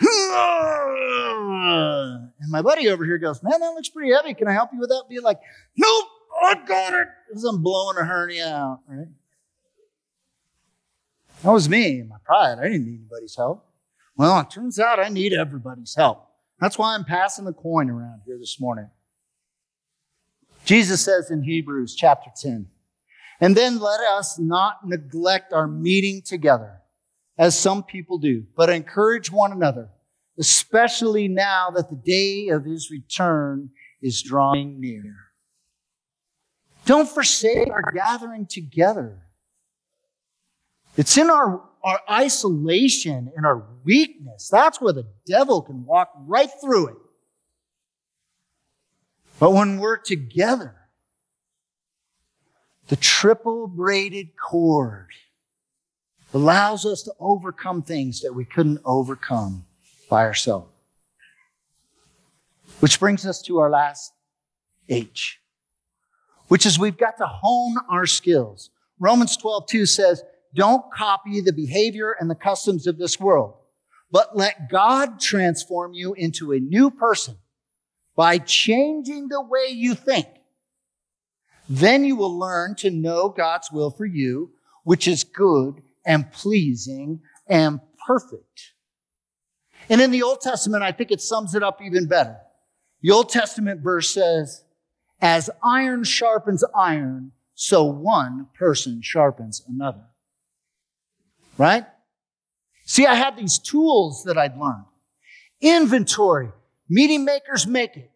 And 2.42 2.50
my 2.50 2.60
buddy 2.60 2.88
over 2.88 3.04
here 3.04 3.18
goes, 3.18 3.42
Man, 3.42 3.60
that 3.60 3.70
looks 3.70 3.88
pretty 3.88 4.12
heavy. 4.12 4.34
Can 4.34 4.48
I 4.48 4.52
help 4.52 4.70
you 4.72 4.80
with 4.80 4.88
that? 4.88 5.04
Being 5.08 5.22
like, 5.22 5.38
Nope, 5.76 6.06
I 6.42 6.54
got 6.66 6.94
it. 6.94 7.08
Because 7.28 7.44
I'm 7.44 7.62
blowing 7.62 7.96
a 7.98 8.04
hernia 8.04 8.48
out, 8.48 8.80
right? 8.88 9.06
That 11.42 11.50
was 11.50 11.68
me, 11.68 12.02
my 12.02 12.16
pride. 12.24 12.58
I 12.58 12.64
didn't 12.64 12.84
need 12.84 13.00
anybody's 13.00 13.36
help. 13.36 13.66
Well, 14.16 14.40
it 14.40 14.50
turns 14.50 14.78
out 14.78 14.98
I 14.98 15.08
need 15.08 15.32
everybody's 15.32 15.94
help. 15.94 16.28
That's 16.60 16.78
why 16.78 16.94
I'm 16.94 17.04
passing 17.04 17.44
the 17.44 17.52
coin 17.52 17.90
around 17.90 18.22
here 18.26 18.38
this 18.38 18.60
morning. 18.60 18.90
Jesus 20.64 21.04
says 21.04 21.30
in 21.30 21.42
Hebrews 21.42 21.96
chapter 21.96 22.30
10, 22.40 22.68
and 23.40 23.56
then 23.56 23.80
let 23.80 24.00
us 24.00 24.38
not 24.38 24.86
neglect 24.86 25.52
our 25.52 25.66
meeting 25.66 26.22
together, 26.22 26.81
as 27.38 27.58
some 27.58 27.82
people 27.82 28.18
do, 28.18 28.44
but 28.56 28.70
encourage 28.70 29.30
one 29.30 29.52
another, 29.52 29.88
especially 30.38 31.28
now 31.28 31.70
that 31.70 31.88
the 31.88 31.96
day 31.96 32.48
of 32.48 32.64
his 32.64 32.90
return 32.90 33.70
is 34.00 34.22
drawing 34.22 34.80
near. 34.80 35.16
Don't 36.84 37.08
forsake 37.08 37.70
our 37.70 37.92
gathering 37.92 38.46
together. 38.46 39.22
It's 40.96 41.16
in 41.16 41.30
our, 41.30 41.62
our 41.82 42.00
isolation 42.10 43.32
and 43.36 43.46
our 43.46 43.64
weakness. 43.84 44.48
That's 44.48 44.80
where 44.80 44.92
the 44.92 45.06
devil 45.26 45.62
can 45.62 45.86
walk 45.86 46.10
right 46.26 46.50
through 46.60 46.88
it. 46.88 46.96
But 49.38 49.52
when 49.52 49.78
we're 49.78 49.96
together, 49.96 50.74
the 52.88 52.96
triple 52.96 53.68
braided 53.68 54.36
cord 54.36 55.08
allows 56.32 56.86
us 56.86 57.02
to 57.02 57.12
overcome 57.20 57.82
things 57.82 58.20
that 58.22 58.32
we 58.32 58.44
couldn't 58.44 58.80
overcome 58.84 59.64
by 60.08 60.24
ourselves. 60.24 60.68
Which 62.80 62.98
brings 62.98 63.26
us 63.26 63.42
to 63.42 63.58
our 63.58 63.70
last 63.70 64.12
H, 64.88 65.40
which 66.48 66.66
is 66.66 66.78
we've 66.78 66.96
got 66.96 67.18
to 67.18 67.26
hone 67.26 67.76
our 67.90 68.06
skills. 68.06 68.70
Romans 68.98 69.36
12, 69.36 69.66
2 69.66 69.86
says, 69.86 70.22
don't 70.54 70.84
copy 70.92 71.40
the 71.40 71.52
behavior 71.52 72.14
and 72.18 72.28
the 72.28 72.34
customs 72.34 72.86
of 72.86 72.98
this 72.98 73.18
world, 73.18 73.54
but 74.10 74.36
let 74.36 74.68
God 74.68 75.20
transform 75.20 75.94
you 75.94 76.12
into 76.14 76.52
a 76.52 76.60
new 76.60 76.90
person 76.90 77.36
by 78.16 78.38
changing 78.38 79.28
the 79.28 79.40
way 79.40 79.68
you 79.70 79.94
think. 79.94 80.26
Then 81.68 82.04
you 82.04 82.16
will 82.16 82.38
learn 82.38 82.74
to 82.76 82.90
know 82.90 83.28
God's 83.28 83.70
will 83.72 83.90
for 83.90 84.04
you, 84.04 84.50
which 84.84 85.08
is 85.08 85.24
good 85.24 85.82
and 86.04 86.30
pleasing 86.32 87.20
and 87.48 87.80
perfect. 88.06 88.72
And 89.88 90.00
in 90.00 90.10
the 90.10 90.22
Old 90.22 90.40
Testament, 90.40 90.82
I 90.82 90.92
think 90.92 91.10
it 91.10 91.20
sums 91.20 91.54
it 91.54 91.62
up 91.62 91.80
even 91.82 92.06
better. 92.06 92.36
The 93.02 93.10
Old 93.10 93.28
Testament 93.28 93.80
verse 93.80 94.10
says, 94.10 94.64
as 95.20 95.50
iron 95.62 96.04
sharpens 96.04 96.64
iron, 96.74 97.32
so 97.54 97.84
one 97.84 98.48
person 98.58 99.00
sharpens 99.02 99.62
another. 99.68 100.04
Right? 101.58 101.84
See, 102.84 103.06
I 103.06 103.14
had 103.14 103.36
these 103.36 103.58
tools 103.58 104.24
that 104.24 104.36
I'd 104.36 104.58
learned. 104.58 104.84
Inventory, 105.60 106.50
meeting 106.88 107.24
makers 107.24 107.66
make 107.66 107.96
it. 107.96 108.10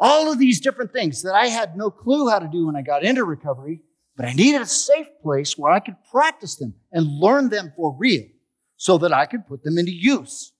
All 0.00 0.32
of 0.32 0.38
these 0.38 0.60
different 0.60 0.92
things 0.92 1.22
that 1.22 1.34
I 1.34 1.46
had 1.46 1.76
no 1.76 1.90
clue 1.90 2.28
how 2.28 2.38
to 2.38 2.48
do 2.48 2.66
when 2.66 2.76
I 2.76 2.82
got 2.82 3.04
into 3.04 3.24
recovery, 3.24 3.82
but 4.18 4.26
I 4.26 4.32
needed 4.32 4.60
a 4.60 4.66
safe 4.66 5.06
place 5.22 5.56
where 5.56 5.70
I 5.70 5.78
could 5.78 5.94
practice 6.10 6.56
them 6.56 6.74
and 6.90 7.06
learn 7.06 7.50
them 7.50 7.72
for 7.76 7.94
real 7.96 8.24
so 8.76 8.98
that 8.98 9.12
I 9.12 9.26
could 9.26 9.46
put 9.46 9.62
them 9.62 9.78
into 9.78 9.92
use 9.92 10.52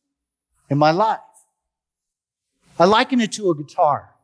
in 0.70 0.78
my 0.78 0.92
life. 0.92 1.18
I 2.78 2.84
liken 2.84 3.20
it 3.20 3.32
to 3.32 3.50
a 3.50 3.56
guitar. 3.56 4.14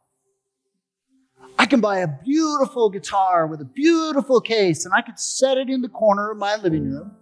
I 1.59 1.67
can 1.67 1.81
buy 1.81 1.99
a 1.99 2.07
beautiful 2.07 2.89
guitar 2.91 3.49
with 3.49 3.61
a 3.61 3.65
beautiful 3.65 4.41
case 4.41 4.85
and 4.85 4.95
I 4.95 5.03
could 5.03 5.19
set 5.19 5.59
it 5.59 5.69
in 5.69 5.83
the 5.83 5.89
corner 5.89 6.31
of 6.31 6.39
my 6.39 6.55
living 6.55 6.93
room 6.93 7.17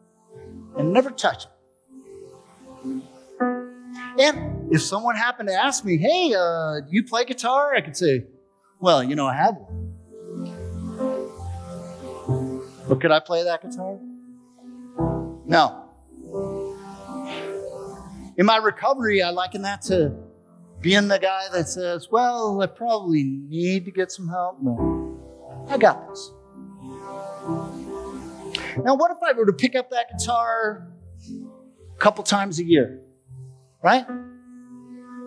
and 0.77 0.93
never 0.93 1.11
touch 1.11 1.47
it. 1.47 1.51
And 4.19 4.71
if 4.71 4.83
someone 4.83 5.17
happened 5.17 5.49
to 5.49 5.55
ask 5.55 5.83
me, 5.83 5.97
hey, 5.97 6.35
uh, 6.35 6.81
do 6.81 6.89
you 6.91 7.05
play 7.05 7.25
guitar? 7.25 7.75
I 7.75 7.81
could 7.81 7.97
say, 7.97 8.27
well, 8.81 9.03
you 9.03 9.17
know, 9.17 9.27
I 9.27 9.35
have 9.35 9.55
one. 9.57 9.82
Could 13.01 13.11
I 13.11 13.21
play 13.21 13.45
that 13.45 13.63
guitar? 13.63 13.99
No. 15.47 15.89
In 18.37 18.47
my 18.47 18.57
recovery, 18.57 19.23
I 19.23 19.31
liken 19.31 19.63
that 19.63 19.83
to 19.83 20.15
being 20.81 21.09
the 21.09 21.19
guy 21.19 21.45
that 21.53 21.69
says, 21.69 22.09
well, 22.11 22.61
I 22.61 22.67
probably 22.67 23.23
need 23.23 23.85
to 23.85 23.91
get 23.91 24.11
some 24.11 24.29
help, 24.29 24.59
but 24.61 25.73
I 25.73 25.79
got 25.79 26.09
this. 26.09 26.31
Now, 28.79 28.95
what 28.95 29.11
if 29.11 29.19
I 29.23 29.33
were 29.37 29.47
to 29.47 29.53
pick 29.53 29.75
up 29.75 29.91
that 29.91 30.19
guitar 30.19 30.89
a 31.95 31.99
couple 31.99 32.25
times 32.25 32.59
a 32.59 32.65
year? 32.65 33.01
Right? 33.83 34.07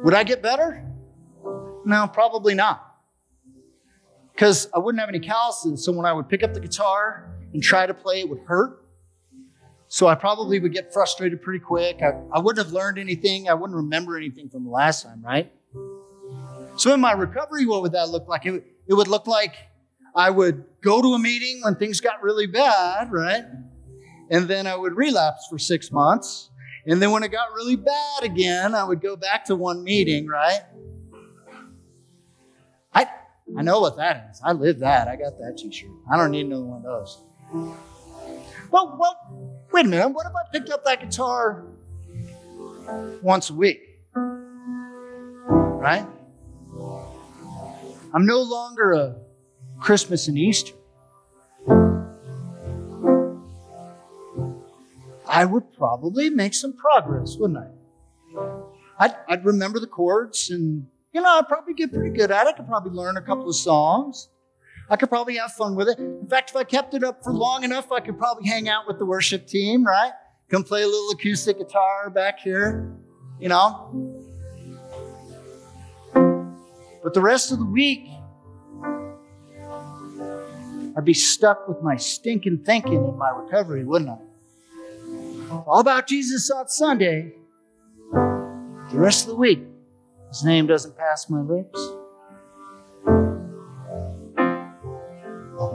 Would 0.04 0.14
I 0.14 0.24
get 0.24 0.42
better? 0.42 0.84
No, 1.86 2.08
probably 2.12 2.56
not. 2.56 2.96
Because 4.34 4.68
I 4.74 4.80
wouldn't 4.80 5.00
have 5.00 5.10
any 5.10 5.20
calluses, 5.20 5.86
so 5.86 5.92
when 5.92 6.06
I 6.06 6.12
would 6.12 6.28
pick 6.28 6.44
up 6.44 6.54
the 6.54 6.60
guitar 6.60 7.35
and 7.56 7.64
try 7.64 7.86
to 7.86 7.94
play, 7.94 8.20
it 8.20 8.30
would 8.30 8.42
hurt. 8.46 8.82
So 9.88 10.08
I 10.08 10.16
probably 10.16 10.60
would 10.60 10.74
get 10.74 10.92
frustrated 10.92 11.42
pretty 11.42 11.60
quick. 11.60 12.02
I, 12.02 12.20
I 12.34 12.40
wouldn't 12.40 12.66
have 12.66 12.74
learned 12.74 13.00
anything. 13.00 13.48
I 13.48 13.54
wouldn't 13.54 13.78
remember 13.78 14.18
anything 14.18 14.50
from 14.50 14.66
the 14.66 14.70
last 14.70 15.04
time, 15.04 15.24
right? 15.24 15.54
So 16.76 16.94
in 16.94 17.00
my 17.00 17.14
recovery, 17.14 17.66
what 17.66 17.82
would 17.82 17.94
that 17.94 18.10
look 18.10 18.28
like? 18.28 18.46
It, 18.46 18.66
it 18.88 18.94
would 18.94 19.08
look 19.08 19.26
like 19.26 19.56
I 20.14 20.32
would 20.32 20.66
go 20.82 21.02
to 21.02 21.14
a 21.14 21.20
meeting 21.20 21.62
when 21.64 21.76
things 21.76 22.02
got 22.02 22.22
really 22.22 22.46
bad, 22.46 23.10
right? 23.10 23.46
And 24.30 24.50
then 24.50 24.68
I 24.68 24.76
would 24.76 24.98
relapse 24.98 25.48
for 25.50 25.58
six 25.58 25.94
months. 25.94 26.50
And 26.86 27.02
then 27.02 27.12
when 27.12 27.24
it 27.24 27.32
got 27.32 27.54
really 27.54 27.78
bad 27.78 28.24
again, 28.24 28.76
I 28.76 28.84
would 28.84 29.00
go 29.00 29.16
back 29.16 29.46
to 29.46 29.56
one 29.56 29.82
meeting, 29.82 30.28
right? 30.28 30.60
I, 32.94 33.08
I 33.58 33.62
know 33.62 33.80
what 33.80 33.96
that 33.96 34.32
is. 34.32 34.42
I 34.44 34.52
live 34.52 34.80
that. 34.80 35.08
I 35.08 35.16
got 35.16 35.38
that 35.38 35.58
t 35.58 35.72
shirt. 35.72 35.90
I 36.12 36.18
don't 36.18 36.32
need 36.32 36.48
another 36.48 36.66
one 36.66 36.80
of 36.80 36.84
those. 36.84 37.22
Well, 38.72 38.98
well, 39.00 39.66
wait 39.72 39.86
a 39.86 39.90
minute. 39.90 40.10
What 40.10 40.26
if 40.26 40.34
I 40.36 40.44
picked 40.52 40.70
up 40.70 40.84
that 40.86 41.02
guitar 41.02 41.66
once 43.22 43.50
a 43.50 43.54
week? 43.54 43.82
Right? 44.14 46.06
I'm 48.14 48.26
no 48.26 48.42
longer 48.42 48.94
a 48.94 49.16
Christmas 49.80 50.28
and 50.28 50.38
Easter. 50.38 50.74
I 55.28 55.44
would 55.46 55.74
probably 55.74 56.30
make 56.30 56.54
some 56.54 56.74
progress, 56.74 57.36
wouldn't 57.38 57.60
I? 57.60 57.68
I'd, 59.00 59.16
I'd 59.28 59.46
remember 59.46 59.80
the 59.80 59.88
chords 59.88 60.50
and 60.50 60.88
You 61.12 61.22
know, 61.22 61.40
I'd 61.40 61.48
probably 61.48 61.74
get 61.74 61.94
pretty 61.94 62.16
good 62.16 62.32
at 62.32 62.48
it. 62.48 62.50
I 62.50 62.52
could 62.54 62.68
probably 62.68 62.92
learn 62.92 63.18
a 63.18 63.22
couple 63.22 63.48
of 63.50 63.56
songs. 63.56 64.30
I 64.90 64.96
could 64.96 65.10
probably 65.10 65.38
have 65.38 65.52
fun 65.54 65.76
with 65.76 65.90
it. 65.90 65.98
In 65.98 66.28
fact, 66.28 66.52
if 66.52 66.56
I 66.56 66.64
kept 66.64 66.94
it 66.94 67.04
up 67.04 67.24
for 67.24 67.34
long 67.34 67.64
enough, 67.64 67.92
I 67.92 68.00
could 68.00 68.18
probably 68.18 68.48
hang 68.48 68.70
out 68.70 68.88
with 68.88 69.00
the 69.00 69.06
worship 69.06 69.48
team, 69.48 69.84
right? 69.84 70.12
Come 70.50 70.64
play 70.64 70.84
a 70.84 70.88
little 70.88 71.10
acoustic 71.12 71.58
guitar 71.58 72.10
back 72.12 72.40
here, 72.40 72.94
you 73.40 73.50
know? 73.50 74.14
But 77.04 77.14
the 77.14 77.22
rest 77.22 77.52
of 77.52 77.60
the 77.60 77.66
week, 77.66 78.08
I'd 80.98 81.04
be 81.04 81.14
stuck 81.14 81.68
with 81.68 81.82
my 81.82 81.96
stinking 81.98 82.60
thinking 82.60 82.94
in 82.94 83.18
my 83.18 83.30
recovery, 83.30 83.84
wouldn't 83.84 84.12
I? 84.12 84.18
All 85.68 85.80
about 85.80 86.08
Jesus 86.08 86.50
on 86.52 86.68
Sunday. 86.68 87.34
The 88.12 89.00
rest 89.00 89.24
of 89.24 89.30
the 89.30 89.36
week, 89.36 89.64
his 90.30 90.44
name 90.44 90.68
doesn't 90.68 90.96
pass 90.96 91.30
my 91.30 91.42
lips. 91.42 91.80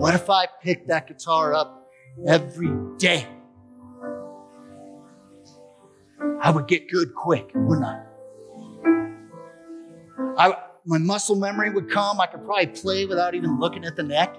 What 0.00 0.14
if 0.14 0.30
I 0.30 0.46
picked 0.62 0.88
that 0.88 1.06
guitar 1.08 1.52
up 1.52 1.90
every 2.26 2.70
day? 2.96 3.26
I 6.40 6.50
would 6.50 6.66
get 6.66 6.90
good 6.90 7.14
quick, 7.14 7.50
wouldn't 7.54 7.86
I? 7.86 8.02
I 10.38 10.56
my 10.86 10.96
muscle 10.96 11.36
memory 11.36 11.68
would 11.68 11.90
come. 11.90 12.18
I 12.18 12.26
could 12.26 12.42
probably 12.46 12.68
play 12.68 13.04
without 13.04 13.34
even 13.34 13.60
looking 13.60 13.84
at 13.84 13.94
the 13.94 14.02
neck. 14.02 14.34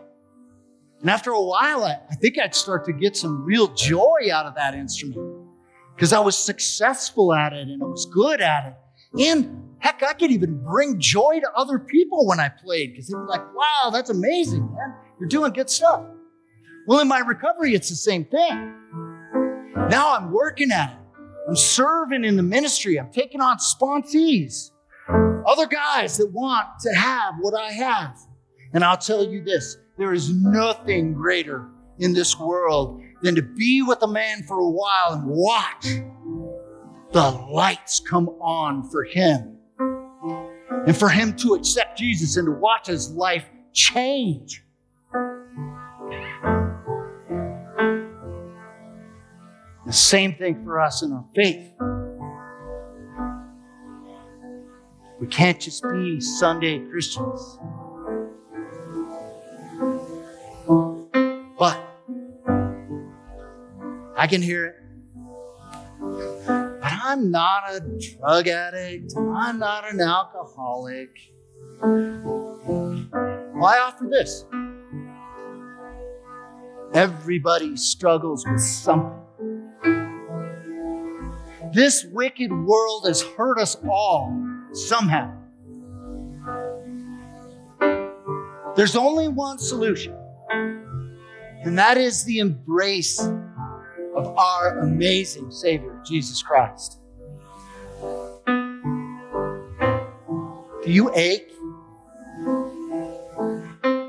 And 0.99 1.11
after 1.11 1.29
a 1.29 1.41
while, 1.41 1.83
I, 1.83 1.99
I 2.09 2.15
think 2.15 2.39
I'd 2.39 2.55
start 2.55 2.83
to 2.85 2.93
get 2.93 3.15
some 3.15 3.43
real 3.43 3.67
joy 3.75 4.29
out 4.33 4.47
of 4.47 4.55
that 4.55 4.73
instrument 4.73 5.47
because 5.95 6.11
I 6.11 6.19
was 6.19 6.35
successful 6.35 7.35
at 7.35 7.53
it 7.53 7.67
and 7.67 7.83
I 7.83 7.85
was 7.85 8.07
good 8.07 8.41
at 8.41 8.65
it. 8.65 9.27
And 9.27 9.75
heck, 9.77 10.01
I 10.01 10.13
could 10.13 10.31
even 10.31 10.63
bring 10.63 10.99
joy 10.99 11.39
to 11.39 11.51
other 11.55 11.77
people 11.77 12.25
when 12.25 12.39
I 12.39 12.49
played 12.49 12.93
because 12.93 13.09
they'd 13.09 13.13
be 13.13 13.27
like, 13.27 13.43
wow, 13.53 13.91
that's 13.91 14.09
amazing, 14.09 14.67
man. 14.73 14.95
You're 15.21 15.29
doing 15.29 15.53
good 15.53 15.69
stuff. 15.69 16.03
Well, 16.87 16.99
in 16.99 17.07
my 17.07 17.19
recovery, 17.19 17.75
it's 17.75 17.89
the 17.89 17.95
same 17.95 18.25
thing. 18.25 18.73
Now 19.87 20.15
I'm 20.15 20.31
working 20.31 20.71
at 20.71 20.93
it. 20.93 20.97
I'm 21.47 21.55
serving 21.55 22.23
in 22.23 22.37
the 22.37 22.43
ministry. 22.43 22.99
I'm 22.99 23.11
taking 23.11 23.39
on 23.39 23.59
sponsees, 23.59 24.71
other 25.45 25.67
guys 25.67 26.17
that 26.17 26.31
want 26.31 26.65
to 26.79 26.93
have 26.95 27.35
what 27.39 27.53
I 27.53 27.71
have. 27.71 28.17
And 28.73 28.83
I'll 28.83 28.97
tell 28.97 29.23
you 29.23 29.43
this 29.43 29.77
there 29.99 30.11
is 30.11 30.33
nothing 30.33 31.13
greater 31.13 31.69
in 31.99 32.13
this 32.13 32.39
world 32.39 32.99
than 33.21 33.35
to 33.35 33.43
be 33.43 33.83
with 33.83 34.01
a 34.01 34.07
man 34.07 34.41
for 34.47 34.57
a 34.57 34.71
while 34.71 35.13
and 35.13 35.27
watch 35.27 35.85
the 37.11 37.29
lights 37.51 37.99
come 37.99 38.27
on 38.41 38.89
for 38.89 39.03
him. 39.03 39.59
And 40.87 40.97
for 40.97 41.09
him 41.09 41.35
to 41.35 41.53
accept 41.53 41.99
Jesus 41.99 42.37
and 42.37 42.47
to 42.47 42.53
watch 42.53 42.87
his 42.87 43.11
life 43.11 43.45
change. 43.71 44.63
The 49.91 49.97
same 49.97 50.35
thing 50.35 50.63
for 50.63 50.79
us 50.79 51.03
in 51.03 51.11
our 51.11 51.25
faith. 51.35 51.69
We 55.19 55.27
can't 55.27 55.59
just 55.59 55.83
be 55.83 56.21
Sunday 56.21 56.79
Christians. 56.79 57.59
But 61.59 61.77
I 64.15 64.27
can 64.29 64.41
hear 64.41 64.67
it. 64.67 64.75
But 66.47 66.93
I'm 67.03 67.29
not 67.29 67.63
a 67.71 67.81
drug 67.81 68.47
addict. 68.47 69.11
I'm 69.17 69.59
not 69.59 69.91
an 69.91 69.99
alcoholic. 69.99 71.09
Why 73.59 73.77
offer 73.77 74.07
this? 74.09 74.45
Everybody 76.93 77.75
struggles 77.75 78.45
with 78.49 78.61
something. 78.61 79.20
This 81.73 82.03
wicked 82.03 82.51
world 82.51 83.05
has 83.07 83.21
hurt 83.21 83.57
us 83.57 83.77
all 83.89 84.37
somehow. 84.73 85.33
There's 88.75 88.97
only 88.97 89.29
one 89.29 89.57
solution, 89.57 90.13
and 91.63 91.77
that 91.77 91.97
is 91.97 92.25
the 92.25 92.39
embrace 92.39 93.19
of 93.19 94.27
our 94.37 94.79
amazing 94.79 95.49
Savior, 95.51 96.01
Jesus 96.05 96.41
Christ. 96.41 96.99
Do 100.83 100.91
you 100.91 101.09
ache? 101.15 101.53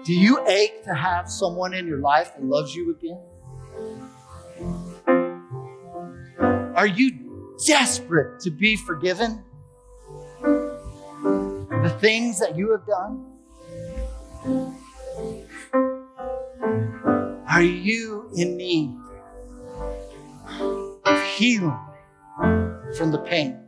Do 0.04 0.12
you 0.12 0.44
ache 0.48 0.82
to 0.84 0.94
have 0.94 1.30
someone 1.30 1.74
in 1.74 1.86
your 1.86 1.98
life 1.98 2.34
that 2.34 2.44
loves 2.44 2.74
you 2.74 2.90
again? 2.90 3.20
Are 6.74 6.86
you 6.88 7.21
desperate 7.66 8.40
to 8.40 8.50
be 8.50 8.76
forgiven? 8.76 9.44
The 10.42 11.96
things 12.00 12.38
that 12.40 12.56
you 12.56 12.70
have 12.72 12.86
done? 12.86 13.26
Are 17.48 17.62
you 17.62 18.30
in 18.34 18.56
need 18.56 18.96
of 21.04 21.22
healing 21.34 21.78
from 22.96 23.10
the 23.10 23.18
pain? 23.18 23.58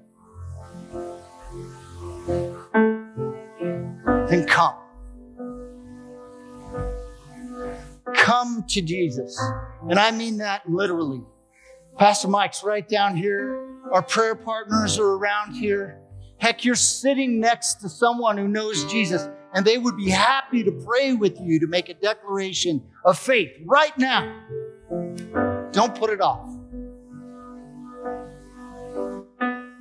Then 4.28 4.46
come. 4.46 4.74
Come 8.14 8.64
to 8.68 8.80
Jesus. 8.80 9.38
And 9.88 9.98
I 9.98 10.10
mean 10.10 10.38
that 10.38 10.68
literally. 10.68 11.22
Pastor 11.98 12.28
Mike's 12.28 12.64
right 12.64 12.88
down 12.88 13.16
here. 13.16 13.64
Our 13.92 14.02
prayer 14.02 14.34
partners 14.34 14.98
are 14.98 15.12
around 15.12 15.54
here. 15.54 16.00
Heck, 16.38 16.64
you're 16.64 16.74
sitting 16.74 17.38
next 17.38 17.74
to 17.74 17.88
someone 17.88 18.36
who 18.36 18.48
knows 18.48 18.84
Jesus, 18.90 19.28
and 19.54 19.64
they 19.64 19.78
would 19.78 19.96
be 19.96 20.10
happy 20.10 20.64
to 20.64 20.72
pray 20.72 21.12
with 21.12 21.38
you 21.40 21.60
to 21.60 21.66
make 21.66 21.88
a 21.88 21.94
declaration 21.94 22.82
of 23.04 23.18
faith 23.18 23.52
right 23.64 23.96
now. 23.96 24.42
Don't 25.70 25.94
put 25.94 26.10
it 26.10 26.20
off. 26.20 26.48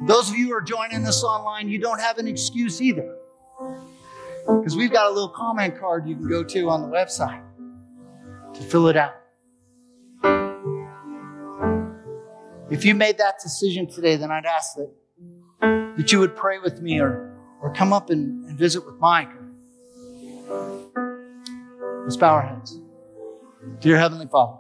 Those 0.05 0.30
of 0.30 0.36
you 0.36 0.47
who 0.47 0.53
are 0.53 0.61
joining 0.61 1.07
us 1.07 1.24
online, 1.24 1.70
you 1.70 1.80
don't 1.80 1.99
have 1.99 2.18
an 2.18 2.28
excuse 2.28 2.82
either. 2.82 3.16
Because 4.45 4.76
we've 4.76 4.91
got 4.91 5.07
a 5.07 5.09
little 5.09 5.30
comment 5.30 5.80
card 5.80 6.07
you 6.07 6.16
can 6.16 6.28
go 6.28 6.43
to 6.43 6.70
on 6.70 6.82
the 6.82 6.88
website 6.88 7.41
to 8.53 8.61
fill 8.61 8.88
it 8.88 8.97
out. 8.97 9.16
If 12.74 12.86
you 12.86 12.95
made 12.95 13.19
that 13.19 13.36
decision 13.39 13.88
today, 13.88 14.15
then 14.15 14.32
I'd 14.32 14.47
ask 14.47 14.76
that, 14.78 14.91
that 15.95 16.11
you 16.11 16.17
would 16.17 16.36
pray 16.36 16.57
with 16.57 16.82
me 16.82 16.99
or, 16.99 17.38
or 17.61 17.71
come 17.71 17.93
up 17.93 18.09
and, 18.09 18.49
and 18.49 18.57
visit 18.57 18.84
with 18.84 18.95
Mike. 18.95 19.30
Let's 22.01 22.17
bow 22.17 22.34
our 22.34 22.41
heads. 22.41 22.80
Dear 23.80 23.99
Heavenly 23.99 24.26
Father, 24.26 24.57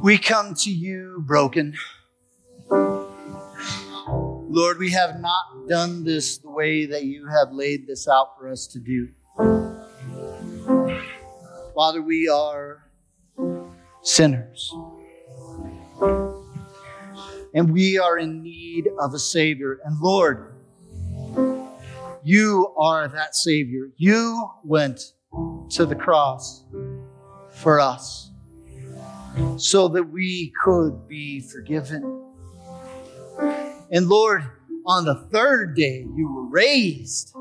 we 0.00 0.16
come 0.16 0.54
to 0.54 0.70
you 0.70 1.20
broken. 1.26 1.74
Lord, 2.70 4.78
we 4.78 4.92
have 4.92 5.18
not 5.18 5.66
done 5.68 6.04
this 6.04 6.38
the 6.38 6.50
way 6.50 6.86
that 6.86 7.02
you 7.02 7.26
have 7.26 7.50
laid 7.50 7.88
this 7.88 8.06
out 8.06 8.38
for 8.38 8.48
us 8.48 8.68
to 8.68 8.78
do. 8.78 9.08
Father, 11.74 12.00
we 12.00 12.28
are 12.28 12.81
sinners. 14.02 14.74
And 17.54 17.72
we 17.72 17.98
are 17.98 18.18
in 18.18 18.42
need 18.42 18.88
of 18.98 19.14
a 19.14 19.18
Savior. 19.18 19.80
And 19.84 20.00
Lord, 20.00 20.54
you 22.24 22.74
are 22.78 23.08
that 23.08 23.34
Savior. 23.34 23.90
You 23.96 24.50
went 24.64 25.12
to 25.70 25.86
the 25.86 25.94
cross 25.94 26.64
for 27.50 27.80
us 27.80 28.30
so 29.56 29.88
that 29.88 30.04
we 30.04 30.52
could 30.62 31.08
be 31.08 31.40
forgiven. 31.40 32.22
And 33.90 34.08
Lord, 34.08 34.44
on 34.86 35.04
the 35.04 35.14
third 35.30 35.76
day, 35.76 36.06
you 36.14 36.32
were 36.32 36.46
raised 36.46 37.34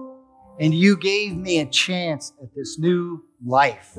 and 0.59 0.74
you 0.74 0.97
gave 0.97 1.36
me 1.36 1.59
a 1.59 1.66
chance 1.66 2.34
at 2.41 2.53
this 2.55 2.78
new 2.78 3.24
life. 3.45 3.97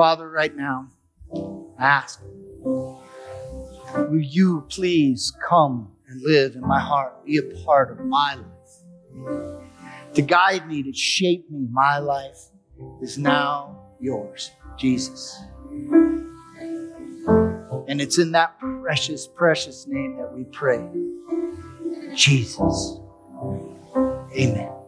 Father, 0.00 0.30
right 0.30 0.56
now, 0.56 0.88
I 1.78 1.84
ask, 1.84 2.22
will 2.64 4.18
you 4.18 4.64
please 4.70 5.30
come 5.46 5.92
and 6.08 6.22
live 6.22 6.54
in 6.54 6.62
my 6.62 6.80
heart, 6.80 7.26
be 7.26 7.36
a 7.36 7.42
part 7.66 7.90
of 7.90 8.00
my 8.06 8.36
life, 8.36 10.14
to 10.14 10.22
guide 10.22 10.66
me, 10.66 10.82
to 10.84 10.94
shape 10.94 11.50
me? 11.50 11.66
My 11.70 11.98
life 11.98 12.38
is 13.02 13.18
now 13.18 13.78
yours, 14.00 14.50
Jesus. 14.78 15.38
And 17.86 18.00
it's 18.00 18.16
in 18.16 18.32
that 18.32 18.58
precious, 18.58 19.26
precious 19.26 19.86
name 19.86 20.16
that 20.16 20.32
we 20.32 20.44
pray. 20.44 20.82
Jesus. 22.14 22.96
Amen. 24.34 24.79